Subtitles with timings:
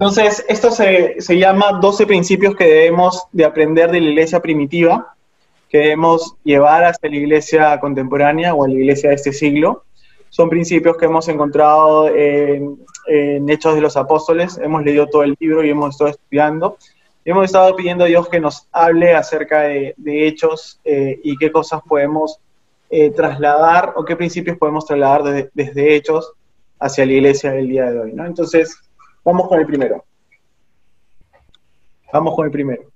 [0.00, 5.14] Entonces, esto se, se, llama 12 principios que debemos de aprender de la iglesia primitiva,
[5.68, 9.84] que debemos llevar hasta la iglesia contemporánea o a la iglesia de este siglo.
[10.30, 12.78] Son principios que hemos encontrado en,
[13.08, 16.78] en Hechos de los Apóstoles, hemos leído todo el libro y hemos estado estudiando.
[17.22, 21.52] Hemos estado pidiendo a Dios que nos hable acerca de, de hechos eh, y qué
[21.52, 22.38] cosas podemos
[22.88, 26.32] eh, trasladar o qué principios podemos trasladar desde, desde hechos
[26.78, 28.12] hacia la iglesia del día de hoy.
[28.14, 28.24] ¿no?
[28.24, 28.80] Entonces,
[29.24, 30.04] vamos con el primero.
[32.12, 32.90] Vamos con el primero.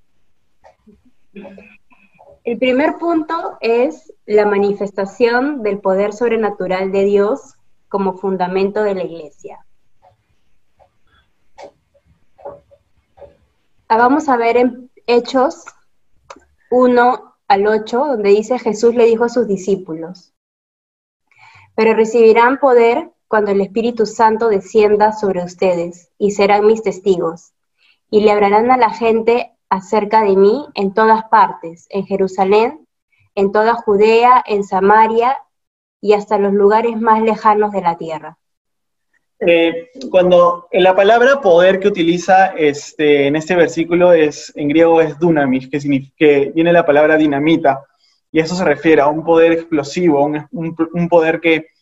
[2.44, 7.54] El primer punto es la manifestación del poder sobrenatural de Dios
[7.88, 9.64] como fundamento de la iglesia.
[13.88, 15.64] Ah, vamos a ver en Hechos
[16.70, 20.34] 1 al 8, donde dice Jesús le dijo a sus discípulos,
[21.74, 27.52] pero recibirán poder cuando el Espíritu Santo descienda sobre ustedes y serán mis testigos,
[28.08, 32.86] y le hablarán a la gente acerca de mí en todas partes, en Jerusalén,
[33.34, 35.36] en toda Judea, en Samaria
[36.00, 38.38] y hasta los lugares más lejanos de la tierra.
[39.40, 45.00] Eh, cuando en la palabra poder que utiliza este, en este versículo es en griego
[45.00, 47.84] es dunamis, que, significa, que viene la palabra dinamita,
[48.30, 51.73] y eso se refiere a un poder explosivo, un poder que,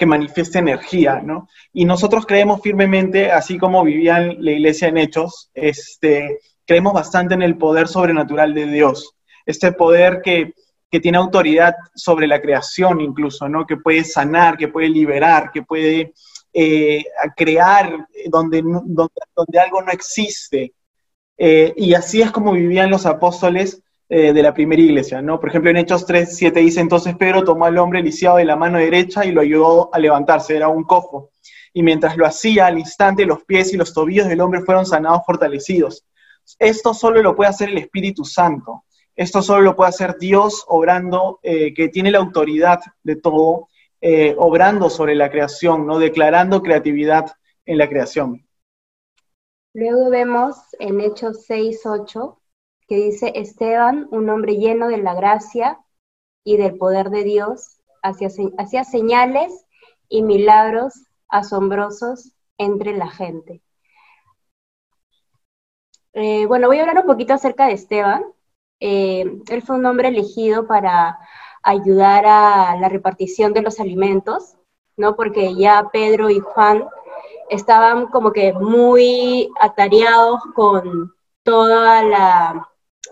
[0.00, 1.46] que manifiesta energía, ¿no?
[1.74, 7.42] Y nosotros creemos firmemente, así como vivían la iglesia en Hechos, este, creemos bastante en
[7.42, 10.54] el poder sobrenatural de Dios, este poder que,
[10.90, 13.66] que tiene autoridad sobre la creación incluso, ¿no?
[13.66, 16.14] Que puede sanar, que puede liberar, que puede
[16.54, 17.04] eh,
[17.36, 20.72] crear donde, donde, donde, algo no existe.
[21.36, 23.82] Eh, y así es como vivían los apóstoles
[24.12, 25.38] eh, de la primera iglesia, ¿no?
[25.38, 28.56] Por ejemplo, en Hechos 3, 7 dice, entonces Pedro tomó al hombre lisiado de la
[28.56, 31.30] mano derecha y lo ayudó a levantarse, era un cojo.
[31.72, 35.22] Y mientras lo hacía, al instante los pies y los tobillos del hombre fueron sanados,
[35.24, 36.04] fortalecidos.
[36.58, 38.82] Esto solo lo puede hacer el Espíritu Santo.
[39.14, 43.68] Esto solo lo puede hacer Dios obrando, eh, que tiene la autoridad de todo,
[44.00, 46.00] eh, obrando sobre la creación, ¿no?
[46.00, 47.30] declarando creatividad
[47.64, 48.44] en la creación.
[49.72, 52.39] Luego vemos en Hechos 6, 8,
[52.90, 55.78] que dice, Esteban, un hombre lleno de la gracia
[56.42, 59.64] y del poder de Dios, hacía, señales
[60.08, 60.94] y milagros
[61.28, 63.62] asombrosos entre la gente.
[66.14, 68.24] Eh, bueno, voy a hablar un poquito acerca de Esteban.
[68.80, 71.16] Eh, él fue un hombre elegido para
[71.62, 74.56] ayudar a la repartición de los alimentos,
[74.96, 75.14] ¿no?
[75.14, 76.88] Porque ya Pedro y Juan
[77.50, 81.14] estaban como que muy atareados con
[81.44, 82.69] toda la,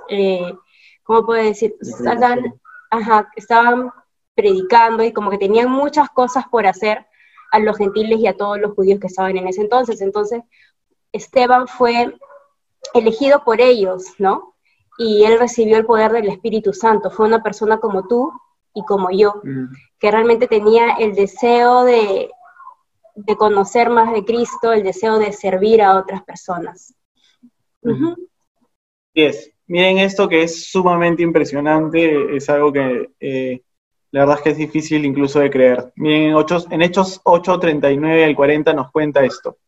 [0.09, 0.55] eh,
[1.03, 1.75] ¿cómo puedo decir?
[1.81, 2.61] Estaban,
[2.91, 3.91] ajá, estaban
[4.35, 7.07] predicando y como que tenían muchas cosas por hacer
[7.51, 10.01] a los gentiles y a todos los judíos que estaban en ese entonces.
[10.01, 10.43] Entonces,
[11.13, 12.15] Esteban fue
[12.95, 14.55] elegido por ellos, ¿no?
[14.99, 17.11] Y él recibió el poder del Espíritu Santo.
[17.11, 18.33] Fue una persona como tú
[18.75, 19.67] y como yo, mm.
[19.99, 22.31] que realmente tenía el deseo de,
[23.15, 26.95] de, conocer más de Cristo, el deseo de servir a otras personas.
[27.83, 28.29] Uh -huh.
[29.15, 29.51] yes.
[29.69, 33.63] Miren esto que es sumamente impresionante, es algo que eh,
[34.11, 35.93] la verdad es que es difícil incluso de creer.
[35.97, 39.59] Miren, en, ocho, en Hechos 8, 39 al 40 nos cuenta esto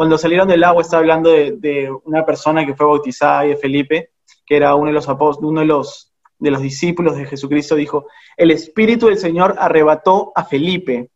[0.00, 3.56] cuando salieron del agua está hablando de, de, una persona que fue bautizada y de
[3.58, 4.12] Felipe,
[4.46, 8.06] que era uno de los apóstoles, uno de los, de los discípulos de Jesucristo, dijo,
[8.38, 11.10] el Espíritu del Señor arrebató a Felipe.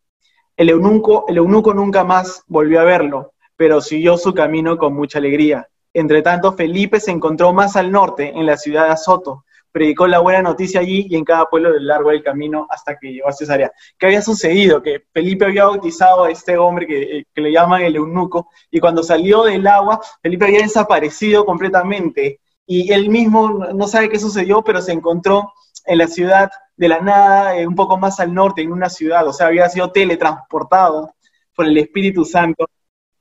[0.55, 5.17] El eunuco, el eunuco nunca más volvió a verlo, pero siguió su camino con mucha
[5.17, 5.67] alegría.
[5.95, 10.19] Entre tanto, Felipe se encontró más al norte, en la ciudad de Azoto, predicó la
[10.19, 13.31] buena noticia allí y en cada pueblo del largo del camino hasta que llegó a
[13.31, 13.71] Cesarea.
[13.97, 14.81] ¿Qué había sucedido?
[14.81, 19.03] Que Felipe había bautizado a este hombre que, que le llaman el eunuco y cuando
[19.03, 24.81] salió del agua, Felipe había desaparecido completamente y él mismo no sabe qué sucedió, pero
[24.81, 25.53] se encontró
[25.85, 29.25] en la ciudad de la nada, eh, un poco más al norte, en una ciudad,
[29.25, 31.15] o sea, había sido teletransportado
[31.55, 32.67] por el Espíritu Santo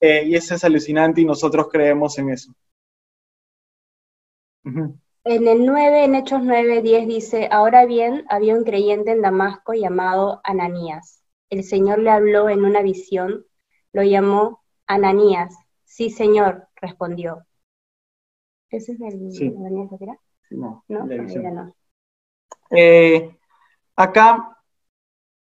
[0.07, 2.53] eh, y eso es alucinante y nosotros creemos en eso.
[4.65, 4.99] Uh -huh.
[5.25, 9.73] En el 9, en Hechos 9, 10 dice, ahora bien, había un creyente en Damasco
[9.73, 11.23] llamado Ananías.
[11.49, 13.47] El Señor le habló en una visión,
[13.95, 15.57] lo llamó Ananías.
[15.85, 17.47] Sí, Señor, respondió.
[18.69, 19.55] ¿Ese es el sí.
[19.57, 20.19] Ananías era?
[20.51, 21.75] No, no, no.
[22.71, 23.39] Eh,
[23.97, 24.54] acá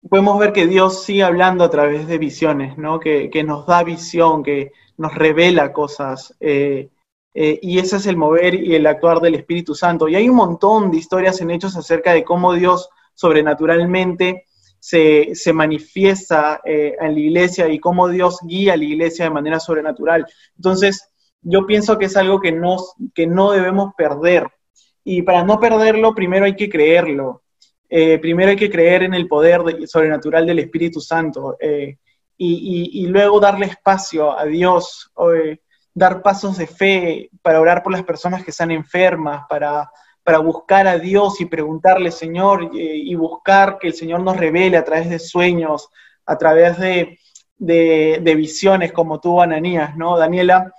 [0.10, 3.00] podemos ver que Dios sigue hablando a través de visiones, ¿no?
[3.00, 6.36] Que, nos da visión, que nos revela cosas.
[6.40, 6.90] Eh,
[7.34, 10.08] eh, y ese es el mover y el actuar del Espíritu Santo.
[10.08, 14.46] Y hay un montón de historias en hechos acerca de cómo Dios sobrenaturalmente
[14.80, 19.32] se, se manifiesta eh, en la iglesia y cómo Dios guía a la iglesia de
[19.32, 20.26] manera sobrenatural.
[20.56, 21.10] Entonces,
[21.42, 22.60] yo pienso que es algo que
[23.14, 24.48] que no debemos perder.
[25.04, 27.44] Y para no perderlo, primero hay que creerlo.
[27.90, 31.98] Eh, primero hay que creer en el poder sobrenatural del Espíritu Santo eh,
[32.38, 35.60] y, luego darle espacio a Dios, eh,
[35.94, 39.90] dar pasos de fe para orar por las personas que están enfermas, para,
[40.24, 44.84] para buscar a Dios y preguntarle, Señor, y buscar que el Señor nos revele a
[44.84, 45.90] través de sueños,
[46.28, 47.18] a través de,
[47.58, 50.16] de, visiones como tuvo Ananías, ¿no?
[50.18, 50.72] Daniela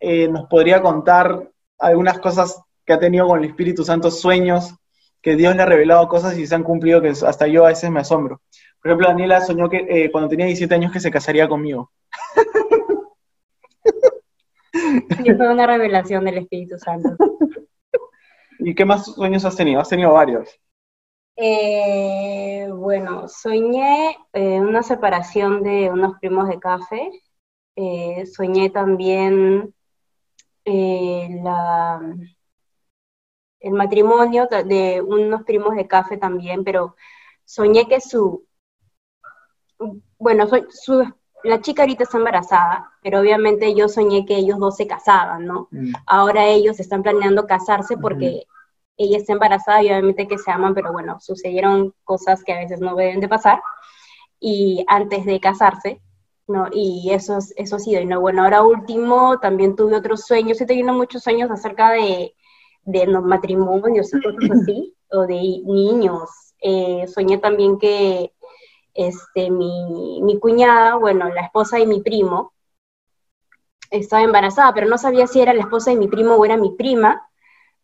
[0.00, 4.74] nos podría contar algunas cosas que ha tenido con el Espíritu Santo, sueños
[5.24, 7.90] que Dios le ha revelado cosas y se han cumplido que hasta yo a veces
[7.90, 8.42] me asombro.
[8.80, 11.90] Por ejemplo, Daniela soñó que eh, cuando tenía 17 años que se casaría conmigo.
[14.72, 17.16] Sí, fue una revelación del Espíritu Santo.
[18.58, 19.80] ¿Y qué más sueños has tenido?
[19.80, 20.60] Has tenido varios.
[21.36, 27.10] Eh, bueno, soñé eh, una separación de unos primos de café.
[28.26, 29.72] soñé también
[30.66, 32.00] la,
[33.64, 36.96] el matrimonio de unos primos de café también, pero
[37.44, 38.44] soñé que su,
[40.18, 41.10] bueno, su,
[41.42, 45.68] la chica ahorita está embarazada, pero obviamente yo soñé que ellos dos se casaban, ¿no?
[45.70, 45.92] Mm.
[46.06, 48.44] Ahora ellos están planeando casarse porque
[48.98, 52.80] ella está embarazada y obviamente que se aman, pero bueno, sucedieron cosas que a veces
[52.80, 53.62] no deben de pasar,
[54.38, 56.02] y antes de casarse,
[56.46, 56.68] ¿no?
[56.70, 60.66] Y eso, eso ha sido, y no, bueno, ahora último, también tuve otros sueños, he
[60.66, 62.34] tenido muchos sueños acerca de
[62.84, 66.30] de los matrimonios y cosas así, o de niños.
[66.60, 68.32] Eh, soñé también que
[68.94, 72.52] este, mi, mi cuñada, bueno, la esposa de mi primo,
[73.90, 76.72] estaba embarazada, pero no sabía si era la esposa de mi primo o era mi
[76.72, 77.28] prima,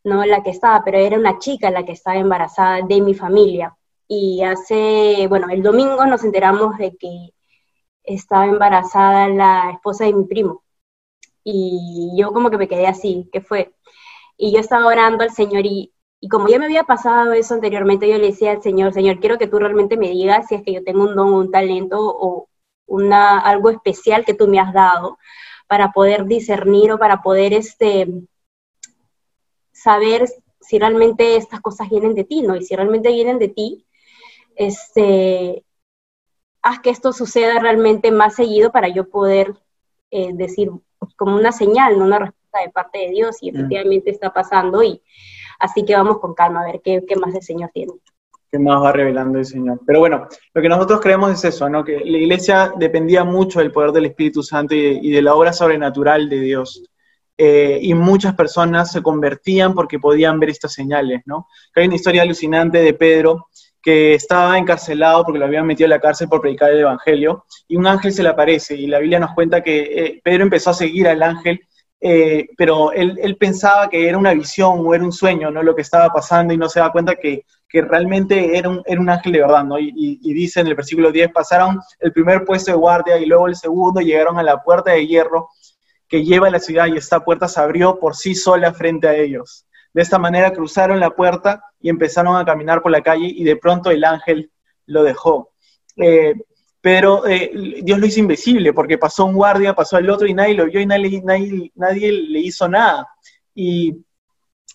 [0.04, 3.76] no la que estaba, pero era una chica la que estaba embarazada de mi familia.
[4.08, 7.32] Y hace, bueno, el domingo nos enteramos de que
[8.02, 10.62] estaba embarazada la esposa de mi primo.
[11.44, 13.74] Y yo como que me quedé así, ¿qué fue?
[14.40, 15.92] Y yo estaba orando al Señor y,
[16.30, 19.46] como ya me había pasado eso anteriormente, yo le decía al Señor, Señor, quiero que
[19.46, 22.48] tú realmente me digas si es que yo tengo un don, un talento o
[22.86, 25.18] una, algo especial que tú me has dado
[25.68, 28.08] para poder discernir o para poder este,
[29.72, 30.26] saber
[30.60, 32.56] si realmente estas cosas vienen de ti, ¿no?
[32.56, 33.86] Y si realmente vienen de ti,
[34.56, 35.64] este,
[36.62, 39.54] haz que esto suceda realmente más seguido para yo poder
[40.10, 40.70] eh, decir
[41.16, 42.06] como una señal, ¿no?
[42.06, 43.56] una de parte de Dios y mm.
[43.56, 45.00] efectivamente está pasando y
[45.58, 47.92] así que vamos con calma a ver qué, qué más el Señor tiene.
[48.50, 49.80] ¿Qué más va revelando el Señor?
[49.86, 51.84] Pero bueno, lo que nosotros creemos es eso, ¿no?
[51.84, 56.28] Que la iglesia dependía mucho del poder del Espíritu Santo y de, la obra sobrenatural
[56.28, 56.82] de Dios.
[57.38, 61.46] Eh, y muchas personas se convertían porque podían ver estas señales, ¿no?
[61.74, 63.46] hay una historia alucinante de Pedro
[63.82, 67.76] que estaba encarcelado porque lo habían metido en la cárcel por predicar el Evangelio, y
[67.76, 70.74] un ángel se le aparece, y la Biblia nos cuenta que eh, Pedro empezó a
[70.74, 71.60] seguir al ángel
[72.00, 75.62] eh, pero él, pensaba que era una visión o era un sueño, ¿no?
[75.62, 79.10] Lo que estaba pasando y no se da cuenta que, realmente era un, era un,
[79.10, 79.78] ángel de verdad, ¿no?
[79.78, 83.56] Y, dice en el versículo 10, pasaron el primer puesto de guardia y luego el
[83.56, 85.50] segundo, llegaron a la puerta de hierro
[86.08, 89.14] que lleva a la ciudad y esta puerta se abrió por sí sola frente a
[89.14, 89.66] ellos.
[89.92, 93.56] De esta manera cruzaron la puerta y empezaron a caminar por la calle y de
[93.56, 94.50] pronto el ángel
[94.86, 95.52] lo dejó.
[95.96, 96.34] Eh,
[96.80, 97.50] pero eh,
[97.82, 100.80] Dios lo hizo invisible porque pasó un guardia, pasó el otro y nadie lo vio
[100.80, 101.22] y nadie,
[101.74, 103.06] nadie, le hizo nada.
[103.54, 103.96] Y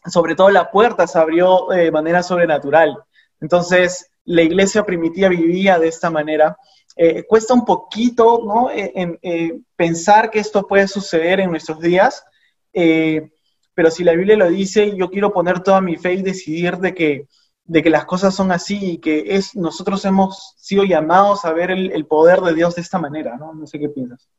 [0.05, 2.95] sobre todo la puerta se abrió de manera sobrenatural.
[3.41, 6.57] Entonces, la iglesia primitiva vivía de esta manera.
[6.95, 8.69] Eh, cuesta un poquito ¿no?
[8.69, 12.23] Eh, en, pensar que esto puede suceder en nuestros días,
[12.71, 16.93] pero si la Biblia lo dice, yo quiero poner toda mi fe y decidir de
[16.93, 17.27] que
[17.65, 21.71] de que las cosas son así y que es, nosotros hemos sido llamados a ver
[21.71, 23.53] el, poder de Dios de esta manera, ¿no?
[23.53, 24.29] No sé qué piensas.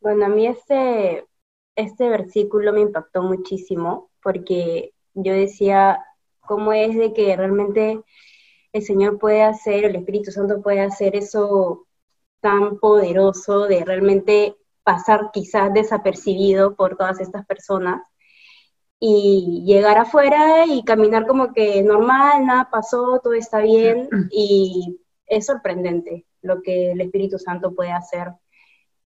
[0.00, 1.24] Bueno, a mí este,
[1.76, 6.04] este versículo me impactó muchísimo porque yo decía,
[6.40, 8.02] ¿cómo es de que realmente
[8.72, 11.86] el Señor puede hacer, el Espíritu Santo puede hacer eso
[12.40, 18.02] tan poderoso de realmente pasar quizás desapercibido por todas estas personas
[19.04, 25.46] y llegar afuera y caminar como que normal, nada pasó, todo está bien y es
[25.46, 28.28] sorprendente lo que el Espíritu Santo puede hacer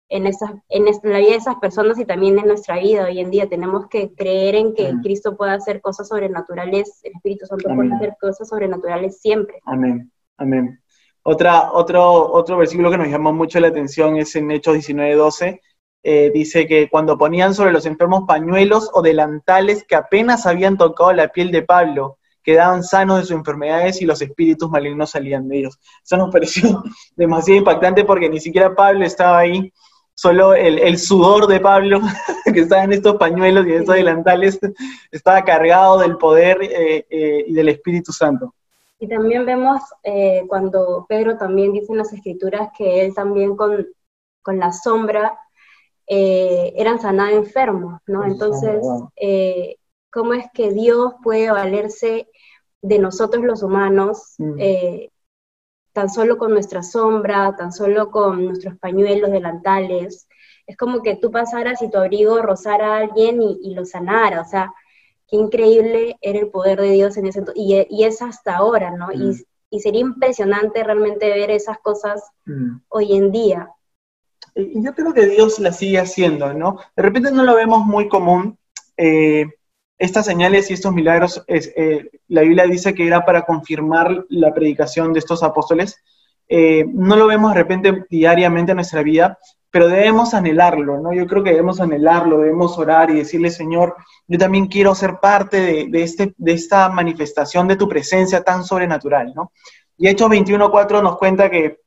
[0.08, 3.32] en, esa, en la vida de esas personas y también en nuestra vida hoy en
[3.32, 3.48] día.
[3.48, 8.16] Tenemos que creer en que Cristo puede hacer cosas sobrenaturales, el Espíritu Santo puede hacer
[8.20, 9.58] cosas sobrenaturales siempre.
[9.64, 10.80] Amén, amén.
[11.24, 15.60] Otra, otro, otro versículo que nos llamó mucho la atención es en Hechos 19:12,
[16.02, 21.12] eh, dice que cuando ponían sobre los enfermos pañuelos o delantales que apenas habían tocado
[21.12, 25.58] la piel de Pablo, quedaban sanos de sus enfermedades y los espíritus malignos salían de
[25.58, 25.78] ellos.
[26.02, 26.82] Eso nos pareció
[27.16, 29.72] demasiado impactante porque ni siquiera Pablo estaba ahí,
[30.14, 32.00] solo el, sudor de Pablo,
[32.52, 34.58] que estaba en estos pañuelos y en estos delantales,
[35.10, 38.54] estaba cargado del poder eh, eh, y del Espíritu Santo.
[38.98, 43.86] Y también vemos eh, cuando Pedro también dice en las escrituras que él también con,
[44.42, 45.38] con la sombra
[46.12, 48.24] eran sanados enfermos, ¿no?
[48.24, 48.84] Entonces,
[50.10, 52.28] ¿cómo es que Dios puede valerse
[52.82, 54.34] de nosotros los humanos?
[54.38, 54.58] Mm
[55.92, 60.28] tan solo con nuestra sombra, tan solo con nuestros pañuelos, delantales.
[60.66, 64.40] Es como que tú pasaras y tu abrigo rozara a alguien y, lo sanara.
[64.40, 64.72] O sea,
[65.26, 67.62] qué increíble era el poder de Dios en ese entonces.
[67.90, 69.12] Y, es hasta ahora, ¿no?
[69.12, 69.18] Y,
[69.76, 69.78] mm.
[69.80, 72.82] sería impresionante realmente ver esas cosas mm.
[72.88, 73.70] hoy en día.
[74.60, 76.78] Y yo creo que Dios la sigue haciendo, ¿no?
[76.96, 78.58] De repente no lo vemos muy común.
[78.96, 79.46] Eh,
[79.98, 85.12] estas señales y estos milagros, eh, la Biblia dice que era para confirmar la predicación
[85.12, 86.02] de estos apóstoles.
[86.48, 89.38] Eh, no lo vemos de repente diariamente en nuestra vida,
[89.70, 91.12] pero debemos anhelarlo, ¿no?
[91.12, 93.94] Yo creo que debemos anhelarlo, debemos orar y decirle, Señor,
[94.26, 99.32] yo también quiero ser parte de, este, de esta manifestación de tu presencia tan sobrenatural,
[99.34, 99.52] ¿no?
[99.96, 101.80] Y Hechos 21.4 nos cuenta que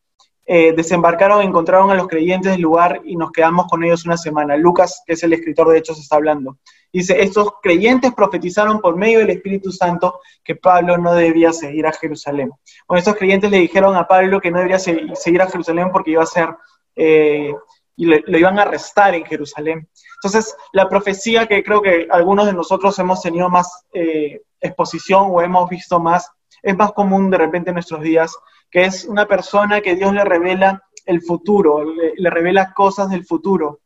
[0.46, 4.58] eh, desembarcaron, encontraron a los creyentes del lugar y nos quedamos con ellos una semana.
[4.58, 6.58] Lucas, que es el escritor de Hechos, está hablando.
[6.92, 11.94] Dice, estos creyentes profetizaron por medio del Espíritu Santo que Pablo no debía seguir a
[11.94, 12.52] Jerusalén.
[12.88, 16.24] Bueno, estos creyentes le dijeron a Pablo que no debería seguir a Jerusalén porque iba
[16.24, 16.50] a ser,
[16.96, 17.52] eh,
[17.96, 19.88] y lo, iban a arrestar en Jerusalén.
[20.22, 25.42] Entonces, la profecía que creo que algunos de nosotros hemos tenido más eh, exposición o
[25.42, 26.30] hemos visto más,
[26.62, 28.36] es más común de repente en nuestros días,
[28.74, 33.82] que es una persona que Dios le revela el futuro, le revela cosas del futuro.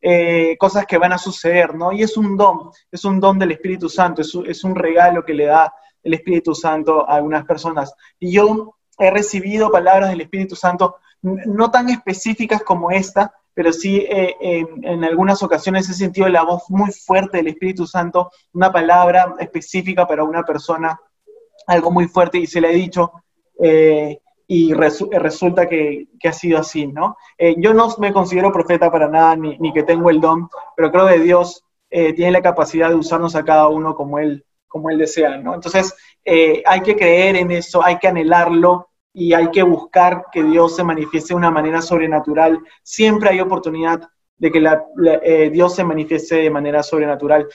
[0.00, 1.92] Eh, cosas que van a suceder, ¿no?
[1.92, 5.44] Y es un don, es un don del Espíritu Santo, es, un regalo que le
[5.44, 7.92] da el Espíritu Santo a algunas personas.
[8.18, 13.98] Y yo he recibido palabras del Espíritu Santo no tan específicas como esta, pero sí
[14.08, 19.34] eh, en, algunas ocasiones he sentido la voz muy fuerte del Espíritu Santo, una palabra
[19.38, 20.98] específica para una persona,
[21.66, 23.12] algo muy fuerte, y se le he dicho,
[23.62, 24.18] eh,
[24.52, 27.16] y resulta que, ha sido así, ¿no?
[27.38, 31.06] Eh, yo no me considero profeta para nada, ni, que tengo el don, pero creo
[31.06, 34.98] que Dios eh, tiene la capacidad de usarnos a cada uno como Él, como él
[34.98, 35.54] desea, ¿no?
[35.54, 40.42] Entonces, eh, hay que creer en eso, hay que anhelarlo y hay que buscar que
[40.42, 42.58] Dios se manifieste de una manera sobrenatural.
[42.82, 44.00] Siempre hay oportunidad
[44.36, 47.46] de que Dios se manifieste de manera sobrenatural.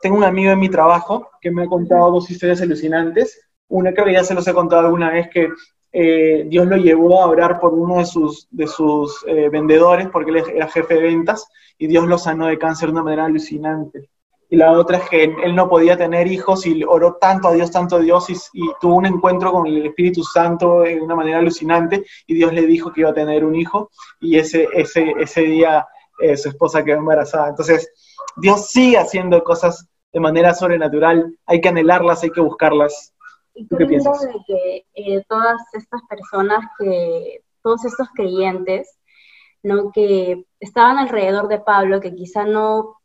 [0.00, 3.48] tengo un amigo en mi trabajo que me ha contado dos historias alucinantes.
[3.66, 5.48] Una que ya se los he contado alguna vez que
[5.92, 10.30] eh, Dios lo llevó a orar por uno de sus, de sus eh, vendedores, porque
[10.30, 14.10] él era jefe de ventas, y Dios lo sanó de cáncer de una manera alucinante.
[14.50, 17.70] Y la otra es que él no podía tener hijos y oró tanto a Dios,
[17.70, 18.36] tanto a Dios, y,
[18.80, 22.92] tuvo un encuentro con el Espíritu Santo de una manera alucinante, y Dios le dijo
[22.92, 23.90] que iba a tener un hijo,
[24.20, 25.86] y ese, ese, ese día
[26.18, 27.48] eh, su esposa quedó embarazada.
[27.48, 27.92] Entonces,
[28.36, 33.14] Dios sigue haciendo cosas de manera sobrenatural, hay que anhelarlas, hay que buscarlas.
[33.58, 34.20] Y qué piensas?
[34.20, 38.98] de que eh, todas estas personas que, todos estos creyentes,
[39.64, 39.90] ¿no?
[39.90, 43.00] que estaban alrededor de Pablo, que quizá no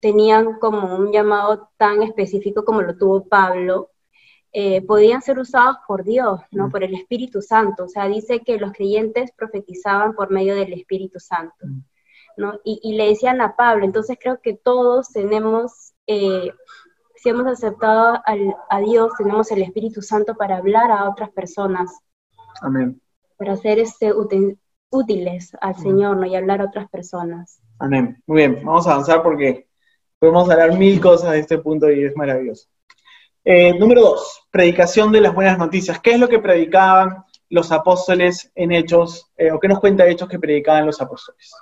[0.00, 3.90] tenían como un llamado tan específico como lo tuvo Pablo,
[4.52, 6.68] eh, podían ser usados por Dios, ¿no?
[6.68, 6.70] Mm.
[6.70, 7.84] Por el Espíritu Santo.
[7.84, 11.82] O sea, dice que los creyentes profetizaban por medio del Espíritu Santo, mm.
[12.36, 12.60] ¿no?
[12.64, 16.50] Y, le decían a Pablo, entonces creo que todos tenemos eh,
[17.20, 18.18] si hemos aceptado
[18.70, 22.00] a Dios, tenemos el Espíritu Santo para hablar a otras personas.
[22.62, 22.98] Amén.
[23.36, 24.10] Para ser este,
[24.90, 26.24] útiles al Señor ¿no?
[26.24, 27.60] y hablar a otras personas.
[27.78, 28.22] Amén.
[28.26, 29.68] Muy bien, vamos a avanzar porque
[30.18, 32.68] podemos hablar mil cosas de este punto y es maravilloso.
[33.44, 36.00] Eh, número dos, predicación de las buenas noticias.
[36.00, 40.28] ¿Qué es lo que predicaban los apóstoles en Hechos, eh, o qué nos cuenta Hechos
[40.28, 41.52] que predicaban los apóstoles?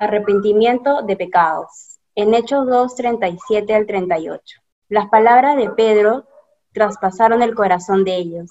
[0.00, 1.87] Arrepentimiento de pecados
[2.18, 4.60] en Hechos 2, 37 al 38.
[4.88, 6.26] Las palabras de Pedro
[6.72, 8.50] traspasaron el corazón de ellos,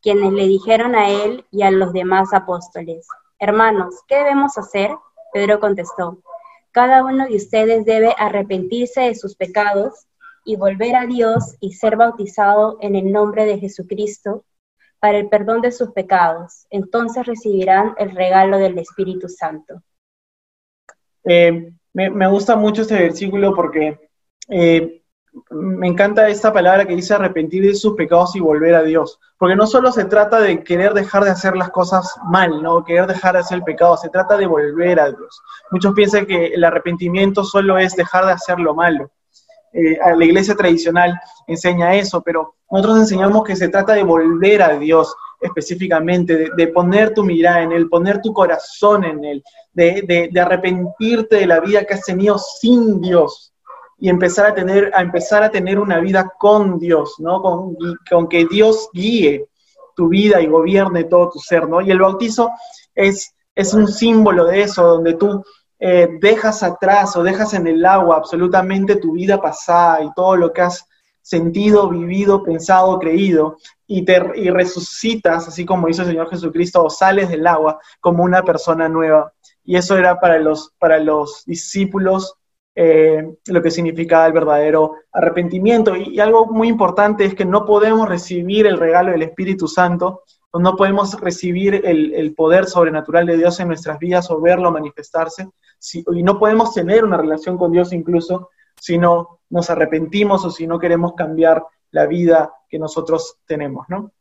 [0.00, 3.08] quienes le dijeron a él y a los demás apóstoles,
[3.40, 4.92] Hermanos, ¿qué debemos hacer?
[5.32, 6.22] Pedro contestó,
[6.70, 10.06] Cada uno de ustedes debe arrepentirse de sus pecados
[10.44, 14.44] y volver a Dios y ser bautizado en el nombre de Jesucristo
[15.00, 16.68] para el perdón de sus pecados.
[16.70, 19.82] Entonces recibirán el regalo del Espíritu Santo.
[21.24, 23.98] Eh, me, gusta mucho este versículo porque
[24.50, 25.02] eh,
[25.50, 29.18] me encanta esta palabra que dice arrepentir de sus pecados y volver a Dios.
[29.38, 32.84] Porque no solo se trata de querer dejar de hacer las cosas mal, ¿no?
[32.84, 35.42] Querer dejar de hacer el pecado, se trata de volver a Dios.
[35.70, 39.10] Muchos piensan que el arrepentimiento solo es dejar de hacer lo malo.
[39.72, 44.78] Eh, la iglesia tradicional enseña eso, pero nosotros enseñamos que se trata de volver a
[44.78, 51.36] Dios, específicamente, de, poner tu mirada en Él, poner tu corazón en Él, de, arrepentirte
[51.36, 53.52] de la vida que has tenido sin Dios
[53.98, 57.40] y empezar a tener, a empezar a tener una vida con Dios, ¿no?
[57.40, 57.76] Con,
[58.10, 59.46] con que Dios guíe
[59.94, 61.80] tu vida y gobierne todo tu ser, ¿no?
[61.80, 62.50] Y el bautizo
[62.94, 65.42] es, es un símbolo de eso, donde tú
[65.78, 70.52] eh, dejas atrás o dejas en el agua absolutamente tu vida pasada y todo lo
[70.52, 70.86] que has
[71.20, 76.90] sentido, vivido, pensado, creído, y, te, y resucitas, así como hizo el Señor Jesucristo, o
[76.90, 79.32] sales del agua como una persona nueva.
[79.64, 82.36] Y eso era para los, para los discípulos
[82.78, 85.96] eh, lo que significaba el verdadero arrepentimiento.
[85.96, 90.76] Y, algo muy importante es que no podemos recibir el regalo del Espíritu Santo, no
[90.76, 95.48] podemos recibir el, poder sobrenatural de Dios en nuestras vidas o verlo manifestarse,
[95.92, 100.66] y no podemos tener una relación con Dios incluso si no nos arrepentimos o si
[100.66, 101.64] no queremos cambiar
[101.96, 104.12] la vida que nosotros tenemos, ¿no?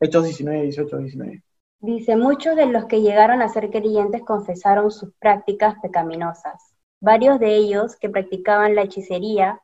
[0.00, 1.42] Hechos 19, 18, 19.
[1.78, 6.74] Dice, muchos de los que llegaron a ser creyentes confesaron sus prácticas pecaminosas.
[7.00, 9.60] Varios de ellos que practicaban la hechicería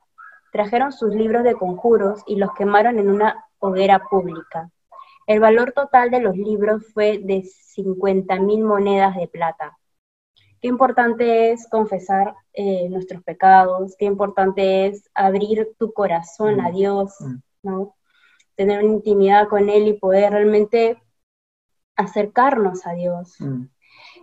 [0.53, 4.71] trajeron sus libros de conjuros y los quemaron en una hoguera pública.
[5.27, 9.77] El valor total de los libros fue de 50 mil monedas de plata.
[10.65, 16.73] Qué importante es confesar eh, nuestros pecados, qué importante es abrir tu corazón a mm.
[16.73, 17.35] Dios, mm.
[17.61, 17.95] ¿no?
[18.55, 20.99] Tener una intimidad con Él y poder realmente
[21.95, 23.35] acercarnos a Dios.
[23.39, 23.65] Mm.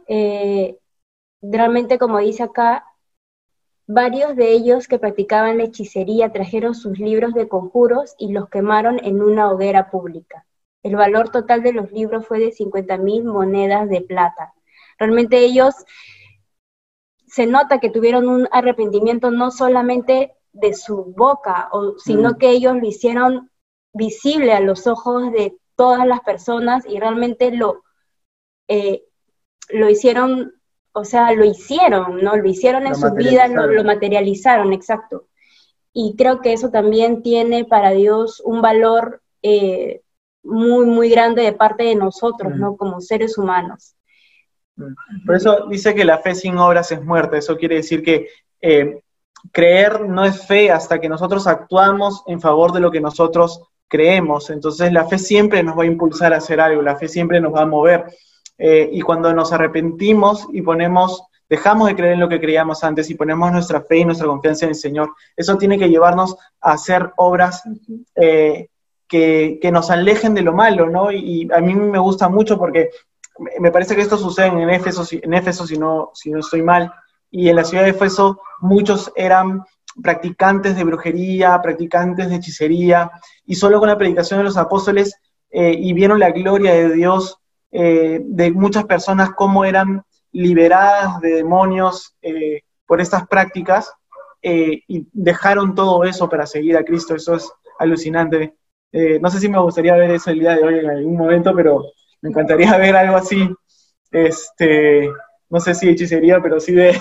[0.09, 0.79] Eh,
[1.43, 2.87] realmente, como dice acá,
[3.87, 8.99] varios de ellos que practicaban la hechicería trajeron sus libros de conjuros y los quemaron
[9.05, 10.45] en una hoguera pública.
[10.83, 14.55] El valor total de los libros fue de 50 mil monedas de plata.
[14.99, 15.77] Realmente ellos
[17.33, 22.35] se nota que tuvieron un arrepentimiento no solamente de su boca, sino mm.
[22.35, 23.51] que ellos lo hicieron
[23.95, 27.85] visible a los ojos de todas las personas y realmente lo,
[28.69, 29.05] eh,
[29.71, 30.53] lo hicieron,
[30.93, 32.37] o sea, lo hicieron, ¿no?
[32.37, 35.29] Lo hicieron en su vida, lo, materializaron, exacto.
[35.95, 40.03] Y creo que eso también tiene para Dios un valor eh,
[40.43, 42.61] muy, muy grande de parte de nosotros, mm.
[42.61, 42.77] ¿no?
[42.77, 43.95] Como seres humanos.
[44.77, 47.37] Por eso dice que la fe sin obras es muerta.
[47.37, 48.29] Eso quiere decir que
[48.61, 49.01] eh,
[49.51, 54.51] creer no es fe hasta que nosotros actuamos en favor de lo que nosotros creemos.
[54.51, 57.55] Entonces la fe siempre nos va a impulsar a hacer algo, la fe siempre nos
[57.55, 58.07] va a mover.
[58.59, 63.11] Eh, y cuando nos arrepentimos y ponemos, dejamos de creer en lo que creíamos antes
[63.11, 66.73] y ponemos nuestra fe y nuestra confianza en el Señor, eso tiene que llevarnos a
[66.73, 67.65] hacer obras
[68.15, 68.69] eh,
[69.09, 71.11] que, que, nos alejen de lo malo, ¿no?
[71.13, 72.91] Y a mí me gusta mucho porque
[73.61, 76.93] me parece que esto sucede en Éfeso, en Éfeso si, no, si no estoy mal,
[77.31, 79.65] y en la ciudad de Éfeso muchos eran
[80.01, 83.11] practicantes de brujería, practicantes de hechicería,
[83.45, 85.15] y solo con la predicación de los apóstoles
[85.51, 87.39] eh, y vieron la gloria de Dios
[87.71, 93.93] eh, de muchas personas, cómo eran liberadas de demonios eh, por estas prácticas,
[94.45, 98.57] y dejaron todo eso para seguir a Cristo, eso es alucinante.
[99.21, 101.85] no sé si me gustaría ver eso el día de hoy en algún momento, pero
[102.23, 103.49] me encantaría ver algo así,
[104.11, 105.11] este,
[105.51, 106.99] no sé si hechicería, pero sí de,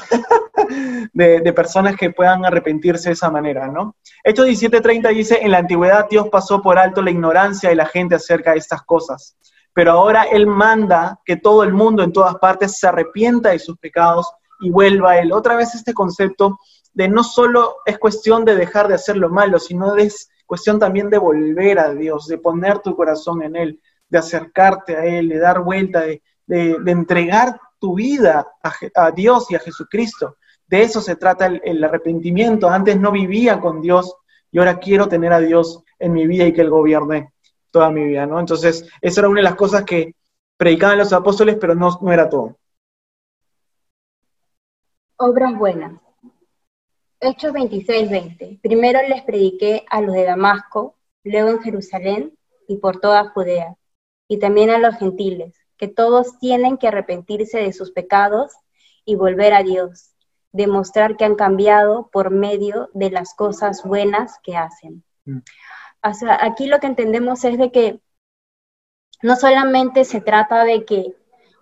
[1.14, 3.96] de, personas que puedan arrepentirse de esa manera, ¿no?
[4.24, 8.16] Hechos 17:30 dice, en la antigüedad Dios pasó por alto la ignorancia de la gente
[8.16, 9.38] acerca de estas cosas,
[9.74, 13.78] pero ahora Él manda que todo el mundo en todas partes se arrepienta de sus
[13.78, 15.32] pecados y vuelva a Él.
[15.32, 16.60] Otra vez este concepto
[16.94, 21.10] de no solo es cuestión de dejar de hacer lo malo, sino es cuestión también
[21.10, 23.82] de volver a Dios, de poner tu corazón en Él,
[24.12, 26.22] de acercarte a Él, de dar vuelta, de,
[26.86, 28.46] entregar tu vida
[28.96, 30.38] a, Dios y a Jesucristo.
[30.68, 32.70] De eso se trata el, arrepentimiento.
[32.70, 34.14] Antes no vivía con Dios
[34.52, 37.34] y ahora quiero tener a Dios en mi vida y que Él gobierne
[37.72, 38.38] toda mi vida, ¿no?
[38.38, 40.14] Entonces, esa era una de las cosas que
[40.58, 42.58] predicaban los apóstoles, pero no, no era todo.
[45.16, 46.02] Obras buenas.
[47.22, 48.60] Hechos 26, 20.
[48.62, 53.78] Primero les prediqué a los de Damasco, luego en Jerusalén y por toda Judea
[54.32, 58.54] y también a los gentiles, que todos tienen que arrepentirse de sus pecados
[59.04, 60.12] y volver a Dios,
[60.54, 65.04] demostrar que han cambiado por medio de las cosas buenas que hacen.
[65.26, 65.40] Mm.
[66.40, 68.00] aquí lo que entendemos es de que
[69.22, 71.14] no solamente se trata de que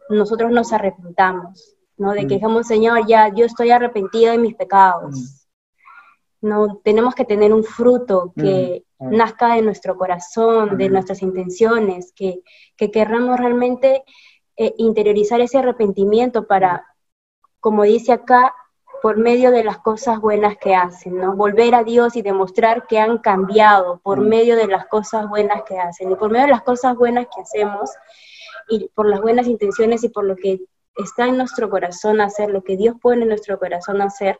[0.08, 2.12] nosotros nos arrepentamos, ¿no?
[2.12, 2.38] De que mm.
[2.38, 5.39] digamos, Señor, ya yo estoy arrepentido de mis pecados.
[6.42, 6.50] Mm.
[6.50, 12.42] No, tenemos que tener un fruto que nazca de nuestro corazón, de nuestras intenciones, que,
[12.76, 14.04] que querramos realmente
[14.58, 16.86] eh, interiorizar ese arrepentimiento para,
[17.60, 18.54] como dice acá,
[19.02, 21.36] por medio de las cosas buenas que hacen, ¿no?
[21.36, 24.28] Volver a Dios y demostrar que han cambiado por mm.
[24.28, 26.12] medio de las cosas buenas que hacen.
[26.12, 27.92] Y por medio de las cosas buenas que hacemos
[28.68, 30.60] y por las buenas intenciones y por lo que
[30.98, 34.40] está en nuestro corazón hacer, lo que Dios pone en nuestro corazón hacer,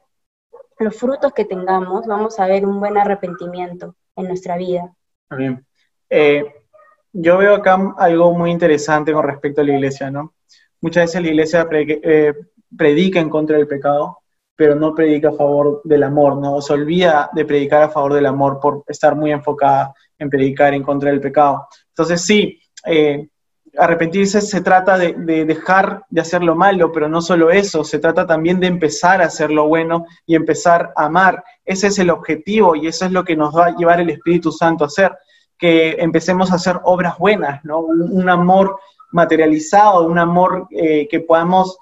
[0.80, 4.94] los frutos que tengamos, vamos a ver un buen arrepentimiento en nuestra vida.
[5.30, 5.66] Bien.
[6.10, 6.44] Eh,
[7.12, 10.34] yo veo acá algo muy interesante con respecto a la iglesia, ¿no?
[10.82, 12.34] Muchas veces la iglesia eh,
[12.76, 14.20] predica en contra del pecado,
[14.56, 16.62] pero no predica a favor del amor, ¿no?
[16.62, 20.84] se olvida de predicar a favor del amor por estar muy enfocada en predicar en
[20.84, 21.68] contra del pecado.
[21.90, 23.30] Entonces sí, eh,
[23.78, 25.14] arrepentirse se trata de,
[25.46, 29.26] dejar de hacer lo malo, pero no solo eso, se trata también de empezar a
[29.26, 31.44] hacer lo bueno y empezar a amar.
[31.66, 34.52] Ese es el objetivo y eso es lo que nos va a llevar el Espíritu
[34.52, 35.16] Santo a hacer,
[35.58, 37.80] que empecemos a hacer obras buenas, ¿no?
[37.80, 38.80] Un, amor
[39.12, 41.78] materializado, un amor eh, que podamos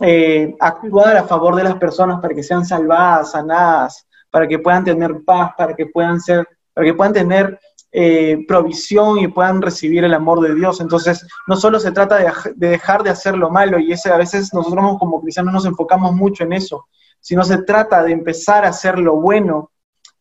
[0.00, 4.84] eh, actuar a favor de las personas para que sean salvadas, sanadas, para que puedan
[4.84, 7.60] tener paz, para que puedan ser, para que puedan tener
[7.94, 10.80] eh, provisión y puedan recibir el amor de Dios.
[10.80, 14.52] Entonces, no solo se trata de, dejar de hacer lo malo, y ese a veces
[14.54, 16.86] nosotros como cristianos nos enfocamos mucho en eso,
[17.20, 19.70] sino se trata de empezar a hacer lo bueno.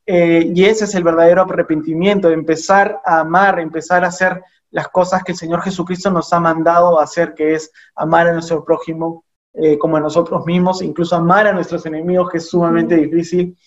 [0.05, 4.88] Eh, y ese es el verdadero arrepentimiento, de empezar a amar, empezar a hacer las
[4.89, 8.65] cosas que el Señor Jesucristo nos ha mandado a hacer, que es amar a nuestro
[8.65, 13.57] prójimo eh, como a nosotros mismos, incluso amar a nuestros enemigos, que es sumamente difícil,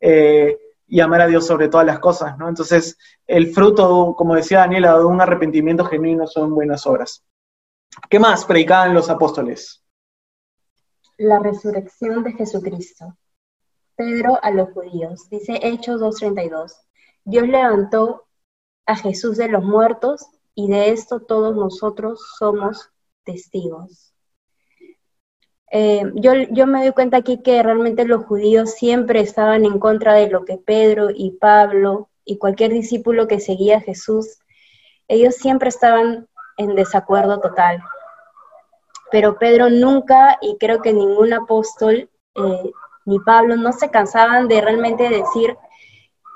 [0.00, 2.48] eh, y amar a Dios sobre todas las cosas, ¿no?
[2.48, 2.96] Entonces,
[3.26, 7.24] el fruto, como decía Daniela, de un arrepentimiento genuino son buenas obras.
[8.08, 9.82] ¿Qué más predicaban los apóstoles?
[11.18, 13.16] La resurrección de Jesucristo.
[13.96, 16.74] Pedro a los judíos, dice Hechos 2.32,
[17.24, 18.26] Dios levantó
[18.84, 22.90] a Jesús de los muertos y de esto todos nosotros somos
[23.24, 24.05] testigos.
[25.72, 30.14] Eh, yo, yo me doy cuenta aquí que realmente los judíos siempre estaban en contra
[30.14, 34.38] de lo que Pedro y Pablo y cualquier discípulo que seguía a Jesús,
[35.08, 37.82] ellos siempre estaban en desacuerdo total.
[39.10, 42.72] Pero Pedro nunca, y creo que ningún apóstol, eh,
[43.04, 45.56] ni Pablo, no se cansaban de realmente decir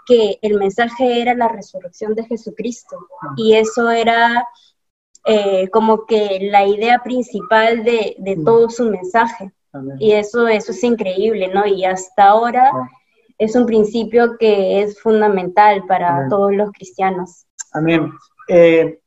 [0.06, 3.08] que el mensaje era la resurrección de Jesucristo.
[3.36, 4.46] Y eso era
[5.24, 8.44] eh, como que la idea principal de, mm.
[8.44, 9.52] todo su mensaje.
[9.98, 11.64] Y eso, eso es increíble, ¿no?
[11.64, 12.88] Y hasta ahora ah.
[13.38, 17.46] es un principio que es fundamental para todos los cristianos.
[17.72, 18.11] Amén.
[18.48, 18.98] Eh,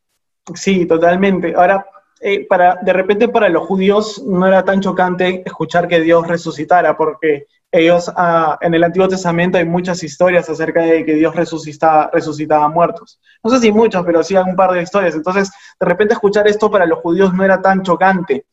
[0.53, 1.53] sí, totalmente.
[1.53, 1.85] Ahora,
[2.21, 6.95] eh, para, de repente para los judíos no era tan chocante escuchar que Dios resucitara,
[6.95, 12.11] porque ellos ah, en el Antiguo Testamento hay muchas historias acerca de que Dios resucitaba,
[12.13, 13.19] resucitaba muertos.
[13.43, 15.15] No sé si muchas, pero sí un par de historias.
[15.15, 18.45] Entonces, de repente escuchar esto para los judíos no era tan chocante,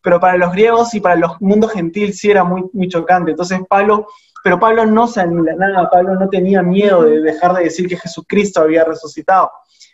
[0.00, 3.32] pero para los griegos y para los mundos gentil sí era muy, muy chocante.
[3.32, 4.06] Entonces, Pablo,
[4.44, 8.60] pero Pablo no se nada, Pablo no tenía miedo de dejar de decir que Jesucristo
[8.60, 9.50] había resucitado.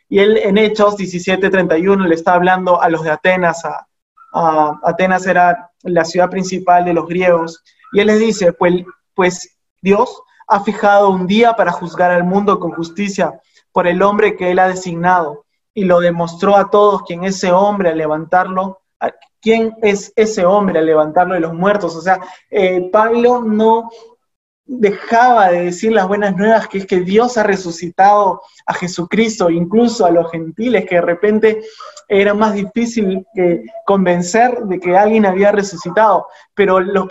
[0.07, 5.71] Y él en Hechos 17:31 le está hablando a los de Atenas, a Atenas era
[5.83, 11.11] la ciudad principal de los griegos, y él les dice, pues, pues Dios ha fijado
[11.11, 13.41] un día para juzgar al mundo con justicia
[13.73, 15.45] por el hombre que él ha designado
[15.75, 18.81] y lo demostró a todos quién ese hombre al levantarlo,
[19.41, 21.95] quién es ese hombre al levantarlo de los muertos.
[21.95, 22.21] O sea,
[22.51, 23.91] eh, Pablo no
[24.67, 30.05] dejaba de decir las buenas nuevas, que es que Dios ha resucitado a Jesucristo, incluso
[30.05, 31.63] a los gentiles, que de repente
[32.09, 36.27] era más difícil que convencer de que alguien había resucitado.
[36.55, 37.09] Pero los,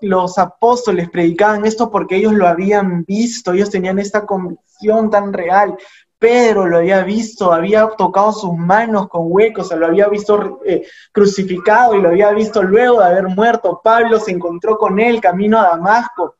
[0.00, 5.76] los, apóstoles predicaban esto porque ellos lo habían visto, ellos tenían esta convicción tan real.
[6.18, 11.94] Pedro lo había visto, había tocado sus manos con huecos, lo había visto eh, crucificado
[11.94, 13.80] y lo había visto luego de haber muerto.
[13.84, 16.36] Pablo se encontró con él camino a Damasco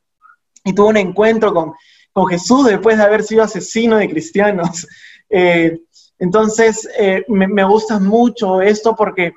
[0.67, 1.73] y tuvo un encuentro con,
[2.29, 4.87] Jesús después de haber sido asesino de cristianos.
[5.29, 5.81] Eh,
[6.21, 9.33] entonces, eh, me, gusta mucho esto porque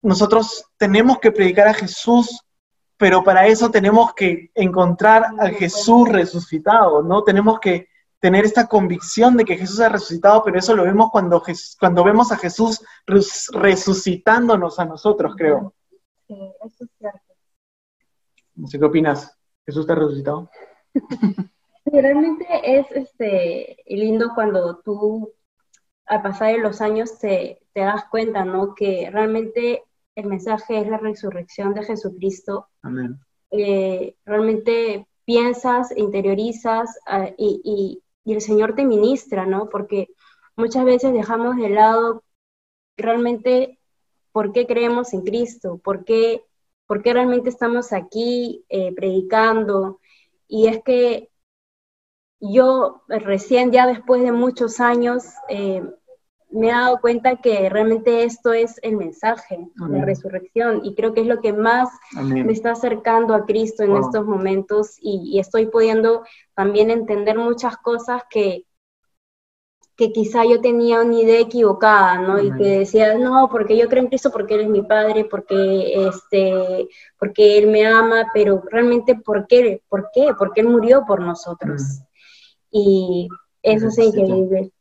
[0.00, 2.40] nosotros tenemos que predicar a Jesús,
[2.96, 7.22] pero para eso tenemos que encontrar a Jesús resucitado, ¿no?
[7.22, 11.42] Tenemos que tener esta convicción de que Jesús ha resucitado, pero eso lo vemos cuando,
[11.78, 12.82] cuando vemos a Jesús
[13.52, 15.74] resucitándonos a nosotros, creo.
[16.26, 17.34] Sí, eso es cierto.
[18.54, 19.36] No sé qué opinas.
[19.66, 20.50] Jesús está resucitado.
[21.84, 25.32] Realmente es este, lindo cuando tú,
[26.06, 28.74] al pasar de los años, te, das cuenta, ¿no?
[28.74, 29.82] Que realmente
[30.14, 32.68] el mensaje es la resurrección de Jesucristo.
[32.82, 33.18] Amén.
[33.50, 39.68] Eh, realmente piensas, interiorizas ah, y, y, el Señor te ministra, ¿no?
[39.68, 40.08] Porque
[40.56, 42.22] muchas veces dejamos de lado
[42.96, 43.80] realmente
[44.30, 46.44] por qué creemos en Cristo, por qué
[46.86, 50.00] ¿Por qué realmente estamos aquí eh, predicando?
[50.48, 51.30] Y es que
[52.40, 55.82] yo recién, ya después de muchos años, eh,
[56.52, 61.14] me he dado cuenta que realmente esto es el mensaje, de la resurrección, y creo
[61.14, 61.88] que es lo que más
[62.20, 68.22] me está acercando a Cristo en estos momentos, y, estoy pudiendo también entender muchas cosas
[68.28, 68.66] que,
[70.02, 72.42] que quizá yo tenía una idea equivocada, ¿no?
[72.42, 76.08] Y que decía, no, porque yo creo en Cristo porque Él es mi Padre, porque,
[76.08, 76.88] este,
[77.20, 79.80] porque Él me ama, pero realmente, ¿por qué?
[79.88, 80.30] ¿Por qué?
[80.36, 82.00] Porque Él murió por nosotros.
[82.72, 83.28] Y
[83.62, 84.72] eso sí que vive.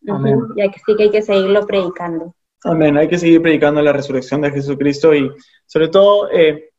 [0.55, 2.33] Ya que sí que hay que seguirlo predicando.
[2.63, 2.97] Amén.
[2.97, 5.29] Hay que seguir predicando la resurrección de Jesucristo y
[5.67, 6.71] sobre todo, eh,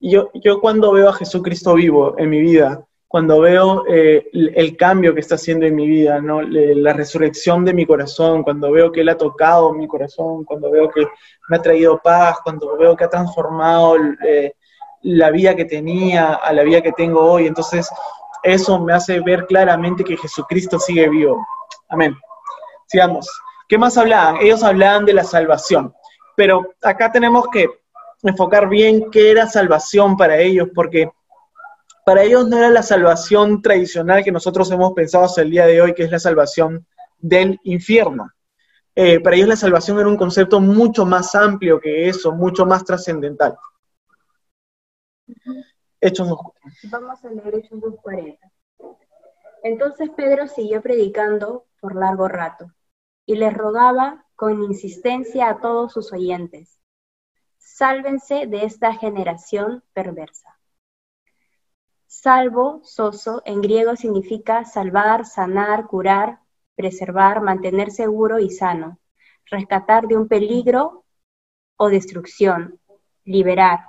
[0.00, 5.14] yo, yo cuando veo a Jesucristo vivo en mi vida, cuando veo eh, el cambio
[5.14, 6.42] que está haciendo en mi vida, ¿no?
[6.42, 10.90] la resurrección de mi corazón, cuando veo que Él ha tocado mi corazón, cuando veo
[10.90, 11.08] que
[11.48, 14.52] me ha traído paz, cuando veo que ha transformado eh,
[15.02, 17.90] la vida que tenía a la vida que tengo hoy, entonces
[18.42, 21.46] eso me hace ver claramente que Jesucristo sigue vivo.
[21.88, 22.14] Amén.
[22.86, 23.26] Sigamos.
[23.68, 24.36] ¿Qué más hablaban?
[24.42, 25.94] Ellos hablaban de la salvación,
[26.36, 27.68] pero acá tenemos que
[28.22, 31.10] enfocar bien qué era salvación para ellos, porque
[32.08, 35.82] para ellos no era la salvación tradicional que nosotros hemos pensado hasta el día de
[35.82, 36.86] hoy, que es la salvación
[37.18, 38.32] del infierno.
[38.94, 42.82] Eh, para ellos la salvación era un concepto mucho más amplio que eso, mucho más
[42.82, 43.58] trascendental.
[46.00, 46.52] Hechos 2.40.
[46.84, 48.38] Vamos a leer Hechos 2.40.
[49.62, 52.72] Entonces Pedro siguió predicando por largo rato
[53.26, 56.80] y les rogaba con insistencia a todos sus oyentes,
[57.58, 60.57] sálvense de esta generación perversa.
[62.08, 66.40] Salvo, soso, en griego significa salvar, sanar, curar,
[66.74, 68.98] preservar, mantener seguro y sano,
[69.46, 71.04] rescatar de un peligro
[71.76, 72.80] o destrucción,
[73.24, 73.80] liberar,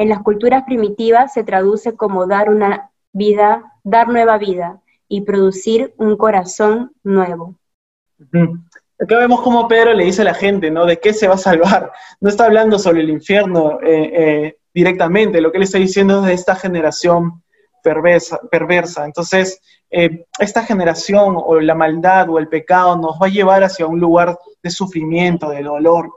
[0.00, 5.92] en las culturas primitivas se traduce como dar una vida, dar nueva vida y producir
[5.98, 7.56] un corazón nuevo.
[8.98, 10.86] Acá vemos cómo Pedro le dice a la gente, ¿no?
[10.86, 11.92] ¿De qué se va a salvar?
[12.18, 16.26] No está hablando sobre el infierno eh, eh, directamente, lo que él está diciendo es
[16.26, 17.42] de esta generación
[17.82, 19.04] perversa.
[19.04, 23.86] Entonces, eh, esta generación o la maldad o el pecado nos va a llevar hacia
[23.86, 26.10] un lugar de sufrimiento, de dolor.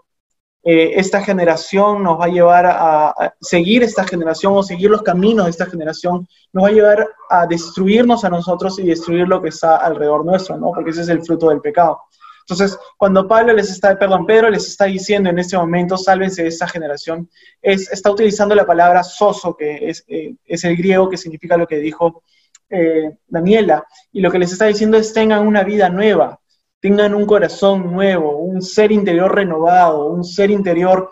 [0.65, 5.45] Eh, esta generación nos va a llevar a, seguir esta generación o seguir los caminos
[5.45, 9.49] de esta generación, nos va a llevar a destruirnos a nosotros y destruir lo que
[9.49, 10.71] está alrededor nuestro, ¿no?
[10.71, 11.99] Porque ese es el fruto del pecado.
[12.47, 16.49] Entonces, cuando Pablo les está, perdón, Pedro les está diciendo en este momento, sálvense de
[16.49, 17.29] esta generación,
[17.61, 21.67] es, está utilizando la palabra soso, que es, eh, es el griego que significa lo
[21.67, 22.23] que dijo
[22.69, 26.39] eh, Daniela, y lo que les está diciendo es tengan una vida nueva,
[26.79, 31.09] tengan un corazón nuevo, un ser interior renovado, un ser interior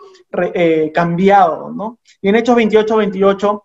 [0.54, 1.98] eh, cambiado, ¿no?
[2.20, 3.64] Y en Hechos 28, 28,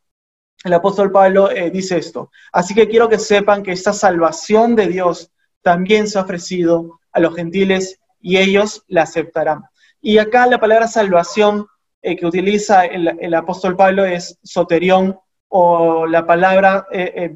[0.63, 4.88] el apóstol Pablo eh, dice esto, así que quiero que sepan que esta salvación de
[4.88, 9.63] Dios también se ha ofrecido a los gentiles y ellos la aceptarán.
[10.01, 11.67] Y acá la palabra salvación
[12.01, 16.86] eh, que utiliza el, apóstol Pablo es soterión o la palabra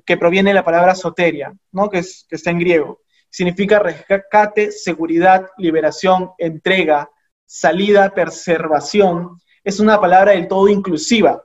[0.05, 1.89] que proviene de la palabra soteria, ¿no?
[1.89, 7.09] que, que está en griego significa rescate, seguridad, liberación, entrega,
[7.45, 9.39] salida, preservación.
[9.63, 11.43] Es una palabra del todo inclusiva,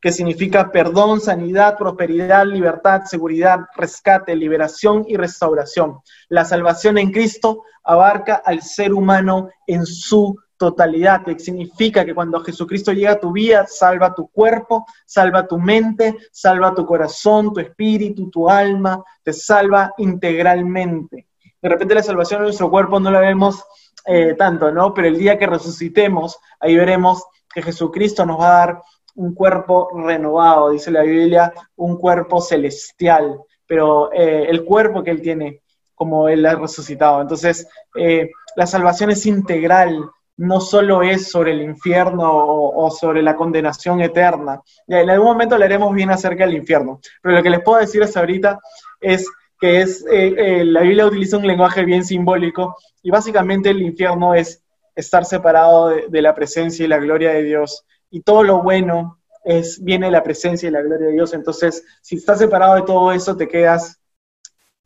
[0.00, 6.00] que significa perdón, sanidad, prosperidad, libertad, seguridad, rescate, liberación y restauración.
[6.28, 12.40] La salvación en Cristo abarca al ser humano en su totalidad, que significa que cuando
[12.40, 17.60] Jesucristo llega a tu vida, salva tu cuerpo, salva tu mente, salva tu corazón, tu
[17.60, 21.28] espíritu, tu alma, te salva integralmente.
[21.60, 23.62] De repente la salvación de nuestro cuerpo no la vemos
[24.06, 24.94] eh, tanto, ¿no?
[24.94, 28.82] Pero el día que resucitemos, ahí veremos que Jesucristo nos va a dar
[29.16, 35.20] un cuerpo renovado, dice la Biblia, un cuerpo celestial, pero eh, el cuerpo que Él
[35.20, 35.62] tiene,
[35.94, 37.20] como Él ha resucitado.
[37.20, 43.36] Entonces, eh, la salvación es integral, no solo es sobre el infierno o, sobre la
[43.36, 44.60] condenación eterna.
[44.86, 48.20] en algún momento hablaremos bien acerca del infierno, pero lo que les puedo decir hasta
[48.20, 48.58] ahorita
[49.00, 49.26] es
[49.58, 54.62] que es, eh, la Biblia utiliza un lenguaje bien simbólico y básicamente el infierno es
[54.94, 59.82] estar separado de, la presencia y la gloria de Dios y todo lo bueno es,
[59.82, 61.32] viene de la presencia y la gloria de Dios.
[61.32, 64.00] Entonces, si estás separado de todo eso, te quedas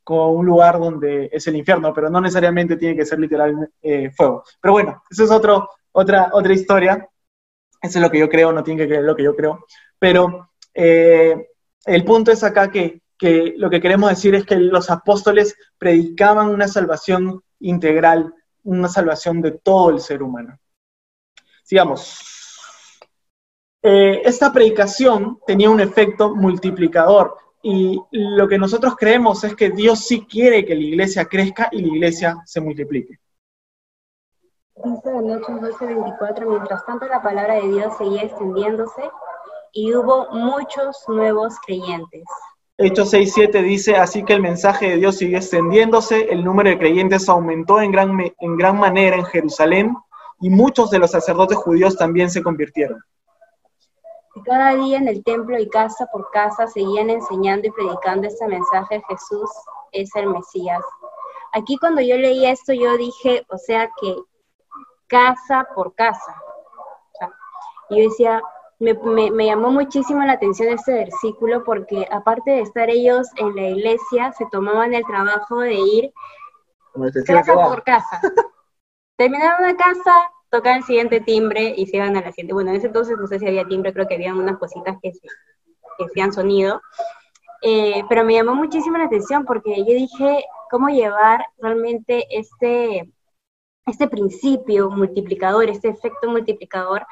[0.04, 4.10] con un lugar donde es el infierno, pero no necesariamente tiene que ser literal eh,
[4.10, 4.44] fuego.
[4.60, 7.08] Pero bueno, eso es otro, otra, otra historia.
[7.80, 9.64] Eso es lo que yo creo, no tiene que creer lo que yo creo.
[9.98, 11.48] Pero eh,
[11.86, 16.48] el punto es acá que, que lo que queremos decir es que los apóstoles predicaban
[16.48, 20.58] una salvación integral, una salvación de todo el ser humano.
[21.62, 22.39] Sigamos.
[23.82, 27.36] Eh, esta predicación tenía un efecto multiplicador.
[27.62, 31.82] Y lo que nosotros creemos es que Dios sí quiere que la iglesia crezca y
[31.82, 33.18] la iglesia se multiplique.
[34.82, 39.02] Dice en Hechos 12:24, mientras tanto la palabra de Dios seguía extendiéndose
[39.72, 42.24] y hubo muchos nuevos creyentes.
[42.78, 47.28] Hechos 6:7 dice, así que el mensaje de Dios siguió extendiéndose, el número de creyentes
[47.28, 49.94] aumentó en gran, en gran manera en Jerusalén
[50.40, 53.00] y muchos de los sacerdotes judíos también se convirtieron.
[54.44, 59.02] Cada día en el templo y casa por casa seguían enseñando y predicando este mensaje,
[59.08, 59.50] Jesús
[59.92, 60.82] es el Mesías.
[61.52, 64.16] Aquí cuando yo leí esto, yo dije, o sea que
[65.08, 66.34] casa por casa.
[67.90, 68.42] y yo decía,
[68.78, 68.94] me,
[69.30, 74.32] me, llamó muchísimo la atención este versículo porque aparte de estar ellos en la iglesia,
[74.32, 76.14] se tomaban el trabajo de ir
[77.26, 78.20] casa por casa.
[79.16, 82.52] Terminaron una casa, tocaban el siguiente timbre y se iban a la siguiente.
[82.52, 85.12] Bueno, en ese entonces no sé si había timbre, creo que había unas cositas que,
[85.12, 85.26] se,
[85.98, 86.82] que hacían sonido.
[87.62, 93.12] Eh, pero me llamó muchísimo la atención porque yo dije, ¿cómo llevar realmente este,
[93.86, 97.06] este principio multiplicador, este efecto multiplicador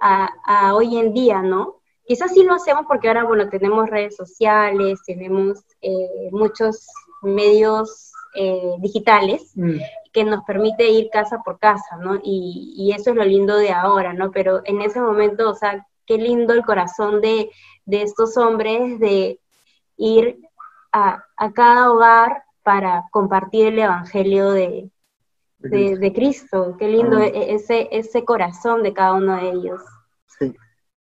[0.00, 1.80] a, hoy en día, ¿no?
[2.04, 6.86] Quizás sí lo hacemos porque ahora, bueno, tenemos redes sociales, tenemos eh, muchos
[7.22, 9.78] medios eh, digitales mm.
[10.12, 12.16] que nos permite ir casa por casa, ¿no?
[12.22, 14.30] Y, y, eso es lo lindo de ahora, ¿no?
[14.30, 17.50] Pero en ese momento, o sea, qué lindo el corazón de,
[17.84, 19.40] de estos hombres de
[19.96, 20.38] ir
[20.92, 24.90] a, a, cada hogar para compartir el evangelio de,
[25.58, 26.76] de, Cristo.
[26.78, 29.80] Qué lindo e, ese, ese corazón de cada uno de ellos.
[30.38, 30.54] Sí.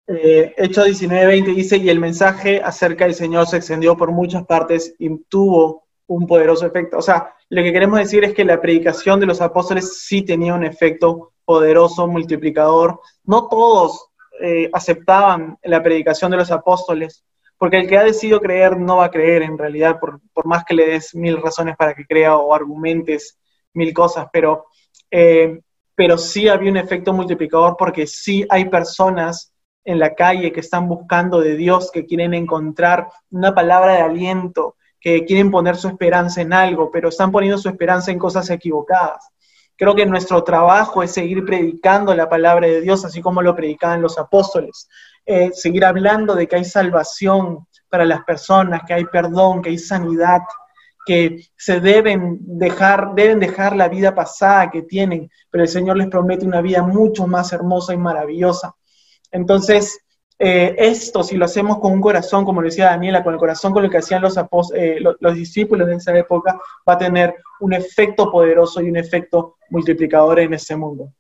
[0.07, 4.95] Eh, Hecho 19:20 dice, y el mensaje acerca del Señor se extendió por muchas partes
[4.97, 6.97] y tuvo un poderoso efecto.
[6.97, 10.53] O sea, lo que queremos decir es que la predicación de los apóstoles sí tenía
[10.55, 12.99] un efecto poderoso, multiplicador.
[13.23, 14.09] No todos
[14.41, 17.23] eh, aceptaban la predicación de los apóstoles,
[17.57, 20.63] porque el que ha decidido creer no va a creer en realidad, por, por más
[20.65, 23.37] que le des mil razones para que crea o argumentes
[23.73, 24.65] mil cosas, pero,
[25.11, 25.59] eh,
[25.93, 29.53] pero sí había un efecto multiplicador porque sí hay personas
[29.85, 34.75] en la calle que están buscando de Dios, que quieren encontrar una palabra de aliento,
[34.99, 39.29] que quieren poner su esperanza en algo, pero están poniendo su esperanza en cosas equivocadas.
[39.75, 44.01] Creo que nuestro trabajo es seguir predicando la palabra de Dios, así como lo predicaban
[44.01, 44.89] los apóstoles.
[45.25, 49.77] Eh, seguir hablando de que hay salvación para las personas, que hay perdón, que hay
[49.77, 50.41] sanidad,
[51.05, 56.07] que se deben dejar, deben dejar la vida pasada que tienen, pero el Señor les
[56.07, 58.75] promete una vida mucho más hermosa y maravillosa.
[59.31, 59.99] Entonces,
[60.39, 63.83] eh, esto, si lo hacemos con un corazón, como decía Daniela, con el corazón con
[63.83, 64.37] el que hacían los,
[64.73, 69.57] eh, los, discípulos de esa época, va a tener un efecto poderoso y un efecto
[69.69, 71.11] multiplicador en ese mundo.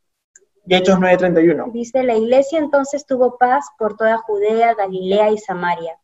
[0.65, 1.71] Y Hechos 9:31.
[1.71, 5.99] Dice, la iglesia entonces tuvo paz por toda Judea, Galilea y Samaria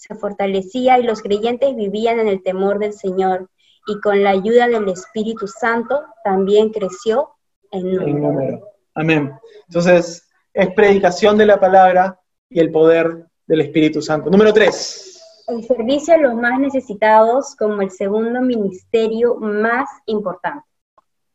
[0.00, 3.50] se fortalecía y los creyentes vivían en el temor del Señor
[3.86, 7.28] y con la ayuda del Espíritu Santo también creció
[7.70, 8.66] en número.
[8.94, 9.32] Amén.
[9.68, 12.18] Entonces, es predicación de la palabra
[12.50, 14.28] y el poder del Espíritu Santo.
[14.28, 15.22] Número tres.
[15.46, 20.66] El servicio a los más necesitados como el segundo ministerio más importante.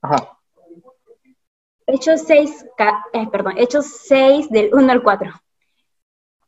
[0.02, 0.38] Ajá.
[1.88, 2.66] Hechos 6,
[3.14, 5.32] eh, perdón, Hechos 6 del 1 al 4.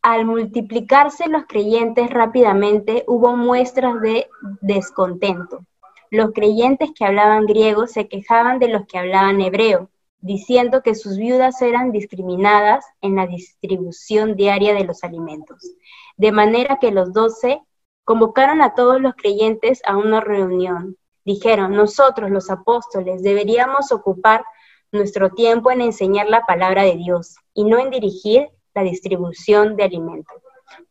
[0.01, 4.30] Al multiplicarse los creyentes rápidamente, hubo muestras de
[4.62, 5.65] descontento.
[6.10, 11.17] Los creyentes que hablaban griego se quejaban de los que hablaban hebreo, diciendo que sus
[11.17, 15.71] viudas eran discriminadas en la distribución diaria de los alimentos.
[16.15, 17.62] De manera que los doce
[18.03, 20.97] convocaron a todos los creyentes a una reunión.
[21.25, 24.43] Dijeron, nosotros los apóstoles deberíamos ocupar
[24.91, 29.84] nuestro tiempo en enseñar la palabra de Dios y no en dirigir la distribución de
[29.84, 30.38] alimentos.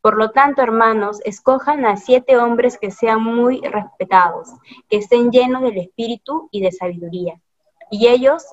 [0.01, 4.49] Por lo tanto, hermanos, escojan a siete hombres que sean muy respetados,
[4.89, 7.41] que estén llenos del espíritu y de sabiduría.
[7.91, 8.45] Y ellos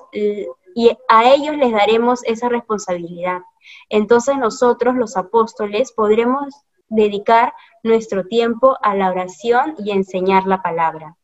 [0.74, 3.40] y a ellos les daremos esa responsabilidad.
[3.88, 6.54] Entonces nosotros los apóstoles podremos
[6.88, 11.16] dedicar nuestro tiempo a la oración y enseñar la palabra.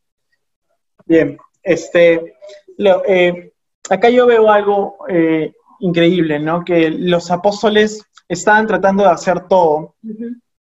[1.05, 2.37] Bien, este,
[3.07, 3.53] eh,
[3.89, 6.63] acá yo veo algo eh, increíble, ¿no?
[6.63, 9.95] Que los apóstoles estaban tratando de hacer todo,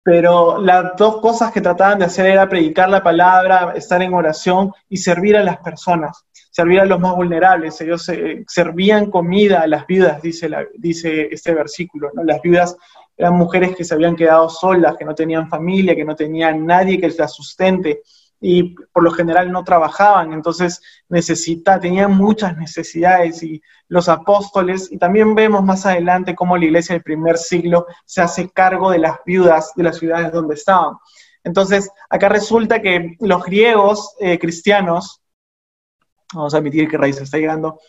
[0.03, 4.73] pero las dos cosas que trataban de hacer era predicar la palabra, estar en oración
[4.89, 7.81] y servir a las personas, servir a los más vulnerables.
[7.81, 12.23] Ellos eh, servían comida a las viudas, dice, dice este versículo, ¿no?
[12.23, 12.77] Las viudas
[13.17, 17.01] eran mujeres que se habían quedado solas, que no tenían familia, que no tenían nadie
[17.01, 18.03] que las sustente.
[18.45, 24.99] y por lo general no trabajaban, entonces necesita, tenían muchas necesidades y los apóstoles, y
[24.99, 29.19] también vemos más adelante cómo la iglesia del primer siglo se hace cargo de las
[29.25, 30.97] viudas de las ciudades donde estaban.
[31.45, 35.22] Entonces, acá resulta que los griegos eh, cristianos,
[36.33, 37.81] vamos a admitir que Raíz está llegando,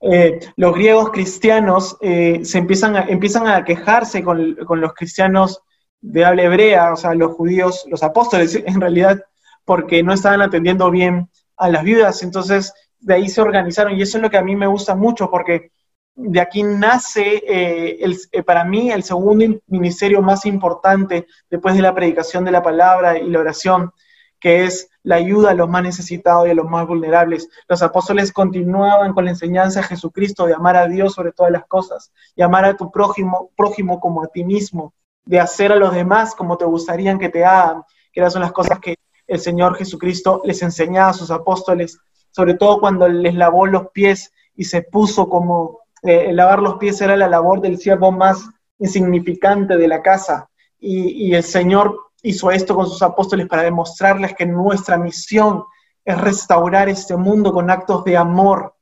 [0.00, 5.60] eh, los griegos cristianos eh, se empiezan a, empiezan a quejarse con, con los cristianos
[6.00, 9.20] de habla hebrea, o sea, los judíos, los apóstoles en realidad,
[9.64, 12.22] porque no estaban atendiendo bien a las viudas.
[12.22, 15.30] Entonces, de ahí se organizaron y eso es lo que a mí me gusta mucho
[15.30, 15.70] porque
[16.14, 21.94] de aquí nace eh, eh, para mí el segundo ministerio más importante después de la
[21.94, 23.92] predicación de la palabra y la oración,
[24.40, 27.48] que es la ayuda a los más necesitados y a los más vulnerables.
[27.68, 31.66] Los apóstoles continuaban con la enseñanza de Jesucristo de amar a Dios sobre todas las
[31.66, 34.92] cosas y amar a tu prójimo, prójimo como a ti mismo,
[35.24, 37.82] de hacer a los demás como te gustarían que te hagan,
[38.12, 41.98] que esas son las cosas que el Señor Jesucristo les enseñaba a sus apóstoles,
[42.30, 47.00] sobre todo cuando les lavó los pies y se puso como, eh, lavar los pies
[47.00, 50.48] era la labor del siervo más insignificante de la casa.
[50.78, 55.64] Y, y el Señor hizo esto con sus apóstoles para demostrarles que nuestra misión
[56.04, 58.74] es restaurar este mundo con actos de amor,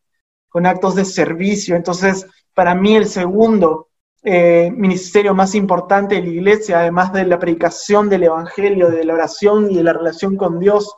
[0.49, 1.77] con actos de servicio.
[1.77, 3.89] Entonces, para mí el segundo
[4.23, 9.15] eh, ministerio más importante de la iglesia, además de la predicación del Evangelio, de la
[9.15, 10.95] oración y de la relación con Dios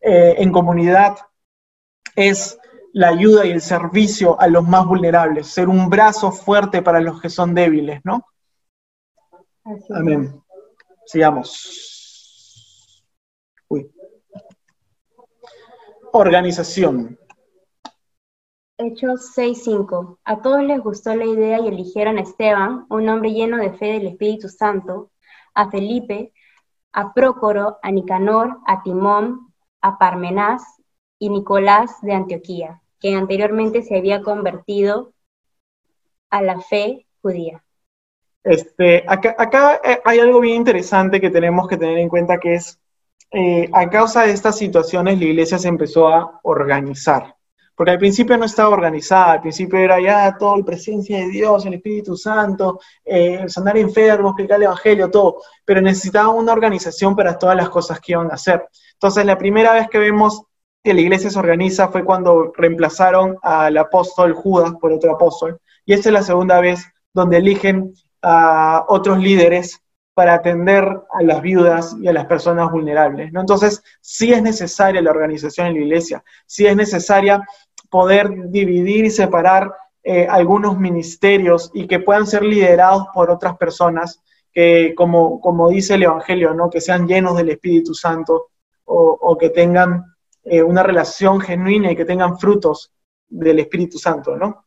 [0.00, 1.16] eh, en comunidad,
[2.16, 2.58] es
[2.92, 7.20] la ayuda y el servicio a los más vulnerables, ser un brazo fuerte para los
[7.20, 8.26] que son débiles, ¿no?
[9.90, 10.41] Amén.
[11.06, 13.02] Sigamos.
[13.68, 13.90] Uy.
[16.12, 17.18] Organización.
[18.78, 20.18] Hechos 6:5.
[20.24, 23.92] A todos les gustó la idea y eligieron a Esteban, un hombre lleno de fe
[23.92, 25.10] del Espíritu Santo,
[25.54, 26.32] a Felipe,
[26.92, 30.62] a Prócoro, a Nicanor, a Timón, a Parmenás
[31.18, 35.12] y Nicolás de Antioquía, que anteriormente se había convertido
[36.30, 37.64] a la fe judía.
[38.44, 42.78] Este, acá, eh, hay algo bien interesante que tenemos que tener en cuenta que es,
[43.30, 47.36] eh, a causa de estas situaciones, la iglesia se empezó a organizar.
[47.74, 51.64] Porque al principio no estaba organizada, al principio era ya todo la presencia de Dios,
[51.64, 57.38] el Espíritu Santo, eh, sanar enfermos, explicar el Evangelio, todo, pero necesitaba una organización para
[57.38, 58.68] todas las cosas que iban a hacer.
[58.94, 60.42] Entonces, la primera vez que vemos
[60.84, 65.94] que la iglesia se organiza fue cuando reemplazaron al apóstol Judas por otro apóstol, y
[65.94, 66.84] esta es la segunda vez
[67.14, 69.82] donde eligen a otros líderes
[70.14, 73.32] para atender a las viudas y a las personas vulnerables.
[73.32, 73.40] ¿no?
[73.40, 77.42] Entonces, sí es necesaria la organización en la iglesia, sí es necesaria
[77.90, 79.72] poder dividir y separar
[80.04, 84.20] eh, algunos ministerios y que puedan ser liderados por otras personas
[84.52, 86.68] que, como, como dice el Evangelio, ¿no?
[86.68, 88.48] que sean llenos del Espíritu Santo
[88.84, 90.04] o, que tengan
[90.44, 92.92] eh, una relación genuina y que tengan frutos
[93.28, 94.66] del Espíritu Santo, ¿no?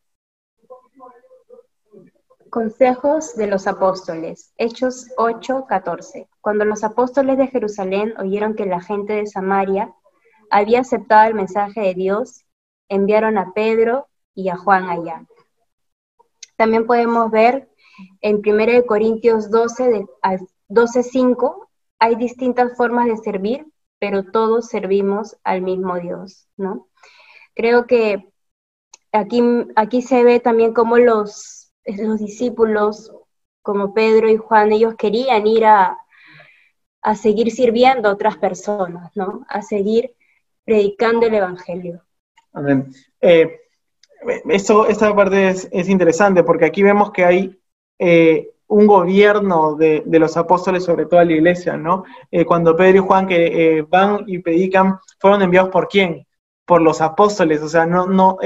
[2.56, 6.26] Consejos de los apóstoles, Hechos 8, 14.
[6.40, 9.94] Cuando los apóstoles de Jerusalén oyeron que la gente de Samaria
[10.48, 12.46] había aceptado el mensaje de Dios,
[12.88, 15.26] enviaron a Pedro y a Juan allá.
[16.56, 17.68] También podemos ver
[18.22, 20.06] en 1 Corintios 12,
[20.68, 23.66] 12, 5, hay distintas formas de servir,
[23.98, 26.88] pero todos servimos al mismo Dios, ¿no?
[27.54, 28.32] Creo que
[29.12, 29.42] aquí,
[29.76, 31.55] aquí se ve también cómo los
[31.86, 33.12] los discípulos
[33.62, 35.98] como Pedro y Juan, ellos querían ir a,
[37.14, 39.44] seguir sirviendo a otras personas, ¿no?
[39.48, 40.14] A seguir
[40.64, 42.02] predicando el Evangelio.
[42.52, 42.92] Amén.
[43.20, 43.60] Eh,
[44.48, 47.60] esta parte es, interesante porque aquí vemos que hay
[47.98, 52.04] eh, un gobierno de, los apóstoles sobre toda la iglesia, ¿no?
[52.30, 56.26] Eh, cuando Pedro y Juan que van y predican, fueron enviados por quién?
[56.64, 58.38] Por los apóstoles, o sea, no, no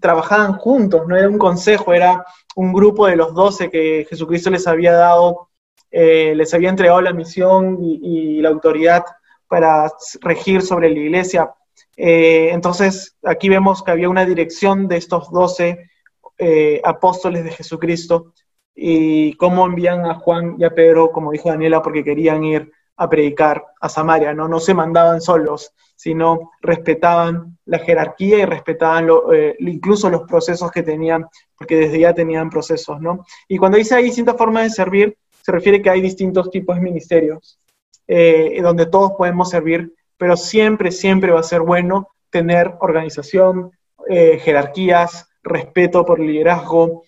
[0.00, 2.24] trabajaban juntos, no era un consejo, era
[2.56, 5.50] un grupo de los doce que Jesucristo les había dado,
[5.90, 9.04] eh, les había entregado la misión y, la autoridad
[9.48, 9.90] para
[10.20, 11.50] regir sobre la iglesia.
[11.96, 15.90] Eh, entonces, aquí vemos que había una dirección de estos doce
[16.36, 18.34] eh, apóstoles de Jesucristo
[18.74, 23.08] y cómo envían a Juan y a Pedro, como dijo Daniela, porque querían ir a
[23.08, 24.48] predicar a Samaria, ¿no?
[24.48, 25.72] No se mandaban solos,
[26.04, 31.24] sino respetaban la jerarquía y respetaban eh, incluso los procesos que tenían,
[31.56, 33.24] porque desde ya tenían procesos, ¿no?
[33.48, 36.82] Y cuando dice hay distintas formas de servir, se refiere que hay distintos tipos de
[36.82, 37.58] ministerios,
[38.06, 43.70] eh, donde todos podemos servir, pero siempre, siempre va a ser bueno tener organización,
[44.06, 47.04] eh, jerarquías, respeto por liderazgo,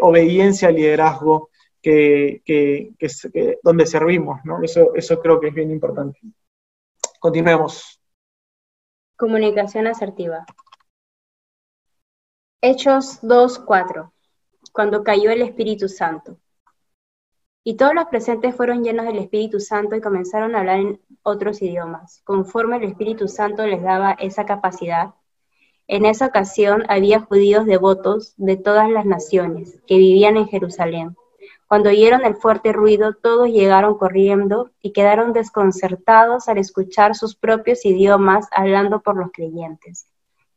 [0.00, 1.50] obediencia al liderazgo,
[1.82, 2.40] que,
[3.62, 4.62] donde servimos, ¿no?
[4.62, 6.18] Eso, eso creo que es bien importante.
[7.20, 7.95] Continuemos.
[9.18, 10.44] Comunicación asertiva.
[12.60, 14.12] Hechos 2.4.
[14.72, 16.36] Cuando cayó el Espíritu Santo.
[17.64, 21.62] Y todos los presentes fueron llenos del Espíritu Santo y comenzaron a hablar en otros
[21.62, 25.14] idiomas, conforme el Espíritu Santo les daba esa capacidad.
[25.86, 31.16] En esa ocasión había judíos devotos de todas las naciones que vivían en Jerusalén.
[31.68, 37.84] Cuando oyeron el fuerte ruido, todos llegaron corriendo y quedaron desconcertados al escuchar sus propios
[37.84, 40.06] idiomas hablando por los creyentes.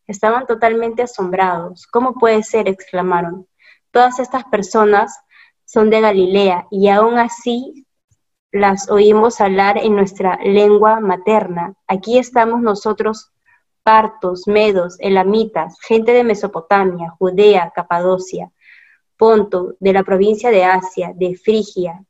[0.05, 1.87] Estaban totalmente asombrados.
[1.87, 2.67] ¿Cómo puede ser?
[2.67, 3.47] exclamaron.
[3.91, 5.19] Todas estas personas
[5.65, 7.87] son de Galilea y aún así
[8.51, 11.73] las oímos hablar en nuestra lengua materna.
[11.87, 13.31] Aquí estamos nosotros,
[13.81, 18.51] partos, medos, elamitas, gente de Mesopotamia, Judea, Capadocia
[19.19, 22.05] Ponto, de la provincia de Asia, de Frigia,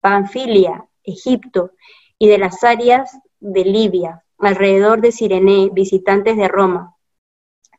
[0.00, 1.72] Panfilia, Egipto
[2.18, 6.96] y de las áreas de Libia, alrededor de Sirene, visitantes de Roma,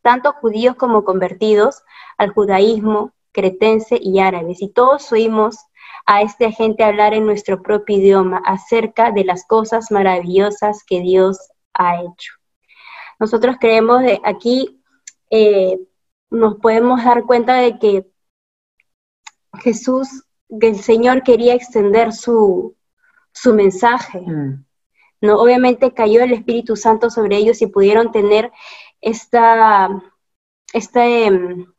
[0.04, 1.82] tanto judíos como convertidos
[2.20, 5.58] al judaísmo cretense y árabes, y todos oímos
[6.06, 11.40] a este gente hablar en nuestro propio idioma acerca de las cosas maravillosas que Dios
[11.74, 12.34] ha hecho.
[13.20, 14.84] Nosotros creemos aquí
[15.32, 15.80] eh,
[16.34, 18.12] nos podemos dar cuenta de que
[19.62, 20.24] Jesús,
[20.60, 22.76] que el Señor quería extender su,
[23.32, 24.20] su mensaje.
[24.20, 24.66] Mm.
[25.22, 25.40] ¿no?
[25.40, 28.52] Obviamente cayó el Espíritu Santo sobre ellos y pudieron tener
[29.00, 29.90] esta,
[30.74, 31.72] esta em,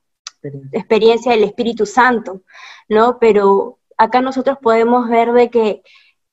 [0.72, 2.42] experiencia del Espíritu Santo,
[2.88, 3.18] ¿no?
[3.18, 5.82] Pero acá nosotros podemos ver de que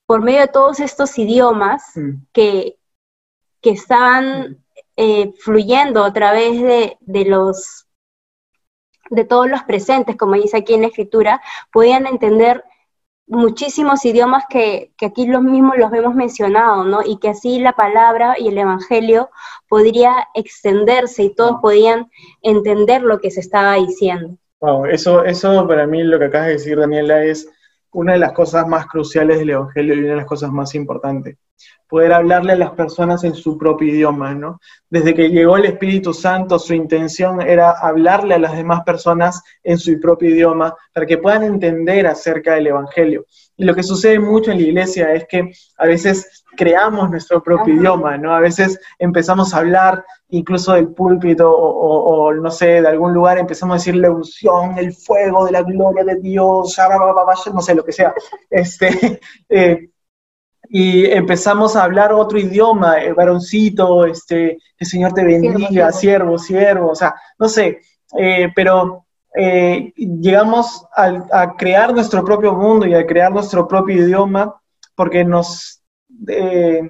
[0.05, 2.11] por medio de todos estos idiomas mm.
[2.31, 2.77] que,
[3.61, 4.57] que estaban mm.
[4.97, 7.87] eh, fluyendo a través de, de, los
[9.11, 11.41] de todos los presentes, como dice aquí en la escritura,
[11.71, 12.63] podían entender
[13.27, 17.01] muchísimos idiomas que, aquí los mismos los hemos mencionado, ¿no?
[17.05, 19.29] Y que así la palabra y el evangelio
[19.69, 22.09] podría extenderse y todos podían
[22.41, 24.37] entender lo que se estaba diciendo.
[24.59, 27.47] Wow, eso, eso para mí lo que acabas de decir, Daniela, es
[27.91, 31.37] una de las cosas más cruciales del evangelio y una de las cosas más importantes
[31.91, 34.61] poder hablarle a las personas en su propio idioma, ¿no?
[34.89, 39.77] Desde que llegó el Espíritu Santo, su intención era hablarle a las demás personas en
[39.77, 43.25] su propio idioma para que puedan entender acerca del Evangelio.
[43.57, 47.73] Y lo que sucede mucho en la iglesia es que a veces creamos nuestro propio
[47.75, 48.33] idioma, ¿no?
[48.33, 53.75] A veces empezamos a hablar incluso del púlpito o, no sé, de algún lugar, empezamos
[53.75, 56.77] a decir la unción, el fuego de la gloria de Dios,
[57.53, 58.13] no sé, lo que sea.
[58.49, 59.89] Este, eh,
[60.69, 66.91] y empezamos a hablar otro idioma, el varoncito, este, el Señor te bendiga, siervo, siervo,
[66.91, 67.81] o sea, no sé,
[68.17, 69.00] eh, pero
[69.35, 74.61] eh, llegamos a, crear nuestro propio mundo y a crear nuestro propio idioma
[74.95, 75.81] porque nos,
[76.27, 76.89] eh,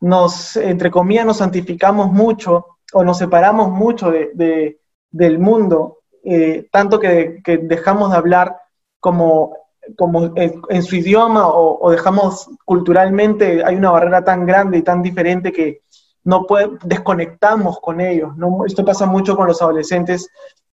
[0.00, 4.78] nos entre comillas, nos santificamos mucho o nos separamos mucho de,
[5.10, 5.98] del mundo,
[6.70, 8.56] tanto que, dejamos de hablar
[9.00, 9.56] como
[9.96, 15.52] como en, su idioma o, dejamos culturalmente, hay una barrera tan grande y tan diferente
[15.52, 15.82] que
[16.24, 18.32] no puede, desconectamos con ellos.
[18.66, 20.28] Esto pasa mucho con los adolescentes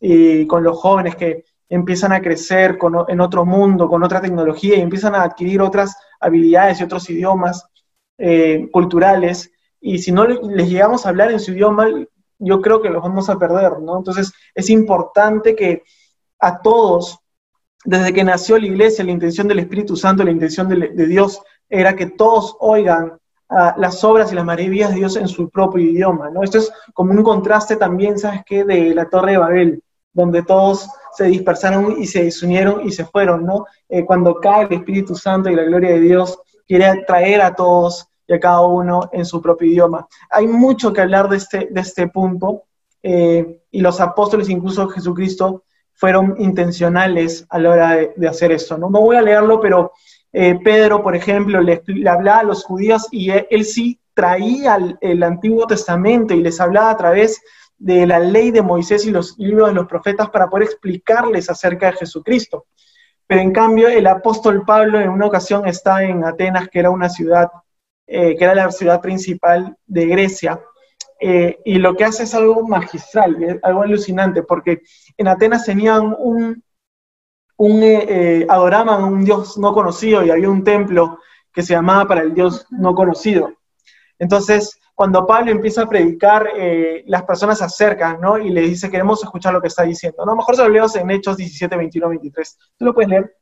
[0.05, 2.77] y con los jóvenes que empiezan a crecer
[3.07, 7.65] en otro mundo, con otra tecnología y empiezan a adquirir otras habilidades y otros idiomas
[8.17, 9.49] eh, culturales.
[9.79, 11.87] Y si no les llegamos a hablar en su idioma,
[12.37, 13.97] yo creo que los vamos a perder, ¿no?
[13.97, 15.83] Entonces es importante que
[16.39, 17.19] a todos
[17.85, 21.95] desde que nació la iglesia, la intención del Espíritu Santo, la intención de, Dios era
[21.95, 23.13] que todos oigan
[23.47, 26.43] ah, las obras y las maravillas de Dios en su propio idioma, ¿no?
[26.43, 29.83] Esto es como un contraste también, ¿sabes qué?, de la Torre de Babel,
[30.13, 33.65] donde todos se dispersaron y se desunieron y se fueron, ¿no?
[33.89, 38.07] Eh, cuando cae el Espíritu Santo y la gloria de Dios, quiere traer a todos
[38.27, 40.07] y a cada uno en su propio idioma.
[40.29, 42.63] Hay mucho que hablar de este, de este punto,
[43.01, 48.77] eh, y los apóstoles, incluso Jesucristo, fueron intencionales a la hora de, hacer esto.
[48.77, 48.89] ¿no?
[48.89, 49.91] no voy a leerlo, pero
[50.31, 55.67] eh, Pedro, por ejemplo, le, hablaba a los judíos y él, sí traía el, Antiguo
[55.67, 57.41] Testamento y les hablaba a través
[57.77, 61.87] de la ley de Moisés y los libros de los profetas para poder explicarles acerca
[61.87, 62.65] de Jesucristo.
[63.27, 67.09] Pero en cambio, el apóstol Pablo en una ocasión está en Atenas, que era una
[67.09, 67.49] ciudad,
[68.05, 70.61] eh, que era la ciudad principal de Grecia,
[71.19, 74.81] eh, y lo que hace es algo magistral, algo alucinante, porque
[75.17, 76.63] en Atenas tenían un,
[77.57, 81.19] un eh, adoraban a un dios no conocido y había un templo
[81.53, 83.53] que se llamaba para el dios no conocido.
[84.19, 86.47] Entonces, cuando Pablo empieza a predicar,
[87.05, 88.37] las personas se acercan, ¿no?
[88.37, 90.25] Y le dice, queremos escuchar lo que está diciendo.
[90.25, 90.35] ¿no?
[90.35, 92.57] Mejor se lo leemos en Hechos 17, 21, 23.
[92.77, 93.35] ¿Tú lo puedes leer?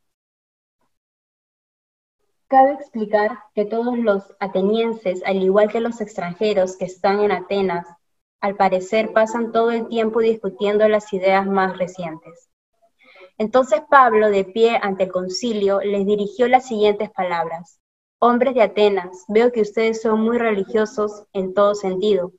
[2.48, 7.88] Cabe explicar que todos los atenienses, al igual que los extranjeros que están en Atenas,
[8.42, 12.50] al parecer pasan todo el tiempo discutiendo las ideas más recientes.
[13.38, 17.80] Entonces Pablo, de pie ante el concilio, les dirigió las siguientes palabras.
[18.24, 22.32] Hombres de Atenas, veo que ustedes son muy religiosos en todo sentido.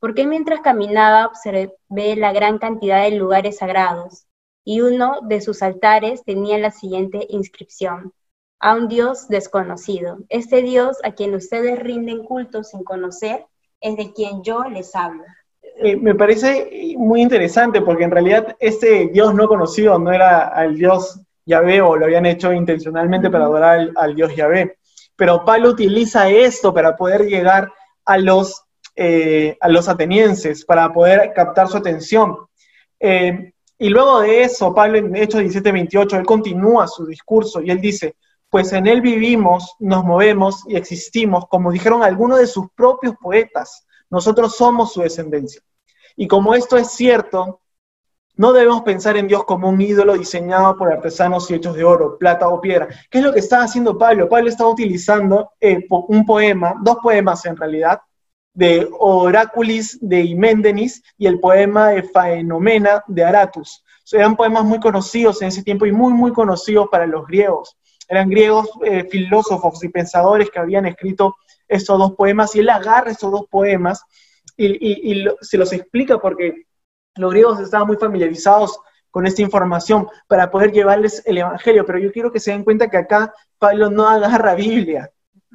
[0.00, 1.72] ¿Por qué mientras caminaba observé
[2.16, 4.26] la gran cantidad de lugares sagrados?
[4.66, 8.12] Y uno de sus altares tenía la siguiente inscripción
[8.60, 10.18] a un Dios desconocido.
[10.28, 13.46] Este Dios a quien ustedes rinden culto sin conocer
[13.80, 15.24] es de quien yo les hablo.
[15.76, 20.76] Eh, me parece muy interesante porque en realidad este Dios no conocido no era al
[20.76, 24.76] Dios Yahvé o lo habían hecho intencionalmente para adorar al, Dios Yahvé.
[25.18, 27.72] Pero Pablo utiliza esto para poder llegar
[28.04, 28.62] a los,
[28.94, 32.36] eh, a los atenienses, para poder captar su atención.
[33.00, 37.72] Eh, y luego de eso, Pablo en Hechos 17, 28, él continúa su discurso y
[37.72, 38.14] él dice,
[38.48, 43.88] pues en él vivimos, nos movemos y existimos, como dijeron algunos de sus propios poetas,
[44.10, 45.60] nosotros somos su descendencia.
[46.14, 47.60] Y como esto es cierto,
[48.38, 52.16] no debemos pensar en Dios como un ídolo diseñado por artesanos y hechos de oro,
[52.18, 52.88] plata o piedra.
[53.10, 54.28] ¿Qué es lo que está haciendo Pablo?
[54.28, 58.00] Pablo está utilizando eh, un poema, dos poemas en realidad,
[58.54, 63.84] de Oráculis de Iméndenis y el poema de Faenomena de Aratus.
[64.12, 67.76] eran poemas muy conocidos en ese tiempo y muy, muy conocidos para los griegos
[68.08, 71.36] eran griegos eh, filósofos y pensadores que habían escrito
[71.68, 74.02] esos dos poemas, y él agarra esos dos poemas
[74.56, 76.66] y, se los explica porque
[77.18, 82.12] los griegos estaban muy familiarizados con esta información para poder llevarles el Evangelio, pero yo
[82.12, 85.10] quiero que se den cuenta que acá Pablo no agarra Biblia,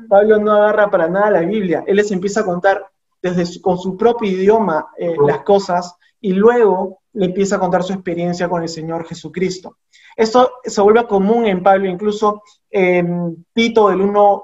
[0.10, 2.86] Pablo no agarra para nada la Biblia, él les empieza a contar
[3.22, 7.94] desde con su propio idioma eh, las cosas y luego le empieza a contar su
[7.94, 9.78] experiencia con el Señor Jesucristo.
[10.16, 14.44] Esto se vuelve común en Pablo, incluso en Tito, del 1,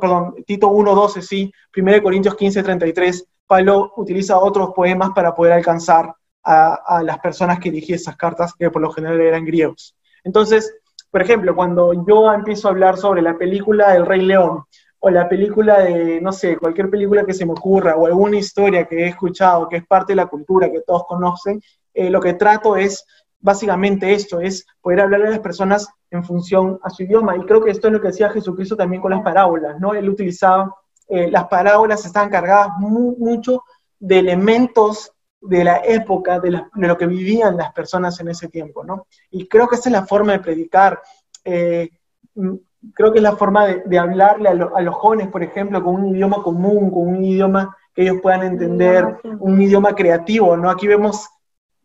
[0.00, 6.14] perdón, Tito 1.12, sí, 1 Corintios 15.33, Pablo utiliza otros poemas para poder alcanzar
[6.44, 9.96] a, las personas que dirigían esas cartas, que por lo general eran griegos.
[10.22, 10.74] Entonces,
[11.10, 14.64] por ejemplo, cuando yo empiezo a hablar sobre la película del Rey León,
[14.98, 18.86] o la película de, no sé, cualquier película que se me ocurra, o alguna historia
[18.86, 21.60] que he escuchado, que es parte de la cultura, que todos conocen,
[21.92, 23.04] eh, lo que trato es
[23.38, 27.36] básicamente esto, es poder hablar a las personas en función a su idioma.
[27.36, 29.92] Y creo que esto es lo que decía Jesucristo también con las parábolas, ¿no?
[29.92, 30.74] Él utilizaba,
[31.08, 33.62] eh, las parábolas estaban cargadas mucho
[33.98, 35.13] de elementos
[35.44, 39.06] de la época, de, lo que vivían las personas en ese tiempo, ¿no?
[39.30, 41.00] Y creo que esa es la forma de predicar.
[41.44, 41.90] Eh,
[42.34, 42.54] mm,
[42.94, 46.42] creo que es la forma de, hablarle a, los jóvenes, por ejemplo, con un idioma
[46.42, 50.70] común, con un idioma que ellos puedan entender, un idioma creativo, ¿no?
[50.70, 51.28] Aquí vemos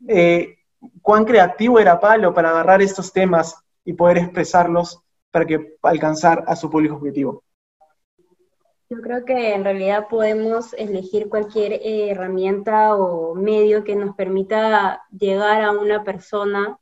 [0.07, 0.55] eh,
[1.01, 5.01] cuán creativo era Pablo para agarrar estos temas y poder expresarlos
[5.31, 7.43] para que alcanzar a su público objetivo.
[8.89, 15.03] Yo creo que en realidad podemos elegir cualquier eh, herramienta o medio que nos permita
[15.11, 16.79] llegar a una persona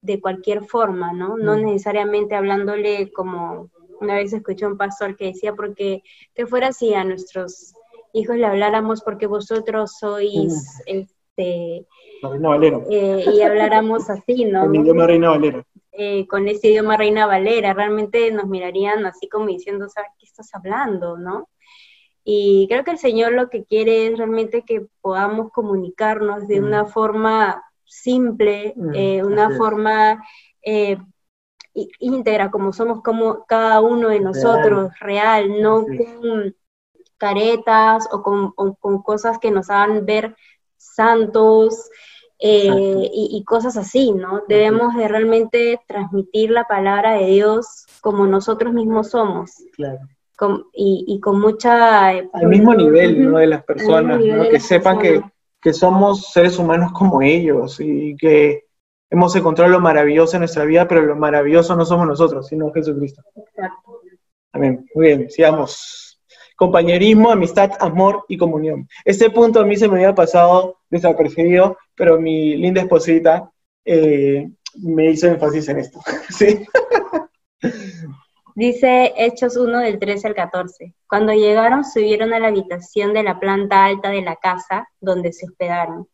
[0.00, 1.36] de cualquier forma, ¿no?
[1.36, 1.64] No mm.
[1.66, 3.70] necesariamente hablándole como
[4.00, 6.02] una vez escuché un pastor que decía, porque
[6.34, 7.74] que fuera así a nuestros
[8.14, 10.90] hijos le habláramos porque vosotros sois mm.
[10.90, 11.86] este,
[12.90, 14.60] eh, y habláramos así, ¿no?
[14.66, 15.64] Con idioma Reina Valera.
[15.96, 20.54] Eh, con ese idioma Reina Valera, realmente nos mirarían así como diciendo, ¿sabes qué estás
[20.54, 21.48] hablando, no?
[22.24, 26.84] Y creo que el Señor lo que quiere es realmente que podamos comunicarnos de una
[26.84, 26.88] mm.
[26.88, 30.24] forma simple, mm, eh, una forma
[31.98, 36.54] íntegra, como somos como cada uno de nosotros, real, no con
[37.18, 40.36] caretas o con, o con, cosas que nos hagan ver
[40.76, 41.90] santos,
[42.38, 44.42] eh, y, cosas así, ¿no?
[44.48, 49.52] Debemos de realmente transmitir la palabra de Dios como nosotros mismos somos.
[49.72, 50.00] Claro.
[50.74, 52.14] y, con mucha...
[52.14, 53.38] Eh, al mismo nivel, ¿no?
[53.38, 54.48] De las personas, ¿no?
[54.48, 55.22] Que sepan que,
[55.60, 58.64] que somos seres humanos como ellos y que
[59.10, 63.22] hemos encontrado lo maravilloso en nuestra vida, pero lo maravilloso no somos nosotros, sino Jesucristo.
[63.36, 64.00] Exacto.
[64.52, 64.86] Amén.
[64.94, 66.13] Muy bien, sigamos
[66.56, 68.88] compañerismo, amistad, amor y comunión.
[69.04, 73.50] Este punto a mí se me había pasado desapercibido, pero mi linda esposita
[73.84, 74.48] eh,
[74.82, 76.00] me hizo énfasis en esto.
[76.30, 76.66] ¿Sí?
[78.56, 80.94] Dice Hechos 1 del 13 al 14.
[81.08, 85.46] Cuando llegaron subieron a la habitación de la planta alta de la casa donde se
[85.46, 86.08] hospedaron.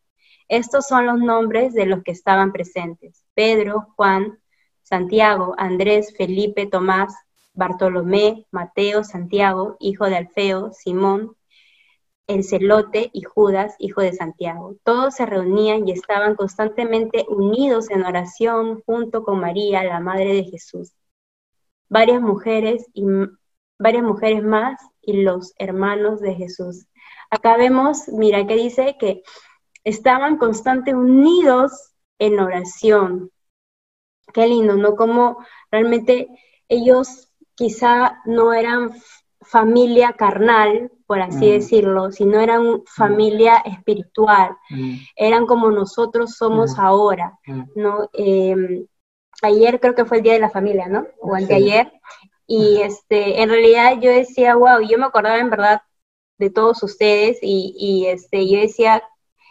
[0.49, 3.24] Estos son los nombres de los que estaban presentes.
[3.34, 4.38] Pedro, Juan,
[4.82, 7.14] Santiago, Andrés, Felipe, Tomás,
[7.55, 11.36] Bartolomé, Mateo, Santiago, hijo de Alfeo, Simón,
[12.26, 14.76] el celote y Judas, hijo de Santiago.
[14.84, 20.44] Todos se reunían y estaban constantemente unidos en oración junto con María, la madre de
[20.44, 20.92] Jesús.
[21.88, 23.05] varias mujeres y
[23.78, 26.86] varias mujeres más y los hermanos de Jesús.
[27.30, 29.22] Acá vemos, mira que dice que
[29.84, 33.30] estaban constantemente unidos en oración.
[34.32, 34.94] Qué lindo, ¿no?
[34.96, 36.28] Como realmente
[36.68, 37.30] ellos
[37.61, 38.91] quizá no eran
[39.43, 41.51] familia carnal, por así mm.
[41.51, 42.83] decirlo, sino eran mm.
[42.87, 44.95] familia espiritual, mm.
[45.15, 47.39] eran como nosotros somos ahora,
[47.77, 48.09] ¿no?
[48.15, 48.87] Em,
[49.43, 51.07] ayer creo que fue el Día de la Familia, ¿no?
[51.21, 51.93] O anteayer,
[52.47, 55.83] y este, en realidad yo decía, wow, yo me acordaba en verdad
[56.39, 59.03] de todos ustedes y, y este, yo decía,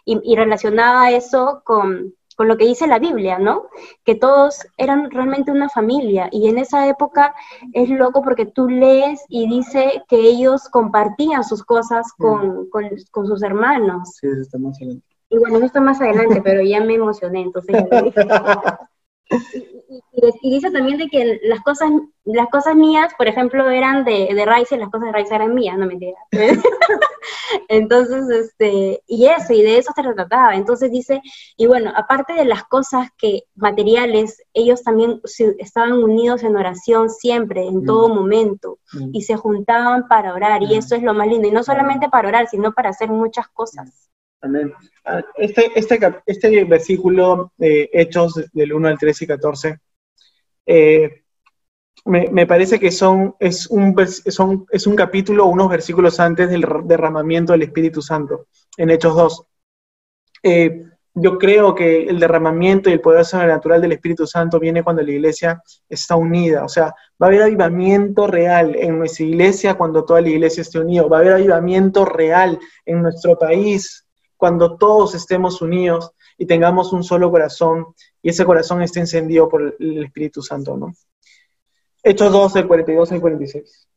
[0.04, 3.64] y, y relacionaba eso con, con lo que dice la Biblia, ¿no?
[4.06, 7.36] Que todos eran realmente una familia y en esa época
[7.74, 13.44] es loco porque tú lees y dice que ellos compartían sus cosas con, con, sus
[13.44, 14.16] hermanos.
[14.22, 15.06] Sí, eso está más adelante.
[15.30, 17.76] Y bueno, eso está más adelante, pero ya me emocioné, entonces
[19.90, 21.90] Y, dice también de que las cosas,
[22.24, 25.78] las cosas mías, por ejemplo, eran de, de Rice, las cosas de Rice eran mías,
[25.78, 26.18] no mentira.
[27.68, 30.56] Entonces, este, y eso, y de eso se trataba.
[30.56, 31.22] Entonces dice,
[31.58, 35.22] y bueno, aparte de las cosas que materiales, ellos también
[35.58, 38.16] estaban unidos en oración siempre, en todo mm.
[38.16, 39.10] momento, mm.
[39.14, 40.80] y se juntaban para orar, y mm.
[40.80, 44.10] eso es lo más lindo, y no solamente para orar, sino para hacer muchas cosas.
[44.42, 44.74] Amén.
[45.06, 49.80] Ah, este, este, este versículo, de Hechos del 1 al 13 y 14,
[50.66, 51.24] eh,
[52.06, 57.52] me, parece que son es, un, son, es un capítulo, unos versículos antes del derramamiento
[57.52, 59.44] del Espíritu Santo, en Hechos 2.
[60.44, 65.02] Eh, yo creo que el derramamiento y el poder sobrenatural del Espíritu Santo viene cuando
[65.02, 66.64] la iglesia está unida.
[66.64, 70.80] O sea, va a haber avivamiento real en nuestra iglesia cuando toda la iglesia esté
[70.80, 71.04] unida.
[71.08, 74.09] Va a haber avivamiento real en nuestro país
[74.40, 77.88] cuando todos estemos unidos y tengamos un solo corazón
[78.22, 80.94] y ese corazón esté encendido por el Espíritu Santo, ¿no?
[82.02, 83.90] Hechos 2, del 42 al 46.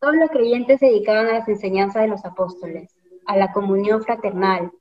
[0.00, 2.92] Todos los creyentes se dedicaban a las enseñanzas de los apóstoles,
[3.24, 4.72] a la comunión fraternal,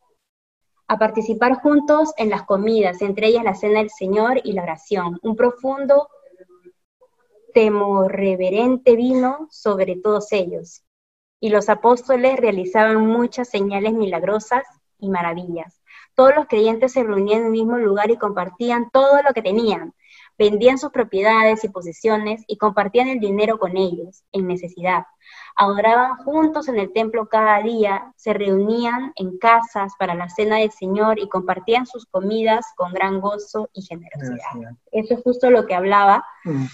[0.87, 5.19] a participar juntos en las comidas, entre ellas la cena del Señor y la oración.
[5.21, 6.09] Un profundo
[7.53, 10.83] temor reverente vino sobre todos ellos.
[11.39, 14.63] Y los apóstoles realizaban muchas señales milagrosas
[15.03, 15.81] y maravillas.
[16.15, 19.93] Todos los creyentes se reunían en el mismo lugar y compartían todo lo que tenían.
[20.37, 25.05] Vendían sus propiedades y posesiones y compartían el dinero con ellos, en necesidad.
[25.55, 30.71] Adoraban juntos en el templo cada día, se reunían en casas para la cena del
[30.71, 34.75] Señor y compartían sus comidas con gran gozo y generosidad.
[34.91, 36.25] Eso es justo lo que hablaba.
[36.45, 36.65] Mm.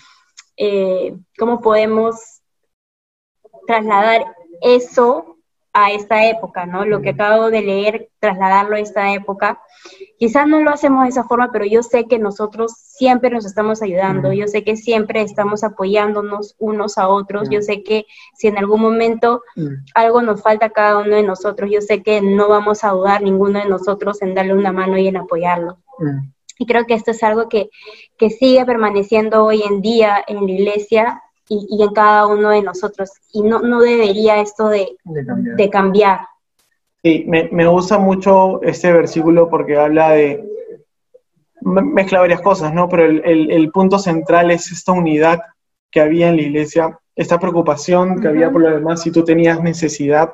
[0.57, 2.41] Eh, ¿Cómo podemos
[3.67, 4.25] trasladar
[4.61, 5.28] eso
[5.83, 6.85] a esta época, ¿no?
[6.85, 9.61] Lo que acabo de leer, trasladarlo a esta época.
[10.17, 13.81] Quizás no lo hacemos de esa forma, pero yo sé que nosotros siempre nos estamos
[13.81, 18.05] ayudando, yo sé que siempre estamos apoyándonos unos a otros, yo sé que
[18.35, 19.41] si en algún momento
[19.95, 23.21] algo nos falta a cada uno de nosotros, yo sé que no vamos a dudar
[23.21, 25.77] ninguno de nosotros en darle una mano y en apoyarlo.
[26.57, 27.69] Y creo que esto es algo que,
[28.17, 33.11] que sigue permaneciendo hoy en día en la iglesia y, en cada uno de nosotros.
[33.33, 36.19] Y no, no debería esto de, de cambiar.
[37.03, 40.43] Sí, me, me, gusta mucho este versículo porque habla de,
[41.61, 42.87] mezcla varias cosas, ¿no?
[42.89, 45.39] Pero el, el, el, punto central es esta unidad
[45.91, 49.61] que había en la iglesia, esta preocupación que había por lo demás, si tú tenías
[49.61, 50.33] necesidad,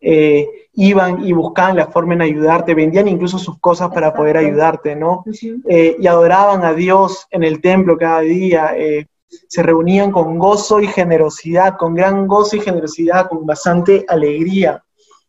[0.00, 4.94] eh, iban y buscaban la forma en ayudarte, vendían incluso sus cosas para poder ayudarte,
[4.94, 5.24] ¿no?
[5.68, 9.06] Eh, y adoraban a Dios en el templo cada día, eh,
[9.48, 14.82] se reunían con gozo y generosidad, con gran gozo y generosidad, con bastante alegría.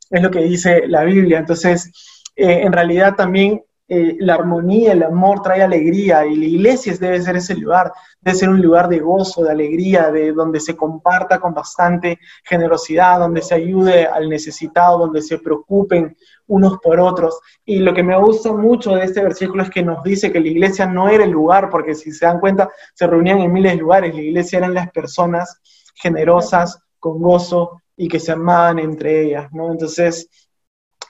[0.09, 1.39] Es lo que dice la Biblia.
[1.39, 1.91] Entonces,
[2.35, 7.21] eh, en realidad también eh, la armonía, el amor trae alegría y la iglesia debe
[7.21, 7.91] ser ese lugar,
[8.27, 13.19] debe ser un lugar de gozo, de alegría, de donde se comparta con bastante generosidad,
[13.19, 16.13] donde se ayude al necesitado, donde se preocupen
[16.47, 17.39] unos por otros.
[17.63, 20.49] Y lo que me gusta mucho de este versículo es que nos dice que la
[20.49, 23.77] iglesia no era el lugar, porque si se dan cuenta, se reunían en miles de
[23.77, 25.61] lugares, la iglesia eran las personas
[25.95, 29.71] generosas, con gozo y que se amaban entre ellas, ¿no?
[29.71, 30.27] Entonces,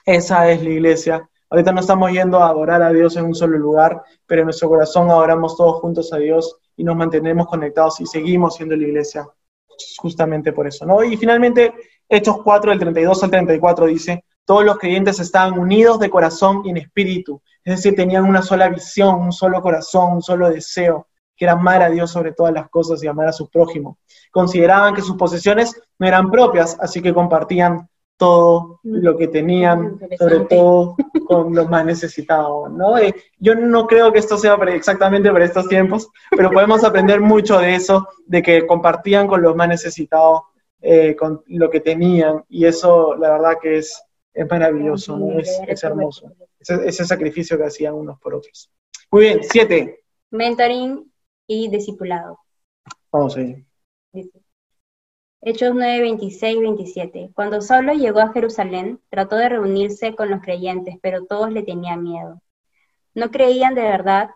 [0.06, 3.56] esa es la iglesia Ahorita no estamos yendo a adorar a Dios en un solo
[3.56, 8.06] lugar, pero en nuestro corazón adoramos todos juntos a Dios y nos mantenemos conectados y
[8.06, 9.26] seguimos siendo la iglesia
[9.98, 11.04] justamente por eso, ¿no?
[11.04, 11.74] Y finalmente,
[12.08, 16.70] Hechos 4, del 32 al 34 dice, todos los creyentes estaban unidos de corazón y
[16.70, 21.44] en espíritu, es decir, tenían una sola visión, un solo corazón, un solo deseo, que
[21.44, 23.98] era amar a Dios sobre todas las cosas y amar a su prójimo.
[24.30, 27.88] Consideraban que sus posesiones no eran propias, así que compartían
[28.18, 30.96] todo lo que tenían, sobre todo
[31.26, 32.98] con los más necesitados, ¿no?
[32.98, 37.58] Eh, yo no creo que esto sea exactamente para estos tiempos, pero podemos aprender mucho
[37.60, 40.42] de eso, de que compartían con los más necesitados
[40.82, 44.02] eh, con lo que tenían, y eso la verdad que es,
[44.34, 45.38] es maravilloso, ¿no?
[45.38, 48.70] es, hermoso, ese, ese sacrificio que hacían unos por otros.
[49.12, 50.00] Muy bien, siete.
[50.30, 51.10] Mentoring
[51.46, 52.38] y discipulado.
[53.10, 53.67] Vamos a ir.
[55.40, 57.30] Hechos 9, 26, 27.
[57.32, 62.02] Cuando Saulo llegó a Jerusalén, trató de reunirse con los creyentes, pero todos le tenían
[62.02, 62.42] miedo.
[63.14, 64.30] No creían de verdad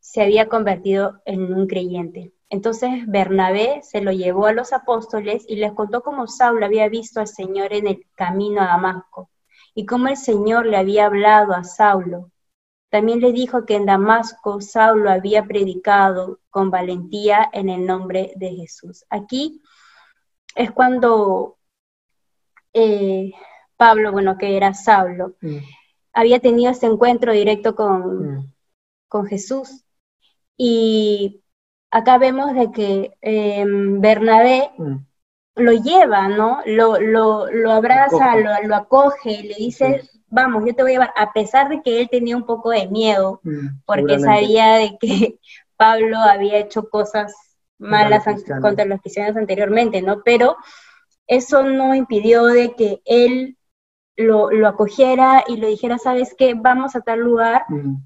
[0.00, 2.32] se había convertido en un creyente.
[2.50, 7.20] Entonces Bernabé se lo llevó a los apóstoles y les contó cómo Saulo había visto
[7.20, 9.30] al Señor en el camino a Damasco
[9.74, 12.30] y cómo el Señor le había hablado a Saulo
[12.90, 18.50] también le dijo que en Damasco Saulo había predicado con valentía en el nombre de
[18.54, 19.04] Jesús.
[19.10, 19.62] Aquí
[20.54, 21.58] es cuando
[22.72, 23.32] eh,
[23.76, 25.58] Pablo, bueno, que era Saulo, mm.
[26.14, 28.52] había tenido ese encuentro directo con, mm.
[29.08, 29.84] con Jesús.
[30.56, 31.42] Y
[31.90, 34.96] acá vemos de que em, Bernabé mm.
[35.56, 36.60] lo lleva, ¿no?
[36.66, 41.32] Lo, lo, abraza, lo, lo, acoge, le dice, vamos, yo te voy a llevar, a
[41.32, 45.38] pesar de que él tenía un poco de miedo, mm, porque sabía de que
[45.76, 47.34] Pablo había hecho cosas
[47.78, 48.24] malas
[48.60, 50.22] contra los cristianos anteriormente, ¿no?
[50.24, 50.56] Pero
[51.26, 53.56] eso no impidió de que él
[54.16, 56.54] lo, acogiera y le dijera, ¿sabes qué?
[56.54, 57.96] Vamos a tal lugar mm.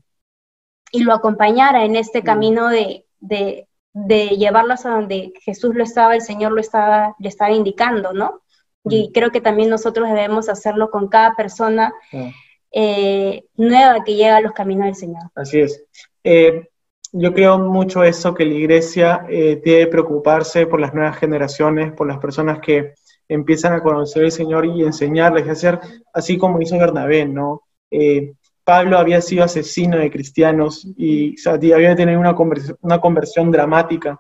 [0.93, 2.25] y lo acompañara en este mm.
[2.25, 7.29] camino de, de, de llevarlos a donde Jesús lo estaba, el Señor lo estaba, le
[7.29, 8.42] estaba indicando, ¿no?
[8.85, 9.13] Y mm.
[9.13, 12.31] creo que también nosotros debemos hacerlo con cada persona ah.
[12.73, 15.23] eh, nueva que llega a los caminos del Señor.
[15.35, 15.85] Así es.
[16.25, 16.69] Eh,
[17.13, 22.07] yo creo mucho eso, que la iglesia eh, debe preocuparse por las nuevas generaciones, por
[22.07, 22.95] las personas que
[23.29, 25.81] empiezan a conocer al Señor y enseñarles a hacer
[26.13, 27.63] así como hizo Bernabé, ¿no?
[28.65, 31.35] Pablo había sido asesino de cristianos y
[31.73, 32.35] había tenido una
[32.81, 34.19] una conversión dramática.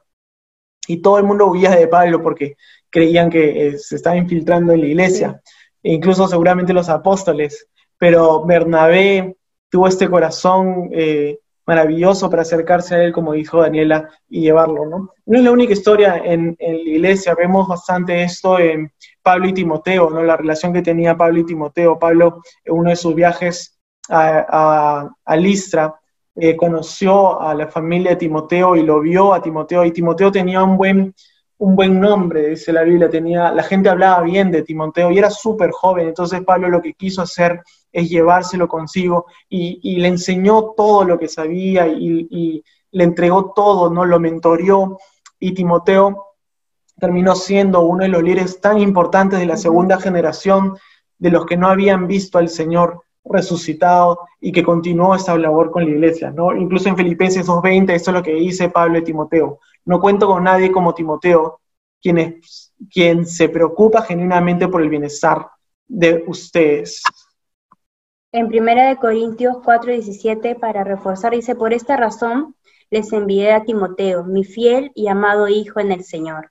[0.86, 2.56] Y todo el mundo huía de Pablo porque
[2.90, 5.40] creían que eh, se estaba infiltrando en la iglesia,
[5.82, 7.68] e incluso seguramente los apóstoles,
[7.98, 9.36] pero Bernabé
[9.70, 15.10] tuvo este corazón eh, maravilloso para acercarse a él, como dijo Daniela, y llevarlo, ¿no?
[15.24, 20.10] No es la única historia en, la iglesia, vemos bastante esto en Pablo y Timoteo,
[20.10, 20.22] ¿no?
[20.22, 21.98] La relación que tenía Pablo y Timoteo.
[21.98, 23.78] Pablo, en uno de sus viajes
[24.08, 25.94] a, a, Listra,
[26.34, 30.62] eh, conoció a la familia de Timoteo y lo vio a Timoteo, y Timoteo tenía
[30.62, 31.14] un buen
[31.62, 35.30] un buen nombre, dice la Biblia, tenía, la gente hablaba bien de Timoteo y era
[35.30, 37.62] súper joven, entonces Pablo lo que quiso hacer
[37.92, 44.04] es llevárselo consigo y, le enseñó todo lo que sabía y, le entregó todo, ¿no?
[44.04, 44.98] Lo mentoreó
[45.38, 46.34] y Timoteo
[46.98, 50.76] terminó siendo uno de los líderes tan importantes de la segunda generación
[51.16, 55.84] de los que no habían visto al Señor resucitado y que continuó esa labor con
[55.84, 56.54] la iglesia, ¿no?
[56.56, 59.60] Incluso en Filipenses 2.20, eso es lo que dice Pablo de Timoteo.
[59.84, 61.60] No cuento con nadie como Timoteo,
[62.00, 65.46] quien, es, quien se preocupa genuinamente por el bienestar
[65.86, 67.02] de ustedes.
[68.32, 72.56] En 1 Corintios 4:17, para reforzar, dice, por esta razón
[72.90, 76.50] les envié a Timoteo, mi fiel y amado hijo en el Señor.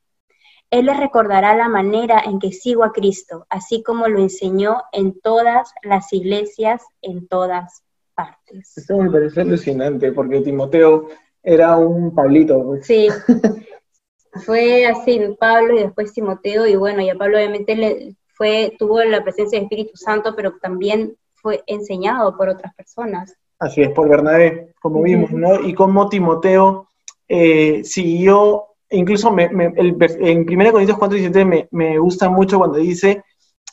[0.71, 5.19] Él les recordará la manera en que sigo a Cristo, así como lo enseñó en
[5.19, 7.83] todas las iglesias, en todas
[8.15, 8.77] partes.
[8.77, 11.09] Esto me parece alucinante, porque Timoteo
[11.43, 12.63] era un Pablito.
[12.63, 12.87] Pues.
[12.87, 13.09] Sí,
[14.45, 19.03] fue así, Pablo y después Timoteo, y bueno, y a Pablo obviamente le fue, tuvo
[19.03, 23.35] la presencia del Espíritu Santo, pero también fue enseñado por otras personas.
[23.59, 25.59] Así es, por Bernabé, como vimos, ¿no?
[25.59, 26.87] Y como Timoteo
[27.27, 33.23] eh, siguió, incluso me, el, en 1 Corintios 4, me, me gusta mucho cuando dice,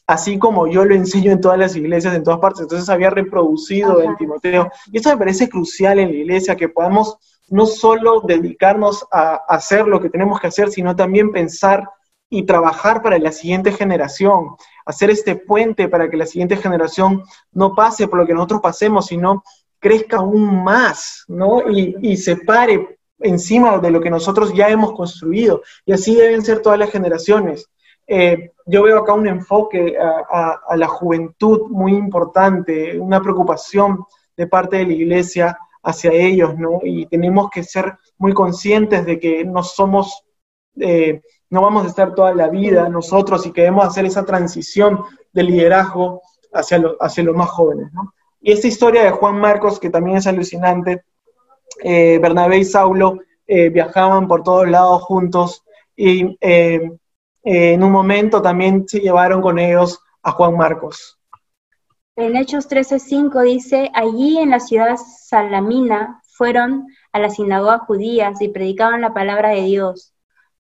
[0.06, 4.00] así como yo lo enseño en todas las iglesias, en todas partes, entonces había reproducido
[4.02, 4.70] en Timoteo.
[4.92, 7.16] Y eso me parece crucial en la iglesia, que podamos
[7.50, 11.84] no solo dedicarnos a hacer lo que tenemos que hacer, sino también pensar
[12.30, 17.74] y trabajar para la siguiente generación, hacer este puente para que la siguiente generación no
[17.74, 19.42] pase por lo que nosotros pasemos, sino
[19.78, 21.70] crezca aún más, ¿no?
[21.70, 25.62] Y, se pare encima de lo que nosotros ya hemos construido.
[25.84, 27.68] Y así deben ser todas las generaciones.
[28.06, 34.04] Eh, yo veo acá un enfoque a la juventud muy importante, una preocupación
[34.36, 36.80] de parte de la iglesia hacia ellos, ¿no?
[36.82, 40.24] Y tenemos que ser muy conscientes de que no somos,
[40.78, 45.02] eh, no vamos a estar toda la vida nosotros y que debemos hacer esa transición
[45.32, 47.90] de liderazgo hacia, hacia los más jóvenes.
[48.40, 51.04] Y esta historia de Juan Marcos, que también es alucinante,
[51.82, 55.64] eh, Bernabé y Saulo eh, viajaban por todos lados juntos
[55.96, 56.90] y eh,
[57.42, 61.18] en un momento también se llevaron con ellos a Juan Marcos.
[62.16, 68.48] En Hechos 13:5 dice, allí en la ciudad Salamina fueron a las sinagogas judías y
[68.48, 70.14] predicaban la palabra de Dios.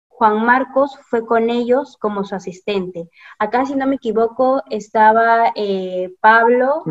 [0.08, 3.10] Juan Marcos fue con ellos como su asistente.
[3.38, 6.84] Acá, si no me equivoco, estaba eh, Pablo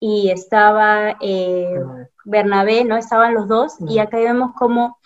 [0.00, 1.78] y estaba eh,
[2.24, 2.96] Bernabé, ¿no?
[2.96, 4.98] Estaban los dos, y acá vemos como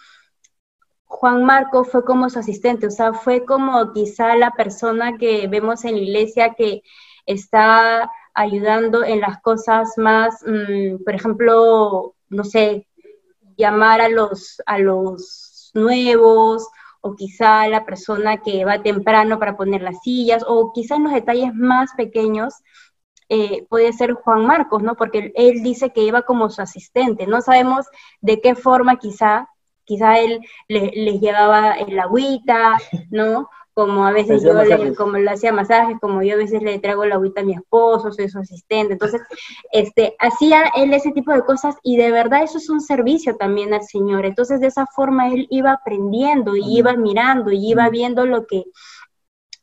[1.04, 5.84] Juan Marcos fue como su asistente, o sea, fue como quizá la persona que vemos
[5.84, 6.82] en la iglesia que
[7.26, 12.86] está ayudando en las cosas más, mm, por ejemplo, no sé,
[13.56, 16.68] llamar a los, a los nuevos,
[17.00, 21.12] o quizá la persona que va temprano para poner las sillas, o quizá en los
[21.12, 22.54] detalles más pequeños,
[23.28, 24.94] eh, puede ser Juan Marcos, ¿no?
[24.94, 27.26] Porque él dice que iba como su asistente.
[27.26, 27.86] No sabemos
[28.20, 29.48] de qué forma quizá
[29.88, 32.76] quizá él les llevaba el agüita,
[33.10, 33.48] ¿no?
[33.72, 37.04] Como a veces yo, le, como le hacía masajes, como yo a veces le traigo
[37.04, 38.94] el agüita a mi esposo, soy su asistente.
[38.94, 39.22] Entonces,
[39.70, 43.72] este, hacía él ese tipo de cosas y de verdad eso es un servicio también
[43.72, 44.26] al Señor.
[44.26, 48.64] Entonces, de esa forma él iba aprendiendo y iba mirando y iba viendo lo que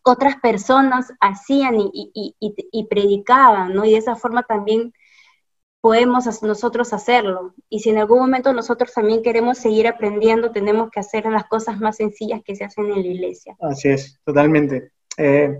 [0.06, 3.86] otras personas hacían y, y, predicaban, ¿no?
[3.86, 4.94] Y de esa forma también
[5.82, 7.56] podemos nosotros hacerlo.
[7.70, 11.80] Y si en algún momento nosotros también queremos seguir aprendiendo, tenemos que hacer las cosas
[11.80, 13.58] más sencillas que se hacen en la iglesia.
[13.60, 14.92] Así es, totalmente.
[15.18, 15.60] Eh,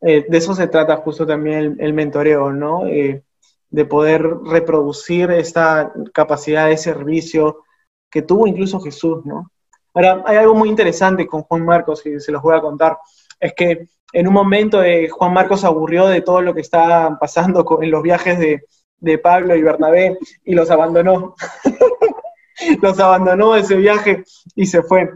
[0.00, 2.84] eh, de eso se trata justo también el, mentoreo, ¿no?
[2.86, 3.22] Eh,
[3.70, 7.64] de poder reproducir esta capacidad de servicio
[8.10, 9.52] que tuvo incluso Jesús, ¿no?
[9.94, 12.98] Ahora, hay algo muy interesante con Juan Marcos, y se los voy a contar,
[13.40, 17.90] es que en un momento Juan Marcos aburrió de todo lo que estaba pasando en
[17.90, 21.36] los viajes de, Pablo y Bernabé y los abandonó.
[22.82, 24.24] los abandonó ese viaje
[24.56, 25.08] y se fue.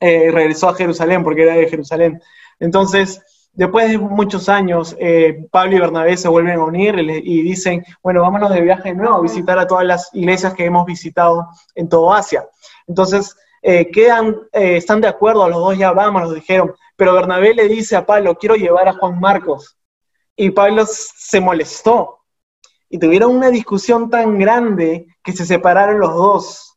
[0.00, 2.20] Eh, regresó a Jerusalén porque era de Jerusalén.
[2.58, 3.20] Entonces,
[3.52, 8.22] después de muchos años, eh, Pablo y Bernabé se vuelven a unir y dicen, bueno,
[8.22, 12.12] vámonos de viaje nuevo a visitar a todas las iglesias que hemos visitado en todo
[12.12, 12.48] Asia.
[12.88, 17.68] Entonces, eh, quedan, están de acuerdo, los dos ya vamos, los dijeron, pero Bernabé le
[17.68, 19.78] dice a Pablo, quiero llevar a Juan Marcos.
[20.34, 22.18] Y Pablo se molestó
[22.90, 26.76] y tuvieron una discusión tan grande que se separaron los dos,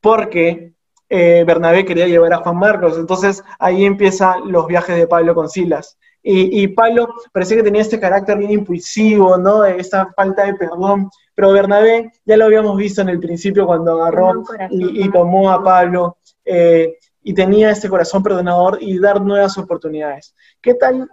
[0.00, 0.72] porque
[1.10, 2.96] eh, Bernabé quería llevar a Juan Marcos.
[2.96, 5.98] Entonces ahí empiezan los viajes de Pablo con Silas.
[6.22, 9.64] Y, Pablo parecía que tenía este carácter bien impulsivo, ¿no?
[9.64, 11.10] Esta falta de perdón.
[11.34, 16.16] Pero Bernabé ya lo habíamos visto en el principio cuando agarró y, tomó a Pablo
[16.46, 20.34] eh, y tenía este corazón perdonador y dar nuevas oportunidades.
[20.60, 21.10] ¿Qué tal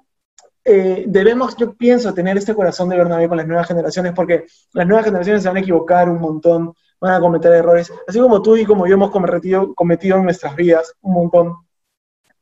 [0.70, 4.86] eh, debemos, yo pienso, tener este corazón de Bernabé con las nuevas generaciones, porque las
[4.86, 8.58] nuevas generaciones se van a equivocar un montón, van a cometer errores, así como tú
[8.58, 11.56] y como yo hemos cometido, cometido en nuestras vidas un montón.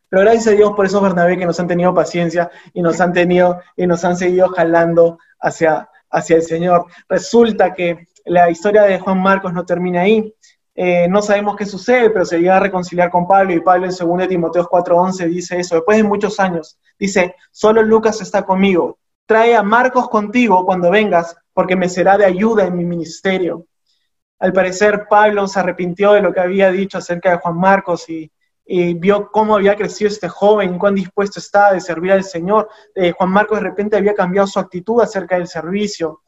[0.09, 3.13] Pero gracias a Dios por esos Bernabé que nos han tenido paciencia y nos han
[3.13, 6.86] tenido y nos han seguido jalando hacia, hacia el Señor.
[7.07, 10.34] Resulta que la historia de Juan Marcos no termina ahí.
[10.78, 13.95] Eh, no sabemos qué sucede, pero se llega a reconciliar con Pablo y Pablo en
[13.95, 19.55] 2 Timoteo 4:11 dice eso, después de muchos años, dice, solo Lucas está conmigo, trae
[19.55, 23.65] a Marcos contigo cuando vengas, porque me será de ayuda en mi ministerio.
[24.39, 28.32] Al parecer Pablo se arrepintió de lo que había dicho acerca de Juan Marcos y,
[28.95, 32.67] vio cómo había crecido este joven, cuán dispuesto estaba de servir al Señor.
[32.95, 36.21] Eh, Juan Marcos de repente había cambiado su actitud acerca del servicio.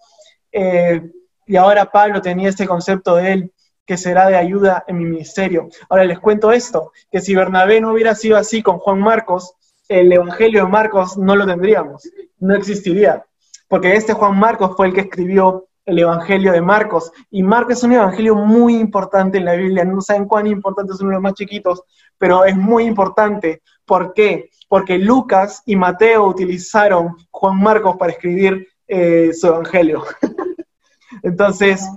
[0.52, 1.02] Eh,
[1.48, 3.54] y ahora Pablo tenía este concepto de él,
[3.88, 5.70] que será de ayuda en mi ministerio.
[5.90, 9.54] Ahora les cuento esto, que si Bernabé no hubiera sido así con Juan Marcos,
[9.88, 12.04] el Evangelio de Marcos no lo tendríamos,
[12.40, 13.26] no existiría,
[13.70, 17.84] porque este Juan Marcos fue el que escribió el Evangelio de Marcos, y Marcos es
[17.84, 21.82] un evangelio muy importante en la Biblia, no saben cuán importante son los más chiquitos,
[22.18, 23.62] pero es muy importante.
[23.86, 24.50] ¿Por qué?
[24.68, 30.04] Porque Lucas y Mateo utilizaron Juan Marcos para escribir eh, su Evangelio.
[31.24, 31.88] Entonces,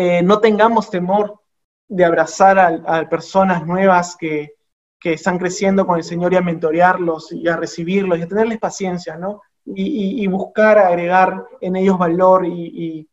[0.00, 1.40] eh, no tengamos temor
[1.86, 4.54] de abrazar a, personas nuevas que,
[5.02, 9.16] están creciendo con el Señor y a mentorearlos y a recibirlos y a tenerles paciencia,
[9.16, 9.42] ¿no?
[9.66, 13.06] Y, buscar agregar en ellos valor y,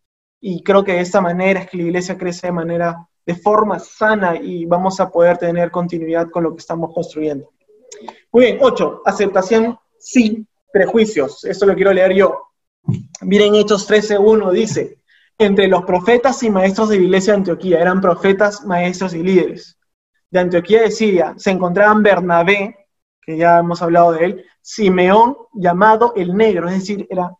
[0.64, 4.38] creo que de esta manera es que la iglesia crece de manera, de forma sana
[4.38, 7.52] y vamos a poder tener continuidad con lo que estamos construyendo.
[8.32, 11.44] Muy bien, ocho, aceptación sin prejuicios.
[11.44, 12.48] Esto lo quiero leer yo.
[13.22, 14.97] Miren Hechos 13.1, dice,
[15.38, 19.78] entre los profetas y maestros de la iglesia de Antioquía, eran profetas, maestros y líderes.
[20.30, 22.88] De Antioquía de Siria se encontraban Bernabé,
[23.22, 27.32] que ya hemos hablado de él, Simeón, llamado el negro, es decir, era...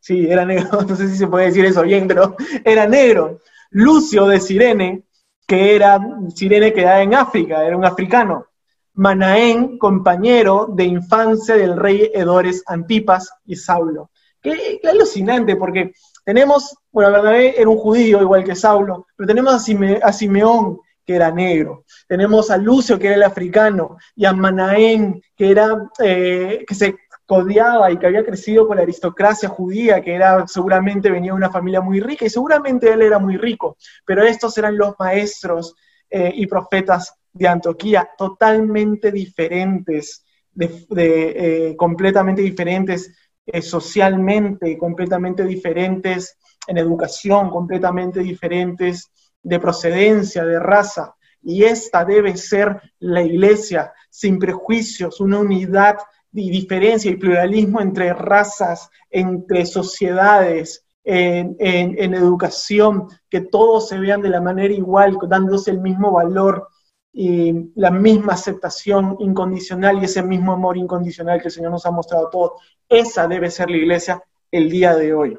[0.00, 3.40] sí, era negro, no sé si se puede decir eso bien, pero era negro.
[3.70, 5.04] Lucio de Sirene,
[5.46, 5.98] que era,
[6.34, 8.46] Sirene quedaba en África, era un africano.
[8.94, 14.10] Manaén, compañero de infancia del rey Edores Antipas y Saulo.
[14.42, 15.92] Qué, alucinante, porque
[16.24, 21.30] tenemos, bueno, Bernabé era un judío igual que Saulo, pero tenemos a, Simeón, que era
[21.30, 21.84] negro.
[22.08, 26.96] Tenemos a Lucio, que era el africano, y a Manaén, que era, eh, que se
[27.24, 31.50] codiaba y que había crecido con la aristocracia judía, que era, seguramente venía de una
[31.50, 35.74] familia muy rica, y seguramente él era muy rico, pero estos eran los maestros
[36.10, 43.10] eh, y profetas de Antioquía, totalmente diferentes, de, eh, completamente diferentes
[43.46, 49.10] eh, socialmente, completamente diferentes en educación, completamente diferentes
[49.42, 51.14] de procedencia, de raza.
[51.42, 55.98] Y esta debe ser la iglesia, sin prejuicios, una unidad
[56.32, 64.22] y diferencia y pluralismo entre razas, entre sociedades, en, en, educación, que todos se vean
[64.22, 66.68] de la manera igual, dándose el mismo valor,
[67.12, 71.90] y la misma aceptación incondicional y ese mismo amor incondicional que el Señor nos ha
[71.90, 72.62] mostrado a todos.
[72.88, 75.38] Esa debe ser la iglesia el día de hoy.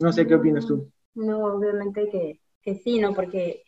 [0.00, 0.90] No sé qué opinas tú.
[1.14, 3.14] No, obviamente que, que sí, ¿no?
[3.14, 3.62] Porque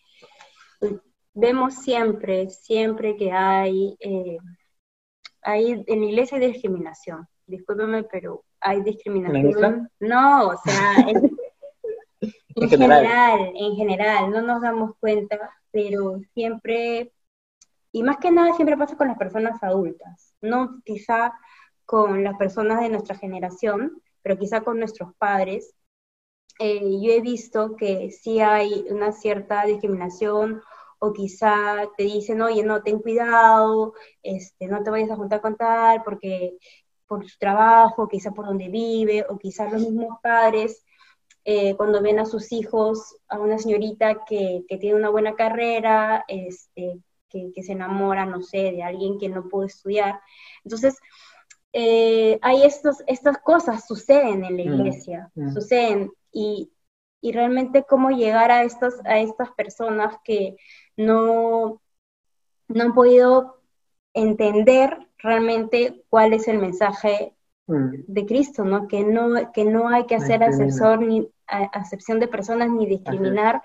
[1.34, 4.38] vemos siempre, siempre que hay, eh,
[5.42, 7.28] hay, en la iglesia hay discriminación.
[7.46, 9.88] Discúlpeme, pero hay discriminación.
[10.00, 10.94] No, o sea,
[12.20, 15.38] en general, en general, no nos damos cuenta,
[15.72, 17.12] pero siempre
[17.92, 21.32] y más que nada siempre pasa con las personas adultas, no quizá
[21.86, 25.74] con las personas de nuestra generación, pero quizá con nuestros padres.
[26.60, 30.62] Eh, yo he visto que sí hay una cierta discriminación
[31.00, 35.56] o quizá te dicen, oye, no, ten cuidado, este, no te vayas a juntar con
[35.56, 36.58] tal porque
[37.06, 40.84] por su trabajo, quizá por donde vive, o quizá los mismos padres,
[41.44, 46.24] eh, cuando ven a sus hijos, a una señorita que, que tiene una buena carrera,
[46.28, 47.00] este,
[47.30, 50.20] que, se enamora, no sé, de alguien que no pudo estudiar.
[50.64, 50.98] Entonces,
[51.72, 55.52] eh, hay estos, estas cosas, suceden en la mm, iglesia, mm.
[55.52, 56.70] suceden, y,
[57.20, 60.56] y, realmente cómo llegar a, estos, a estas personas que
[60.96, 61.80] no,
[62.68, 63.62] no han podido
[64.12, 67.34] entender realmente cuál es el mensaje
[67.66, 68.04] mm.
[68.06, 68.88] de Cristo, ¿no?
[68.88, 73.62] Que no, que no hay que hacer asesor ni, acepción de personas ni discriminar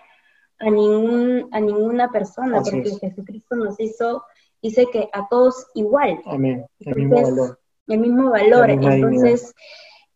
[0.59, 4.23] a, ningún, a ninguna persona, porque Jesucristo nos hizo,
[4.61, 6.19] dice que a todos igual.
[6.25, 6.65] Amén.
[6.79, 7.59] El mismo valor.
[7.87, 8.69] El mismo valor.
[8.69, 9.53] Entonces,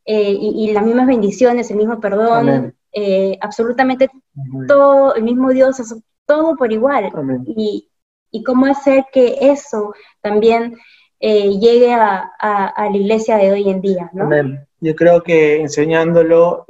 [0.06, 4.10] eh, y, las mismas bendiciones, el mismo perdón, eh, absolutamente
[4.68, 5.78] todo, el mismo Dios,
[6.26, 7.12] todo por igual.
[7.46, 7.90] Y,
[8.32, 10.78] y cómo hacer que eso también
[11.20, 14.24] eh, llegue a, a, la iglesia de hoy en día, ¿no?
[14.24, 14.66] Amén.
[14.80, 16.66] Yo creo que enseñándolo,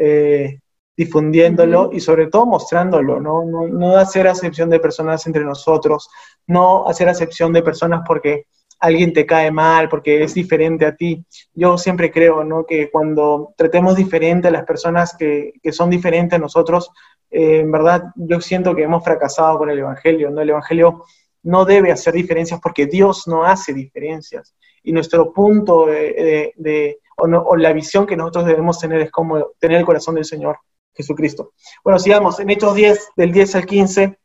[1.00, 3.45] difundiéndolo y sobre todo mostrándolo, ¿no?
[3.45, 3.95] ¿no?
[3.95, 6.10] hacer acepción de personas entre nosotros,
[6.45, 8.47] no hacer acepción de personas porque
[8.80, 11.26] alguien te cae mal, porque es diferente a ti.
[11.54, 12.66] Yo siempre creo, ¿no?
[12.66, 16.91] Que cuando tratemos diferente a las personas que, que son diferentes a nosotros,
[17.32, 20.41] eh, en verdad yo siento que hemos fracasado con el Evangelio, ¿no?
[20.41, 21.06] El Evangelio
[21.43, 24.54] no debe hacer diferencias porque Dios no hace diferencias.
[24.84, 29.52] Y nuestro punto de, de, o, o, la visión que nosotros debemos tener es como
[29.60, 30.58] tener el corazón del Señor.
[31.00, 31.54] Jesucristo.
[31.82, 32.41] Bueno, sigamos.
[32.41, 34.20] En Hechos 10, del 10 al 15,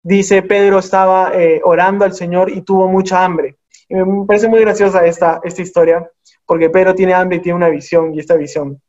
[0.00, 3.56] dice, Pedro estaba eh, orando al Señor y tuvo mucha hambre.
[3.88, 6.08] Me parece muy graciosa esta, esta historia,
[6.46, 8.80] porque Pedro tiene hambre y tiene una visión, y esta visión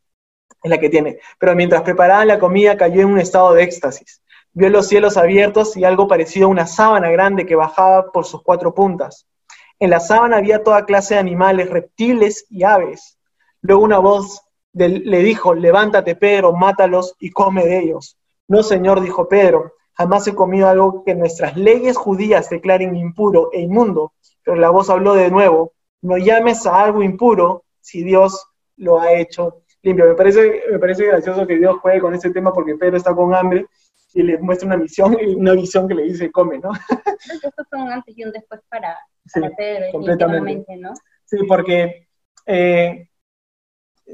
[0.61, 1.17] es la que tiene.
[1.39, 4.21] Pero mientras preparaban la comida, cayó en un estado de éxtasis.
[4.53, 8.43] Vio los cielos abiertos y algo parecido a una sábana grande que bajaba por sus
[8.43, 9.25] cuatro puntas.
[9.79, 13.17] En la sábana había toda clase de animales, reptiles y aves.
[13.61, 14.43] Luego una voz
[14.73, 18.17] le dijo, levántate Pedro, mátalos y come de ellos.
[18.47, 23.61] No, Señor, dijo Pedro, jamás he comido algo que nuestras leyes judías declaren impuro e
[23.61, 24.13] inmundo.
[24.43, 28.47] Pero la voz habló de nuevo, no llames a algo impuro si Dios
[28.77, 30.07] lo ha hecho limpio.
[30.07, 33.33] Me parece, me parece gracioso que Dios juegue con este tema porque Pedro está con
[33.33, 33.67] hambre
[34.13, 36.71] y le muestra una visión, una visión que le dice come, ¿no?
[36.73, 38.97] Esto fue un antes y un después para,
[39.55, 40.75] Pedro, completamente.
[40.77, 40.93] ¿no?
[41.25, 42.07] Sí, porque
[42.45, 43.07] eh,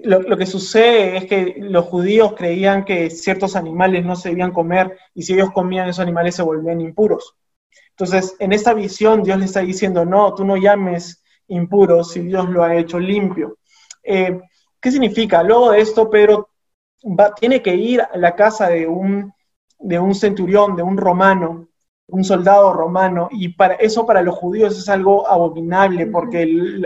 [0.04, 4.98] lo, que sucede es que los judíos creían que ciertos animales no se debían comer
[5.14, 7.36] y si ellos comían esos animales se volvían impuros.
[7.92, 12.50] Entonces, en esta visión Dios le está diciendo, no, tú no llames impuro si Dios
[12.50, 13.58] lo ha hecho limpio.
[14.04, 14.40] Eh,
[14.80, 15.44] ¿Qué significa?
[15.44, 16.50] Luego de esto, Pedro
[17.04, 19.34] va, tiene que ir a la casa de un,
[19.80, 21.67] de un centurión, de un romano,
[22.08, 26.46] un soldado romano, y para eso para los judíos es algo abominable, porque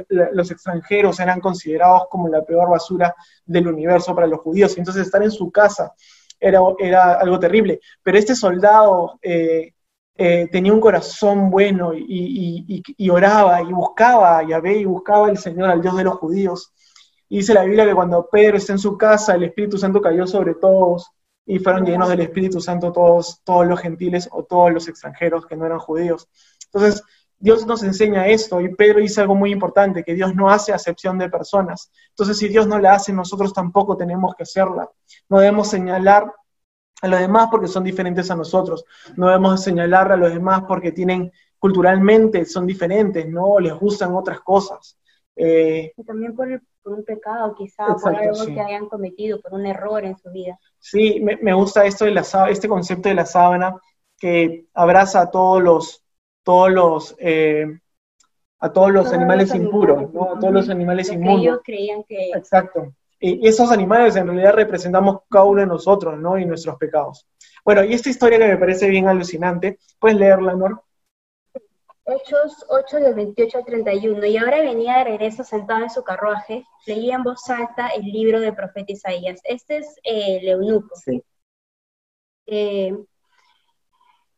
[0.10, 3.15] los extranjeros eran considerados como la peor basura
[3.45, 5.93] del universo para los judíos, y entonces estar en su casa
[6.39, 7.80] era, era algo terrible.
[8.02, 9.73] Pero este soldado eh,
[10.15, 15.69] eh, tenía un corazón bueno y, oraba y buscaba a Yahvé y buscaba al Señor,
[15.69, 16.73] al Dios de los judíos.
[17.30, 20.27] Y dice la Biblia que cuando Pedro está en su casa, el Espíritu Santo cayó
[20.27, 21.11] sobre todos
[21.46, 25.56] y fueron llenos del Espíritu Santo todos, todos los gentiles o todos los extranjeros que
[25.56, 26.30] no eran judíos.
[26.66, 27.04] Entonces,
[27.42, 31.18] Dios nos enseña esto y Pedro dice algo muy importante, que Dios no hace acepción
[31.18, 31.92] de personas.
[32.10, 34.90] Entonces, si Dios no la hace, nosotros tampoco tenemos que hacerla.
[35.28, 36.32] No debemos señalar
[37.02, 38.86] a los demás porque son diferentes a nosotros.
[39.18, 43.60] No debemos señalar a los demás porque tienen culturalmente, son diferentes, ¿no?
[43.60, 44.98] Les gustan otras cosas.
[45.36, 46.48] Eh, también por,
[46.86, 50.60] un pecado, quizá, por algo que hayan cometido, por un error en su vida.
[50.80, 53.76] Sí, me, gusta esto de la, este concepto de la sábana
[54.18, 56.03] que abraza a todos los,
[56.44, 57.66] todos los, eh,
[58.60, 60.36] a todos los animales impuros, ¿no?
[60.36, 61.41] A todos los animales inmundos.
[61.41, 62.30] ellos creían que...
[62.30, 62.94] Exacto.
[63.20, 66.40] Y esos animales en realidad representamos cada uno de nosotros, ¿no?
[66.40, 67.28] Y nuestros pecados.
[67.64, 70.82] Bueno, y esta historia que me parece bien alucinante, ¿puedes leerla, amor?
[72.12, 74.26] Hechos 8 del 28 al 31.
[74.26, 78.40] Y ahora venía de regreso sentado en su carruaje, leía en voz alta el libro
[78.40, 79.40] del profeta Isaías.
[79.44, 80.96] Este es eh, el eunuco.
[80.96, 81.24] Sí.
[82.46, 82.94] Eh,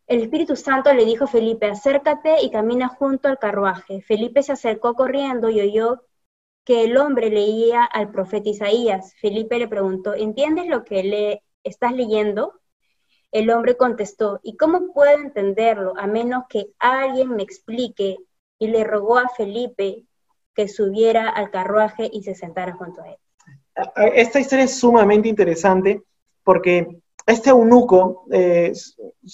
[0.08, 4.02] el Espíritu Santo le dijo a Felipe, acércate y camina junto al carruaje.
[4.02, 6.04] Felipe se acercó corriendo y oyó
[6.66, 9.14] que el hombre leía al profeta Isaías.
[9.20, 12.62] Felipe le preguntó, ¿entiendes lo que le estás leyendo?
[13.34, 18.18] El hombre contestó, ¿y cómo puedo entenderlo a menos que alguien me explique?
[18.60, 20.06] Y le rogó a Felipe
[20.54, 23.18] que subiera al carruaje y se sentara junto a él.
[24.14, 26.04] Esta historia es sumamente interesante
[26.44, 28.26] porque este eunuco,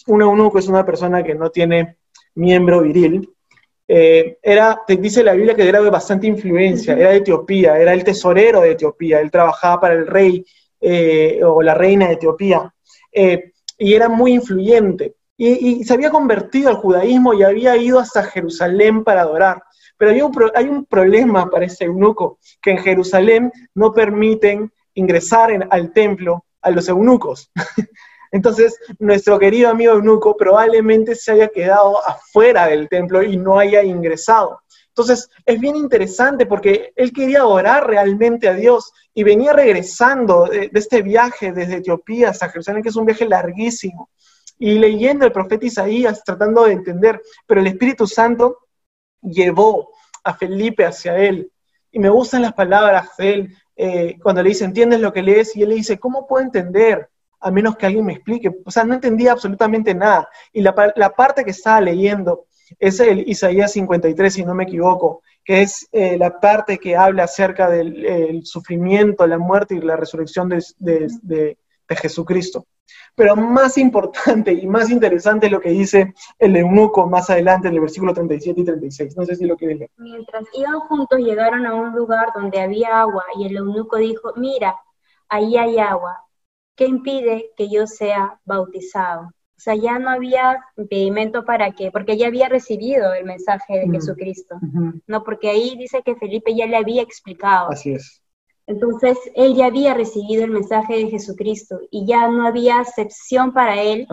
[0.07, 1.97] un eunuco es una persona que no tiene
[2.35, 3.29] miembro viril,
[3.91, 7.91] eh, era, te dice la Biblia que era de bastante influencia, era de Etiopía, era
[7.91, 10.45] el tesorero de Etiopía, él trabajaba para el rey
[10.79, 12.73] eh, o la reina de Etiopía,
[13.11, 15.15] eh, y era muy influyente.
[15.37, 19.63] Y, se había convertido al judaísmo y había ido hasta Jerusalén para adorar.
[19.97, 20.11] Pero
[20.53, 26.71] hay un, problema para ese eunuco, que en Jerusalén no permiten ingresar al templo a
[26.71, 27.49] los eunucos.
[28.31, 33.81] Entonces, nuestro querido amigo eunuco probablemente se haya quedado afuera del templo y no haya
[33.81, 34.61] ingresado.
[34.89, 40.71] Entonces, es bien interesante porque él quería adorar realmente a Dios y venía regresando de,
[40.73, 44.09] este viaje desde Etiopía hasta Jerusalén, que es un viaje larguísimo,
[44.57, 48.59] y leyendo el profeta Isaías, tratando de entender, pero el Espíritu Santo
[49.21, 49.89] llevó
[50.23, 51.51] a Felipe hacia él.
[51.91, 55.53] Y me gustan las palabras de él eh, cuando le dice, ¿entiendes lo que lees?
[55.57, 57.09] Y él le dice, ¿cómo puedo entender?
[57.41, 58.49] a menos que alguien me explique.
[58.65, 60.29] O sea, no entendía absolutamente nada.
[60.51, 60.73] Y la,
[61.15, 62.47] parte que estaba leyendo
[62.79, 67.23] es el Isaías 53, si no me equivoco, que es eh, la parte que habla
[67.23, 71.57] acerca del sufrimiento, la muerte y la resurrección de,
[71.89, 72.67] Jesucristo.
[73.15, 77.73] Pero más importante y más interesante es lo que dice el eunuco más adelante en
[77.73, 79.17] el versículo 37 y 36.
[79.17, 79.89] No sé si lo quieres leer.
[79.97, 84.75] Mientras iban juntos, llegaron a un lugar donde había agua y el eunuco dijo, mira,
[85.29, 86.29] ahí hay agua
[86.75, 89.31] ¿qué impide que yo sea bautizado?
[89.59, 93.89] O sea, ya no había impedimento para que, porque ya había recibido el mensaje de
[93.89, 94.55] Jesucristo,
[95.05, 95.21] ¿no?
[95.25, 97.69] Porque ahí dice que Felipe ya le había explicado.
[97.69, 98.23] Así es.
[98.67, 103.81] Entonces, él ya había recibido el mensaje de Jesucristo y ya no había excepción para
[103.81, 104.07] él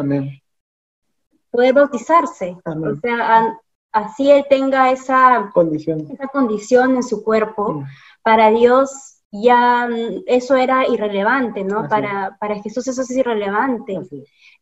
[1.53, 2.57] poder bautizarse.
[2.65, 3.57] O sea,
[3.93, 7.85] así él tenga esa condición, esa condición en su cuerpo, mm.
[8.25, 11.89] para Dios ya mm, eso era irrelevante, ¿no?
[11.89, 13.99] Para, para, Jesús eso es irrelevante.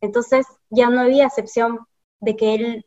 [0.00, 1.80] Entonces ya no había excepción
[2.20, 2.86] de que él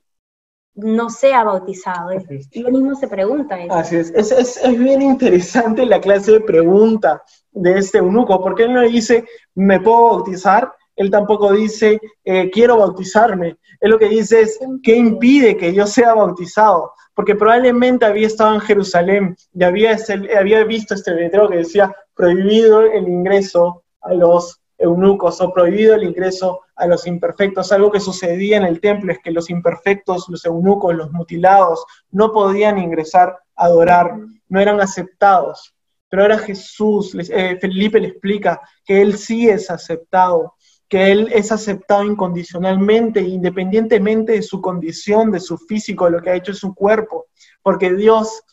[0.77, 2.11] no sea bautizado.
[2.51, 3.73] Y él mismo se pregunta eso.
[3.73, 4.11] Así es.
[4.11, 4.77] Es, es.
[4.77, 9.25] bien interesante la clase de pregunta de este eunuco, porque él no dice,
[9.55, 10.71] ¿me puedo bautizar?
[10.97, 13.55] Él tampoco dice, eh, quiero bautizarme.
[13.79, 16.91] Él lo que dice es, ¿qué impide que yo sea bautizado?
[17.17, 19.97] porque probablemente había estado en Jerusalén y había,
[20.37, 26.03] había visto este letrero que decía prohibido el ingreso a los eunucos o prohibido el
[26.03, 27.71] ingreso a los imperfectos.
[27.71, 32.31] Algo que sucedía en el templo es que los imperfectos, los eunucos, los mutilados, no
[32.31, 34.15] podían ingresar a adorar,
[34.47, 35.73] no eran aceptados.
[36.09, 40.53] Pero ahora Jesús, eh, Felipe le explica que él sí es aceptado
[40.89, 46.29] que Él es aceptado incondicionalmente, independientemente de su condición, de su físico, de lo que
[46.29, 47.27] ha hecho en su cuerpo,
[47.61, 48.43] porque Dios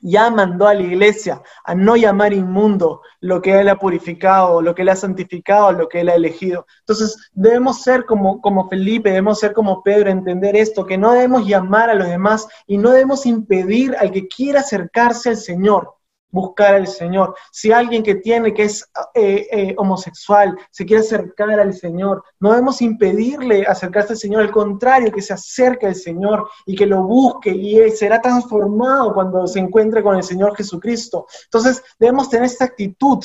[0.00, 4.74] ya mandó a la iglesia a no llamar inmundo lo que Él ha purificado, lo
[4.74, 6.66] que Él ha santificado, lo que Él ha elegido.
[6.80, 11.46] Entonces, debemos ser como, como Felipe, debemos ser como Pedro, entender esto, que no debemos
[11.46, 15.95] llamar a los demás y no debemos impedir al que quiera acercarse al Señor
[16.36, 17.34] buscar al Señor.
[17.50, 22.50] Si alguien que tiene, que es eh, eh, homosexual, se quiere acercar al Señor, no
[22.50, 27.02] debemos impedirle acercarse al Señor, al contrario, que se acerque al Señor y que lo
[27.02, 31.26] busque y será transformado cuando se encuentre con el Señor Jesucristo.
[31.44, 33.24] Entonces, debemos tener esta actitud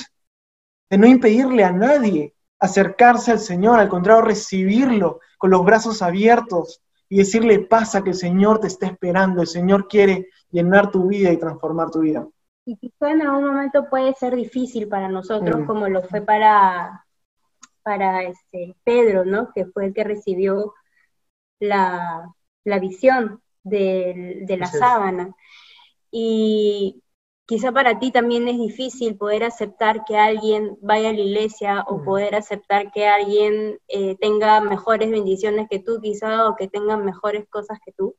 [0.89, 6.81] de no impedirle a nadie acercarse al Señor, al contrario, recibirlo con los brazos abiertos
[7.09, 11.31] y decirle, pasa que el Señor te está esperando, el Señor quiere llenar tu vida
[11.31, 12.25] y transformar tu vida.
[12.65, 15.65] Y quizá en algún momento puede ser difícil para nosotros, mm.
[15.65, 17.05] como lo fue para,
[17.81, 19.51] para este, Pedro, ¿no?
[19.53, 20.73] Que fue el que recibió
[21.59, 22.33] la,
[22.63, 25.35] visión de, de la sábana.
[26.11, 27.01] Y
[27.51, 32.01] quizá para ti también es difícil poder aceptar que alguien vaya a la iglesia o
[32.01, 37.45] poder aceptar que alguien eh, tenga mejores bendiciones que tú, quizá, o que tenga mejores
[37.49, 38.15] cosas que tú.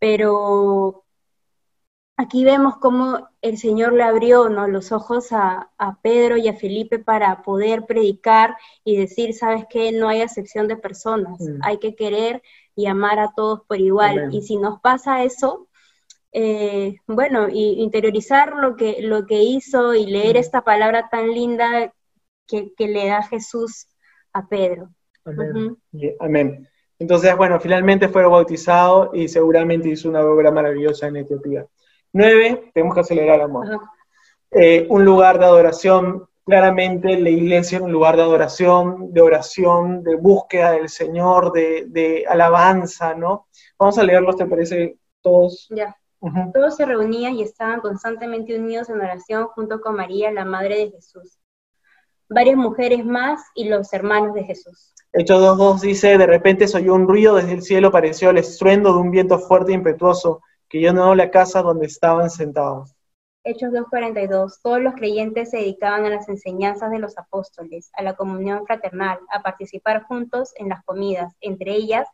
[0.00, 1.05] Pero
[2.16, 4.66] aquí vemos cómo el Señor le abrió ¿no?
[4.66, 5.70] los ojos a,
[6.02, 10.76] Pedro y a Felipe para poder predicar y decir, sabes qué, no hay acepción de
[10.76, 12.42] personas, hay que querer
[12.74, 14.28] y amar a todos por igual.
[14.32, 15.68] Y si nos pasa eso,
[16.32, 21.92] eh, bueno, y interiorizar lo que, lo que hizo y leer esta palabra tan linda
[22.46, 23.88] que, le da Jesús
[24.32, 24.90] a Pedro.
[26.20, 26.68] Amén.
[26.98, 31.66] Entonces, bueno, finalmente fue bautizado y seguramente hizo una obra maravillosa en Etiopía.
[32.12, 33.66] Nueve, tenemos que acelerar, amor.
[34.50, 40.02] Eh, un lugar de adoración, claramente la iglesia era un lugar de adoración, de oración,
[40.02, 43.48] de búsqueda del Señor, de, de alabanza, ¿no?
[43.78, 44.98] Vamos a leerlos, ¿te parece?
[45.20, 45.66] Todos.
[45.70, 45.96] Ya.
[46.52, 50.90] Todos se reunían y estaban constantemente unidos en oración junto con María, la Madre de
[50.90, 51.38] Jesús.
[52.28, 54.92] Varias mujeres más y los hermanos de Jesús.
[55.12, 58.92] Hechos 2.2 dice, de repente se oyó un ruido desde el cielo, pareció el estruendo
[58.92, 62.94] de un viento fuerte e impetuoso que llenó la casa donde estaban sentados.
[63.44, 64.58] Hechos 2.42.
[64.62, 69.20] Todos los creyentes se dedicaban a las enseñanzas de los apóstoles, a la comunión fraternal,
[69.30, 72.08] a participar juntos en las comidas, entre ellas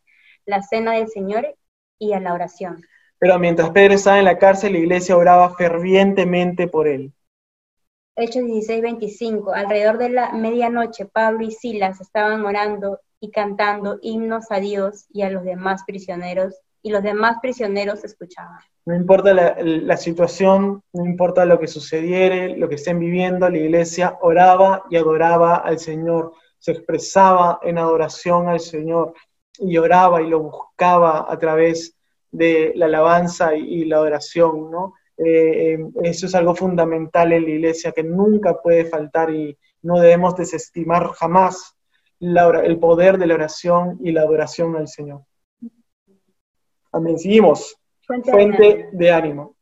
[0.45, 1.57] la cena del Señor
[1.99, 2.83] y a la oración.
[3.19, 7.12] Pero mientras Pedro estaba en la cárcel, la iglesia oraba fervientemente por él.
[8.15, 9.55] Hechos 16, 25.
[9.55, 15.23] Alrededor de la medianoche, Pablo y Silas estaban orando y cantando himnos a Dios y
[15.23, 18.59] a los demás prisioneros, y los demás prisioneros escuchaban.
[18.85, 24.19] No importa la, situación, no importa lo que sucediere, lo que estén viviendo, la iglesia
[24.21, 29.15] oraba y adoraba al Señor, se expresaba en adoración al Señor
[29.59, 31.97] y oraba y lo buscaba a través
[32.33, 34.95] de la alabanza y, la oración, ¿no?
[35.17, 40.01] Eh, eh, eso es algo fundamental en la iglesia que nunca puede faltar y no
[40.01, 41.77] debemos desestimar jamás
[42.19, 45.23] el poder de la oración y la adoración al Señor.
[46.93, 47.19] Amén.
[47.19, 47.77] Seguimos.
[48.06, 49.56] Fuente, de ánimo.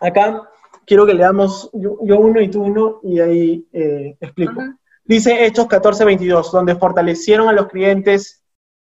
[0.00, 0.48] Acá
[0.86, 4.60] quiero que leamos yo, uno y tú uno y ahí eh, explico.
[5.04, 8.42] Dice Hechos 14, 22, donde fortalecieron a los creyentes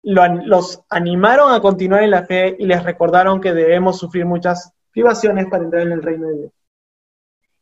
[0.02, 5.46] los animaron a continuar en la fe y les recordaron que debemos sufrir muchas privaciones
[5.46, 6.52] para entrar en el reino de Dios.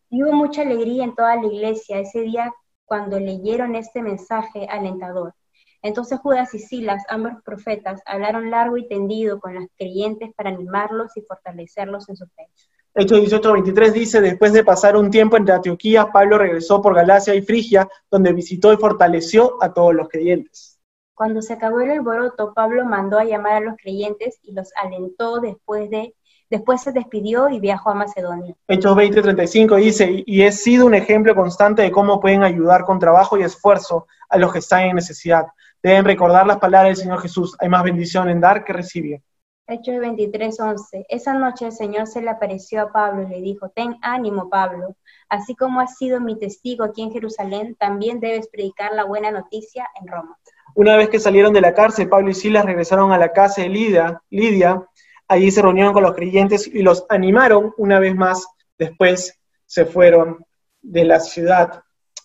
[0.09, 2.53] Y hubo mucha alegría en toda la iglesia ese día
[2.85, 5.35] cuando leyeron este mensaje alentador.
[5.83, 11.17] Entonces Judas y Silas, ambos profetas, hablaron largo y tendido con los creyentes para animarlos
[11.17, 12.49] y fortalecerlos en su fe.
[12.95, 17.43] Hechos 18:23 dice, después de pasar un tiempo entre Antioquía, Pablo regresó por Galacia y
[17.43, 20.79] Frigia, donde visitó y fortaleció a todos los creyentes.
[21.15, 25.41] Cuando se acabó el alboroto, Pablo mandó a llamar a los creyentes y los alentó
[25.41, 26.15] después de
[26.51, 28.57] Después se despidió y viajó a Macedonia.
[28.67, 33.39] Hechos 20:35 dice, y he sido un ejemplo constante de cómo pueden ayudar con trabajo
[33.39, 35.47] y esfuerzo a los que están en necesidad.
[35.83, 37.57] Deben recordar las palabras del Señor Jesús.
[37.59, 39.23] Hay más bendición en dar que recibir.
[39.67, 41.07] Hechos 23:11.
[41.09, 44.97] Esa noche el Señor se le apareció a Pablo y le dijo, ten ánimo, Pablo.
[45.29, 49.89] Así como has sido mi testigo aquí en Jerusalén, también debes predicar la buena noticia
[50.01, 50.37] en Roma.
[50.75, 53.69] Una vez que salieron de la cárcel, Pablo y Silas regresaron a la casa de
[53.69, 54.21] Lidia.
[54.31, 54.85] Lidia.
[55.29, 58.47] Allí se reunieron con los creyentes y los animaron una vez más.
[58.77, 60.45] Después se fueron
[60.83, 61.85] de la ciudad.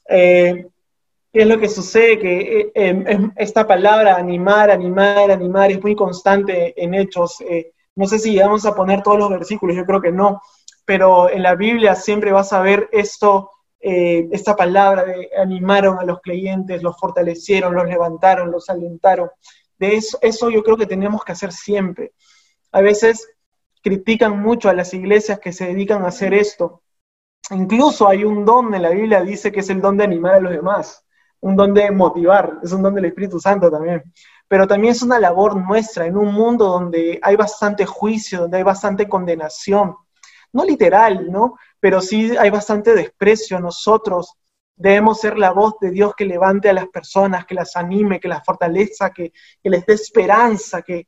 [0.10, 0.68] Eh,
[1.36, 2.18] ¿Qué es lo que sucede?
[2.18, 7.42] Que eh, em, esta palabra animar, animar, animar es muy constante en hechos.
[7.42, 10.42] Eh, no sé si vamos a poner todos los versículos, yo creo que no,
[10.86, 13.52] pero en la Biblia siempre vas a ver esto
[13.82, 19.30] eh, esta palabra de animaron a los creyentes, los fortalecieron, los levantaron, los alentaron.
[19.78, 22.14] De eso, eso yo creo que tenemos que hacer siempre.
[22.72, 23.28] A veces
[23.84, 26.82] critican mucho a las iglesias que se dedican a hacer esto.
[27.52, 30.40] Incluso hay un don en la Biblia, dice que es el don de animar a
[30.40, 31.05] los demás,
[31.46, 34.02] un don de motivar, es un don del Espíritu Santo también.
[34.48, 38.64] Pero también es una labor nuestra en un mundo donde hay bastante juicio, donde hay
[38.64, 39.96] bastante condenación,
[40.54, 41.56] no literal, ¿no?
[41.80, 43.60] Pero sí hay bastante desprecio.
[43.60, 44.34] Nosotros
[44.76, 48.28] debemos ser la voz de Dios que levante a las personas, que las anime, que
[48.28, 49.32] las fortaleza, que,
[49.62, 51.08] les dé esperanza, que,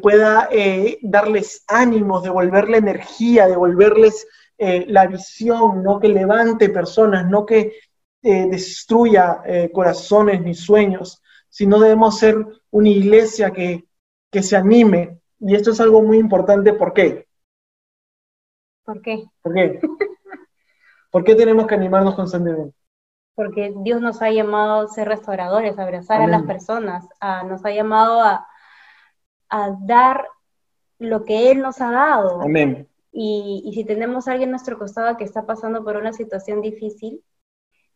[0.00, 4.24] pueda eh, darles ánimos, devolverle energía, devolverles
[4.56, 7.72] eh, la visión, no que levante personas, no que
[8.22, 9.42] eh, destruya
[9.72, 12.36] corazones ni sueños, sino debemos ser
[12.70, 13.84] una iglesia que,
[14.30, 15.18] que se anime.
[15.40, 17.26] Y esto es algo muy importante, ¿por qué?
[18.84, 19.24] ¿Por qué?
[19.42, 19.80] ¿Por qué?
[21.10, 22.74] ¿Por qué tenemos que animarnos constantemente?
[23.34, 27.08] Porque Dios nos ha llamado a ser restauradores, a abrazar a las personas,
[27.46, 28.46] nos ha llamado a,
[29.48, 30.26] a, dar
[30.98, 32.42] lo que Él nos ha dado.
[32.42, 32.86] Amén.
[33.12, 36.60] Y, y si tenemos a alguien a nuestro costado que está pasando por una situación
[36.60, 37.24] difícil,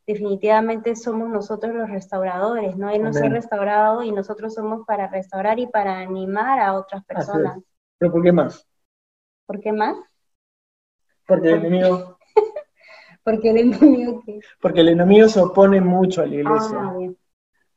[0.06, 2.90] definitivamente somos nosotros los restauradores, ¿no?
[2.90, 7.58] Él nos ha restaurado y nosotros somos para restaurar y para animar a otras personas.
[7.98, 8.66] ¿Pero por qué más?
[9.46, 9.96] ¿Por qué más?
[11.26, 12.18] Porque el enemigo...
[13.24, 14.22] Porque el enemigo
[14.60, 16.78] Porque el enemigo se opone mucho a la iglesia.
[16.78, 16.94] Ah,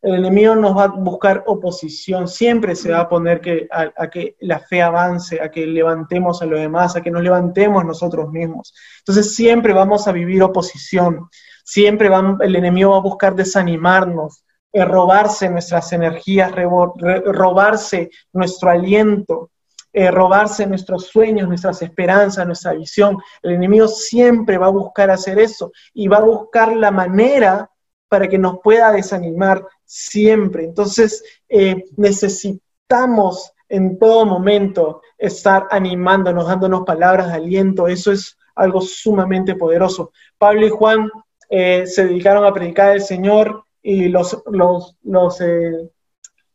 [0.01, 4.35] el enemigo nos va a buscar oposición, siempre se va a poner que, a, que
[4.41, 8.73] la fe avance, a que levantemos a los demás, a que nos levantemos nosotros mismos.
[8.99, 11.27] Entonces siempre vamos a vivir oposición,
[11.67, 14.41] siempre el enemigo va a buscar desanimarnos,
[14.71, 19.51] eh, robarse nuestras energías, robarse nuestro aliento,
[19.91, 23.17] eh, robarse nuestros sueños, nuestras esperanzas, nuestra visión.
[23.41, 27.69] El enemigo siempre va a buscar hacer eso y va a buscar la manera
[28.07, 30.63] para que nos pueda desanimar siempre.
[30.63, 37.89] Entonces, eh, necesitamos en todo momento estar animándonos, dándonos palabras de aliento.
[37.89, 40.13] Eso es algo sumamente poderoso.
[40.37, 41.09] Pablo y Juan
[41.49, 45.89] eh, se dedicaron a predicar el Señor y los, los, los eh,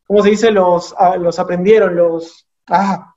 [0.06, 0.50] ¿cómo se dice?
[0.50, 3.14] Los, los aprendieron, los, ah,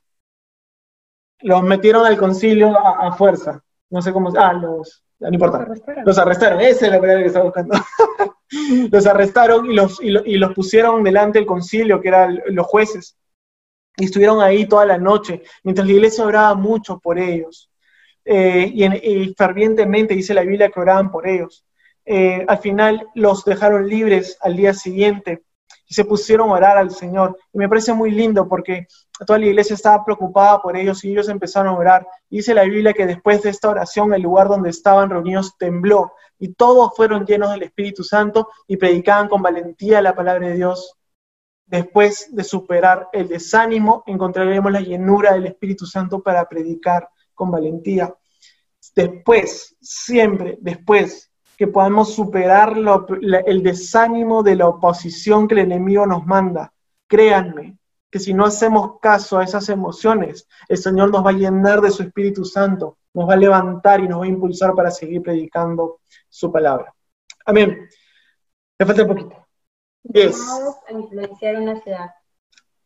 [1.40, 3.62] los metieron al concilio a, a fuerza.
[3.90, 5.66] No sé cómo, ah, los, no importa.
[6.04, 6.60] Los arrestaron.
[6.60, 7.74] esa es la palabra que estaba buscando.
[8.90, 13.16] los arrestaron y los, y, los pusieron delante del concilio, que eran los jueces.
[13.96, 17.70] Y estuvieron ahí toda la noche, mientras la iglesia oraba mucho por ellos.
[18.24, 21.64] Eh, y, fervientemente dice la Biblia que oraban por ellos.
[22.08, 25.42] Eh, al final los dejaron libres al día siguiente
[25.88, 27.36] y se pusieron a orar al Señor.
[27.52, 28.86] Y me parece muy lindo porque
[29.26, 32.06] toda la iglesia estaba preocupada por ellos y ellos empezaron a orar.
[32.30, 36.54] dice la Biblia que después de esta oración el lugar donde estaban reunidos tembló y
[36.54, 40.94] todos fueron llenos del Espíritu Santo y predicaban con valentía la palabra de Dios.
[41.66, 48.14] Después de superar el desánimo, encontraremos la llenura del Espíritu Santo para predicar con valentía.
[48.94, 52.74] Después, siempre después que podamos superar
[53.46, 56.72] el desánimo de la oposición que el enemigo nos manda,
[57.06, 57.78] créanme,
[58.10, 61.90] que si no hacemos caso a esas emociones, el Señor nos va a llenar de
[61.90, 66.00] su Espíritu Santo, nos va a levantar y nos va a impulsar para seguir predicando
[66.28, 66.94] su palabra.
[67.44, 67.88] Amén.
[68.78, 69.46] Me falta un poquito.
[70.02, 70.38] Yes.
[70.88, 72.10] a influenciar una ciudad.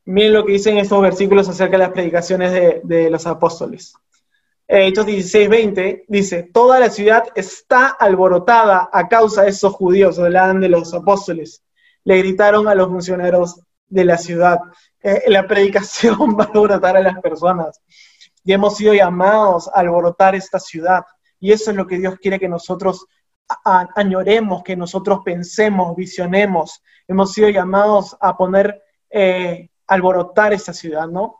[0.04, 2.52] Miren lo que dicen estos versículos acerca de las predicaciones
[2.82, 3.94] de, los apóstoles.
[4.72, 10.16] Eh, Hechos 16, 20 dice, toda la ciudad está alborotada a causa de esos judíos,
[10.20, 11.64] hablan de los apóstoles.
[12.04, 14.60] Le gritaron a los funcionarios de la ciudad.
[15.02, 17.82] Eh, la predicación va a alborotar a las personas.
[18.44, 21.02] Y hemos sido llamados a alborotar esta ciudad.
[21.40, 23.06] Y eso es lo que Dios quiere que nosotros
[23.96, 26.80] añoremos, que nosotros pensemos, visionemos.
[27.08, 28.80] Hemos sido llamados a poner,
[29.10, 31.39] eh, alborotar esta ciudad, ¿no?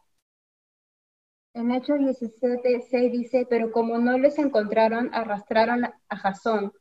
[1.53, 6.73] En Hechos 17, 6 dice, pero como no les encontraron, arrastraron a Jasón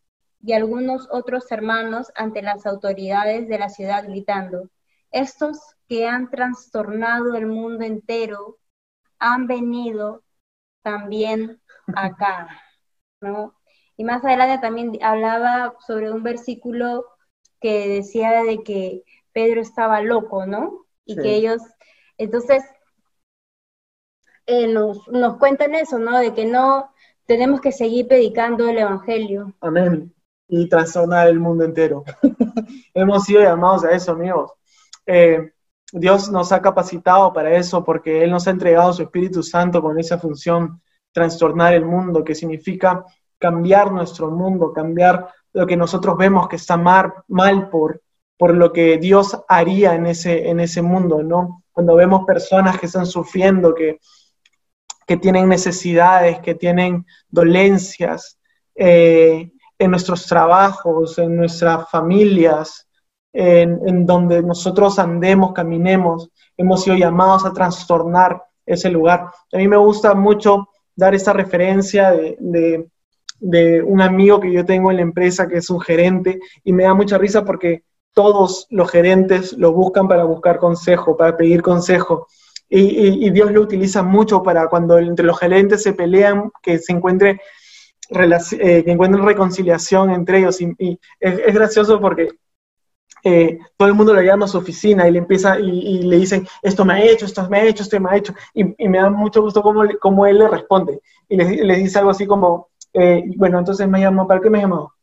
[0.41, 4.69] y algunos otros hermanos ante las autoridades de la ciudad gritando,
[5.11, 8.57] estos que han trastornado el mundo entero
[9.17, 10.23] han venido
[10.83, 11.59] también
[11.95, 12.47] acá,
[13.21, 13.55] ¿no?
[13.97, 17.05] Y más adelante también hablaba sobre un versículo
[17.59, 20.85] que decía de que Pedro estaba loco, ¿no?
[21.03, 21.61] Y que ellos,
[22.17, 22.63] entonces,
[24.49, 26.17] eh, nos, cuentan eso, ¿no?
[26.17, 26.89] De que no
[27.27, 29.53] tenemos que seguir predicando el Evangelio.
[29.61, 30.11] Amén.
[30.47, 32.03] Y trastornar el mundo entero.
[32.95, 34.53] Hemos sido llamados a eso, amigos.
[35.05, 35.51] Eh,
[35.91, 39.99] Dios nos ha capacitado para eso porque Él nos ha entregado su Espíritu Santo con
[39.99, 40.81] esa función,
[41.11, 43.05] trastornar el mundo, que significa
[43.37, 48.01] cambiar nuestro mundo, cambiar lo que nosotros vemos que está mal, mal por,
[48.35, 51.63] por lo que Dios haría en ese, en ese mundo, ¿no?
[51.71, 53.99] Cuando vemos personas que están sufriendo, que,
[55.09, 58.37] que tienen necesidades, que tienen dolencias
[58.75, 62.87] eh, en nuestros trabajos, en nuestras familias,
[63.33, 69.25] en, donde nosotros andemos, caminemos, hemos sido llamados a trastornar ese lugar.
[69.51, 72.87] A mí me gusta mucho dar esta referencia de,
[73.39, 76.83] de un amigo que yo tengo en la empresa que es un gerente y me
[76.83, 77.83] da mucha risa porque
[78.13, 82.27] todos los gerentes lo buscan para buscar consejo, para pedir consejo.
[82.69, 87.41] Y, Dios lo utiliza mucho para cuando entre los gerentes se pelean, que se encuentre
[88.11, 90.61] eh, que encuentren reconciliación entre ellos.
[90.61, 92.29] Y, es, gracioso porque
[93.23, 96.47] eh, todo el mundo lo llama a su oficina y le empieza y, le dicen,
[96.61, 98.33] esto me ha hecho, esto me ha hecho, esto me ha hecho.
[98.53, 101.01] Y, me da mucho gusto cómo, cómo él le responde.
[101.27, 104.93] Y le, dice algo así como, eh, bueno, entonces me llamó, ¿para qué me llamó?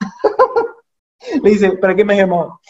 [1.42, 2.60] le dice, ¿para qué me llamó?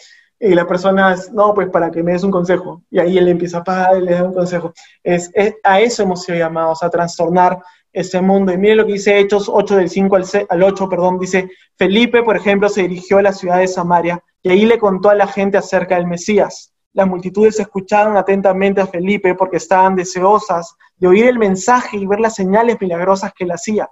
[0.45, 2.83] Y la persona es, no, pues para que me des un consejo.
[2.91, 4.73] Y ahí él empieza a pagar y le da un consejo.
[5.01, 5.31] Es,
[5.63, 7.59] a eso hemos sido llamados, a trastornar
[7.93, 8.51] ese mundo.
[8.51, 12.23] Y mire lo que dice Hechos 8 del 5 al, al 8, perdón, dice, Felipe,
[12.23, 15.27] por ejemplo, se dirigió a la ciudad de Samaria y ahí le contó a la
[15.27, 16.73] gente acerca del Mesías.
[16.91, 22.19] Las multitudes escucharon atentamente a Felipe porque estaban deseosas de oír el mensaje y ver
[22.19, 23.89] las señales milagrosas que él hacía.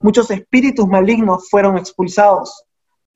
[0.00, 2.66] Muchos espíritus malignos fueron expulsados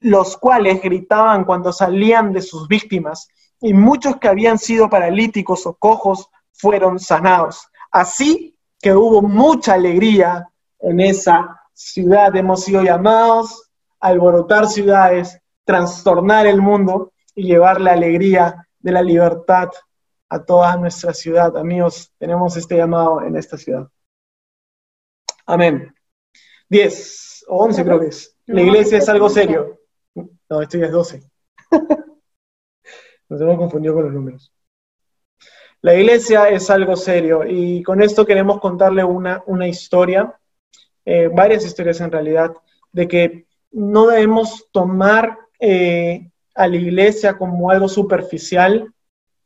[0.01, 3.29] los cuales gritaban cuando salían de sus víctimas,
[3.61, 7.67] y muchos que habían sido paralíticos o cojos fueron sanados.
[7.91, 10.49] Así que hubo mucha alegría
[10.79, 12.35] en esa ciudad.
[12.37, 13.71] Hemos sido llamados
[14.01, 19.71] a alborotar ciudades, trastornar el mundo y llevar la alegría de la libertad
[20.29, 21.57] a toda nuestra ciudad.
[21.57, 23.89] Amigos, tenemos este llamado en esta ciudad.
[25.47, 25.95] Amén.
[26.69, 28.37] Diez o once creo que es.
[28.47, 29.78] La iglesia es algo serio.
[30.51, 31.23] No, esto ya es 12.
[33.29, 34.53] Nos hemos confundido con los números.
[35.81, 40.35] La iglesia es algo serio y con esto queremos contarle una, una historia,
[41.05, 42.53] eh, varias historias en realidad,
[42.91, 48.93] de que no debemos tomar eh, a la iglesia como algo superficial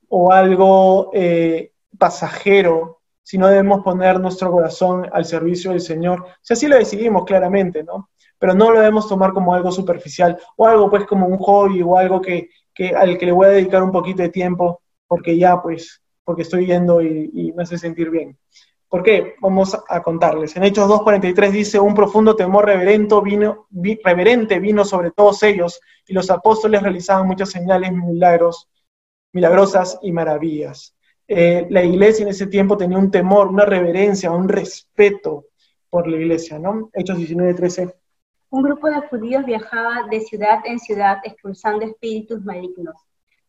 [0.09, 6.27] o algo eh, pasajero, sino debemos poner nuestro corazón al servicio del Señor.
[6.41, 8.09] Si así lo decidimos claramente, ¿no?
[8.43, 11.97] Pero no lo debemos tomar como algo superficial o algo pues como un hobby o
[11.97, 12.49] algo que,
[12.97, 16.67] al que le voy a dedicar un poquito de tiempo porque ya pues, porque estoy
[16.67, 18.37] yendo y, me hace sentir bien.
[18.89, 19.37] ¿Por qué?
[19.41, 20.57] Vamos a contarles.
[20.57, 23.69] En Hechos 2.43 dice, un profundo temor reverente vino,
[24.03, 28.69] reverente vino sobre todos ellos y los apóstoles realizaban muchas señales, milagros,
[29.33, 30.97] milagrosas y maravillas.
[31.29, 35.45] Eh, la iglesia en ese tiempo tenía un temor, una reverencia, un respeto
[35.89, 36.91] por la iglesia, ¿no?
[36.93, 38.02] Hechos 19.13
[38.53, 42.95] un grupo de judíos viajaba de ciudad en ciudad expulsando espíritus malignos.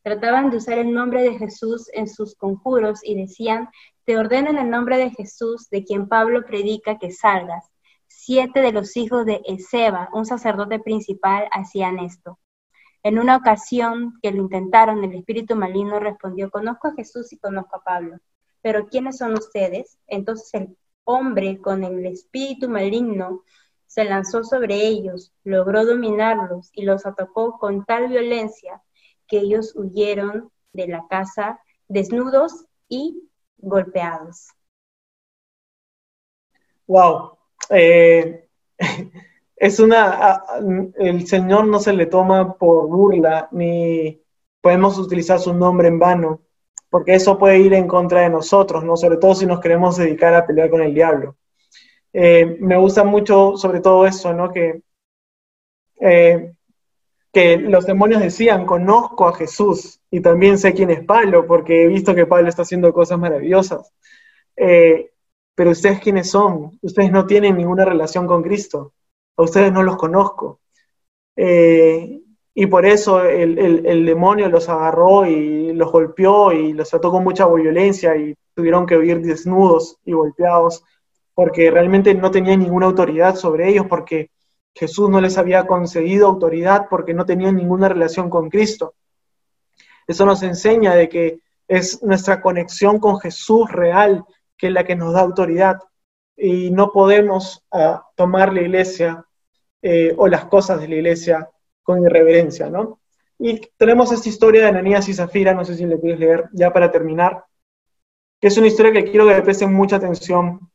[0.02, 3.68] Trataban de usar el nombre de Jesús en sus conjuros y decían,
[4.06, 7.70] te ordeno en el nombre de Jesús, de quien Pablo predica que salgas.
[8.08, 12.40] Siete de los hijos de Ezeba, un sacerdote principal, hacían esto.
[13.04, 17.76] En una ocasión que lo intentaron, el espíritu maligno respondió, conozco a Jesús y conozco
[17.76, 18.20] a Pablo,
[18.62, 19.98] pero ¿quiénes son ustedes?
[20.08, 23.44] Entonces el hombre con el espíritu maligno
[23.94, 28.82] se lanzó sobre ellos, logró dominarlos y los atacó con tal violencia
[29.28, 34.48] que ellos huyeron de la casa desnudos y golpeados.
[36.88, 37.38] Wow.
[37.70, 38.48] Eh,
[39.56, 40.44] es una.
[40.98, 44.20] El Señor no se le toma por burla, ni
[44.60, 46.42] podemos utilizar su nombre en vano,
[46.90, 48.98] porque eso puede ir en contra de nosotros, ¿no?
[48.98, 51.36] Sobre todo si nos queremos dedicar a pelear con el diablo.
[52.14, 54.52] Eh, me gusta mucho sobre todo eso, ¿no?
[54.52, 54.82] Que,
[56.00, 56.54] eh,
[57.32, 61.88] que los demonios decían, conozco a Jesús y también sé quién es Pablo, porque he
[61.88, 63.92] visto que Pablo está haciendo cosas maravillosas.
[64.56, 65.12] Eh,
[65.56, 66.78] pero ustedes quiénes son?
[66.82, 68.94] Ustedes no tienen ninguna relación con Cristo.
[69.38, 70.60] A ustedes no los conozco.
[72.56, 77.24] y por eso el, el, demonio los agarró y los golpeó y los trató con
[77.24, 80.84] mucha violencia y tuvieron que huir desnudos y golpeados
[81.36, 84.30] porque realmente no tenían ninguna autoridad sobre ellos, porque
[84.76, 88.96] Jesús no les había concedido autoridad, porque no tenían ninguna relación con Cristo.
[90.08, 94.26] Eso nos enseña de que es nuestra conexión con Jesús real
[94.58, 95.78] que es la que nos da autoridad.
[96.36, 99.26] Y no podemos ah, tomar la iglesia
[99.82, 101.50] eh, o las cosas de la iglesia
[101.84, 103.00] con irreverencia, ¿no?
[103.38, 106.72] Y tenemos esta historia de Ananías y Zafira, no sé si le quieres leer ya
[106.72, 107.44] para terminar,
[108.40, 110.72] que es una historia que quiero que le presten mucha atención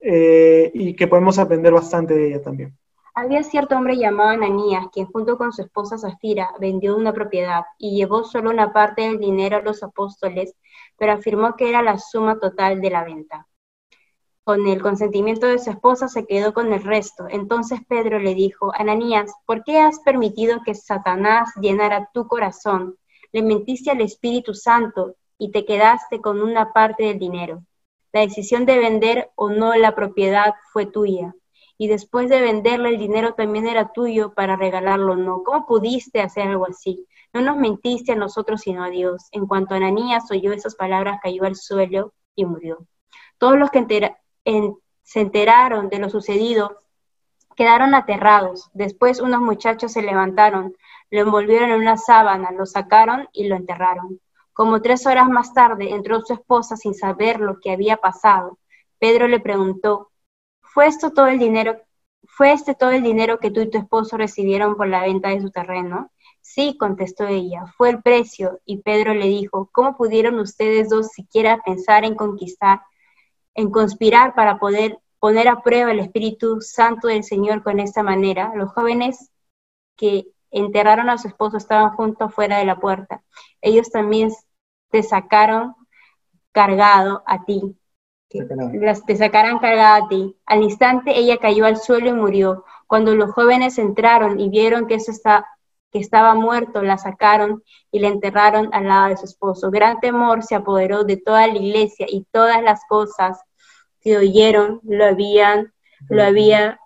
[0.00, 2.76] eh, y que podemos aprender bastante de ella también.
[3.14, 7.96] Había cierto hombre llamado Ananías, quien junto con su esposa Zafira vendió una propiedad y
[7.96, 10.54] llevó solo una parte del dinero a los apóstoles,
[10.96, 13.48] pero afirmó que era la suma total de la venta.
[14.44, 17.26] Con el consentimiento de su esposa se quedó con el resto.
[17.28, 22.96] Entonces Pedro le dijo, Ananías, ¿por qué has permitido que Satanás llenara tu corazón?
[23.32, 27.64] Le mentiste al Espíritu Santo y te quedaste con una parte del dinero.
[28.12, 31.34] La decisión de vender o no la propiedad fue tuya.
[31.76, 35.42] Y después de venderla, el dinero también era tuyo para regalarlo o no.
[35.44, 37.06] ¿Cómo pudiste hacer algo así?
[37.32, 39.28] No nos mentiste a nosotros, sino a Dios.
[39.30, 42.86] En cuanto Ananías oyó esas palabras, cayó al suelo y murió.
[43.38, 43.86] Todos los que
[45.02, 46.78] se enteraron de lo sucedido
[47.54, 48.70] quedaron aterrados.
[48.72, 50.74] Después unos muchachos se levantaron,
[51.10, 54.20] lo envolvieron en una sábana, lo sacaron y lo enterraron.
[54.58, 58.58] Como tres horas más tarde entró su esposa sin saber lo que había pasado.
[58.98, 60.10] Pedro le preguntó,
[60.60, 61.80] ¿fue esto todo el dinero?
[62.26, 65.40] ¿Fue este todo el dinero que tú y tu esposo recibieron por la venta de
[65.40, 66.10] su terreno?
[66.40, 68.58] Sí, contestó ella, fue el precio.
[68.64, 72.80] Y Pedro le dijo, ¿cómo pudieron ustedes dos siquiera pensar en conquistar,
[73.54, 78.50] en conspirar para poder poner a prueba el Espíritu Santo del Señor con esta manera?
[78.56, 79.30] Los jóvenes
[79.94, 83.22] que enterraron a su esposo estaban juntos fuera de la puerta.
[83.60, 84.32] Ellos también
[84.90, 85.74] te sacaron
[86.52, 87.76] cargado a ti.
[88.30, 90.36] Las te sacaron cargado a ti.
[90.44, 92.64] Al instante ella cayó al suelo y murió.
[92.86, 95.46] Cuando los jóvenes entraron y vieron que eso está,
[95.90, 99.70] que estaba muerto, la sacaron y la enterraron al lado de su esposo.
[99.70, 103.38] Gran temor se apoderó de toda la iglesia y todas las cosas
[104.00, 105.72] que oyeron lo habían,
[106.08, 106.80] lo había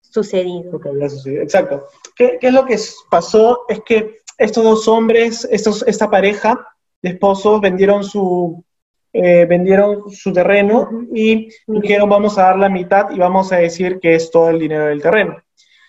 [0.00, 0.80] sucedido.
[1.26, 1.86] Exacto.
[2.16, 2.78] ¿Qué, es lo que
[3.10, 3.64] pasó?
[3.68, 6.66] Es que estos dos hombres, estos, esta pareja
[7.02, 8.64] de esposos vendieron su,
[9.12, 13.98] eh, vendieron su terreno y dijeron vamos a dar la mitad y vamos a decir
[14.00, 15.36] que es todo el dinero del terreno.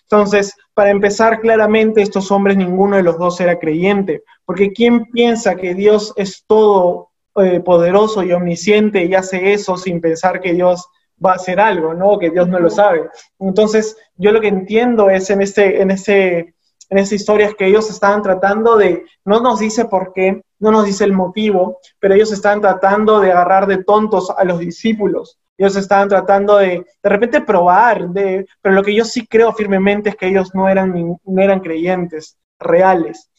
[0.03, 5.55] Entonces, para empezar claramente, estos hombres, ninguno de los dos era creyente, porque ¿quién piensa
[5.55, 10.89] que Dios es todo eh, poderoso y omnisciente y hace eso sin pensar que Dios
[11.23, 12.17] va a hacer algo, ¿no?
[12.17, 13.07] Que Dios no lo sabe.
[13.39, 16.55] Entonces, yo lo que entiendo es en este, en ese,
[16.89, 20.71] en esta historia es que ellos estaban tratando de, no nos dice por qué, no
[20.71, 25.39] nos dice el motivo, pero ellos estaban tratando de agarrar de tontos a los discípulos
[25.59, 30.09] ellos estaban tratando de, de repente, probar, de, pero lo que yo sí creo firmemente
[30.09, 33.29] es que ellos no eran, no eran creyentes reales.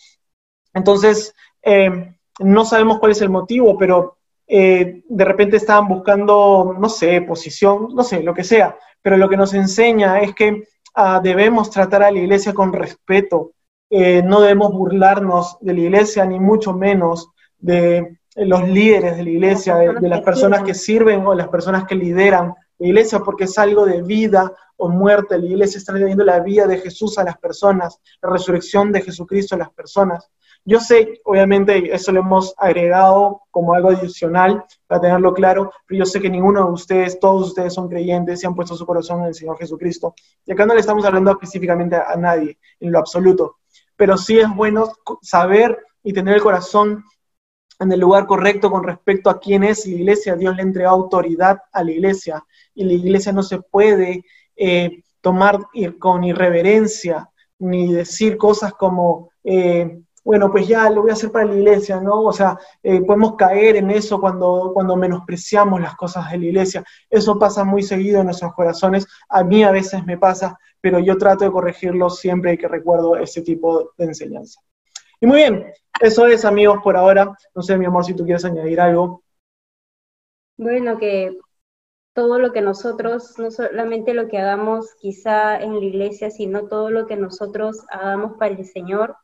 [0.74, 6.90] Entonces, eh, no sabemos cuál es el motivo, pero eh, de repente estaban buscando, no
[6.90, 10.64] sé, posición, no sé, lo que sea, pero lo que nos enseña es que
[10.94, 13.52] ah, debemos tratar a la iglesia con respeto,
[13.90, 19.30] eh, no debemos burlarnos de la iglesia, ni mucho menos de, los líderes de la
[19.30, 23.58] iglesia, de, las personas que sirven o las personas que lideran la iglesia, porque es
[23.58, 25.38] algo de vida o muerte.
[25.38, 29.56] La iglesia está trayendo la vida de Jesús a las personas, la resurrección de Jesucristo
[29.56, 30.30] a las personas.
[30.64, 36.06] Yo sé, obviamente, eso lo hemos agregado como algo adicional para tenerlo claro, pero yo
[36.06, 39.28] sé que ninguno de ustedes, todos ustedes son creyentes y han puesto su corazón en
[39.28, 40.14] el Señor Jesucristo.
[40.44, 43.56] Y acá no le estamos hablando específicamente a nadie, en lo absoluto,
[43.96, 44.92] pero sí es bueno
[45.22, 47.04] saber y tener el corazón
[47.78, 50.36] en el lugar correcto con respecto a quién es la iglesia.
[50.36, 54.24] Dios le entrega autoridad a la iglesia y la iglesia no se puede
[54.56, 55.58] eh, tomar
[55.98, 61.46] con irreverencia ni decir cosas como, eh, bueno, pues ya lo voy a hacer para
[61.46, 62.22] la iglesia, ¿no?
[62.22, 66.84] O sea, eh, podemos caer en eso cuando, cuando menospreciamos las cosas de la iglesia.
[67.08, 69.06] Eso pasa muy seguido en nuestros corazones.
[69.28, 73.42] A mí a veces me pasa, pero yo trato de corregirlo siempre que recuerdo ese
[73.42, 74.60] tipo de enseñanza.
[75.20, 75.66] Y muy bien,
[76.00, 77.36] eso es, amigos, por ahora.
[77.54, 79.22] No sé, mi amor, si tú quieres añadir algo.
[80.56, 81.38] Bueno, que
[82.14, 86.90] todo lo que nosotros, no solamente lo que hagamos quizá en la iglesia, sino todo
[86.90, 89.16] lo que nosotros hagamos para el Señor,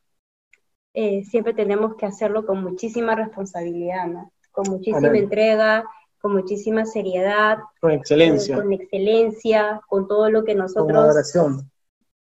[0.99, 4.07] eh, siempre tenemos que hacerlo con muchísima responsabilidad,
[4.51, 5.87] con muchísima entrega,
[6.19, 7.59] con muchísima seriedad.
[7.79, 8.55] Con excelencia.
[8.55, 11.15] Eh, con, excelencia, con todo lo que nosotros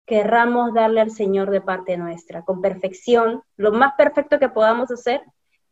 [0.06, 3.44] querramos darle al Señor de parte nuestra, con perfección.
[3.56, 5.22] Lo más perfecto que podamos hacer,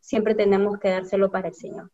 [0.00, 1.90] siempre tenemos que dárselo para el Señor.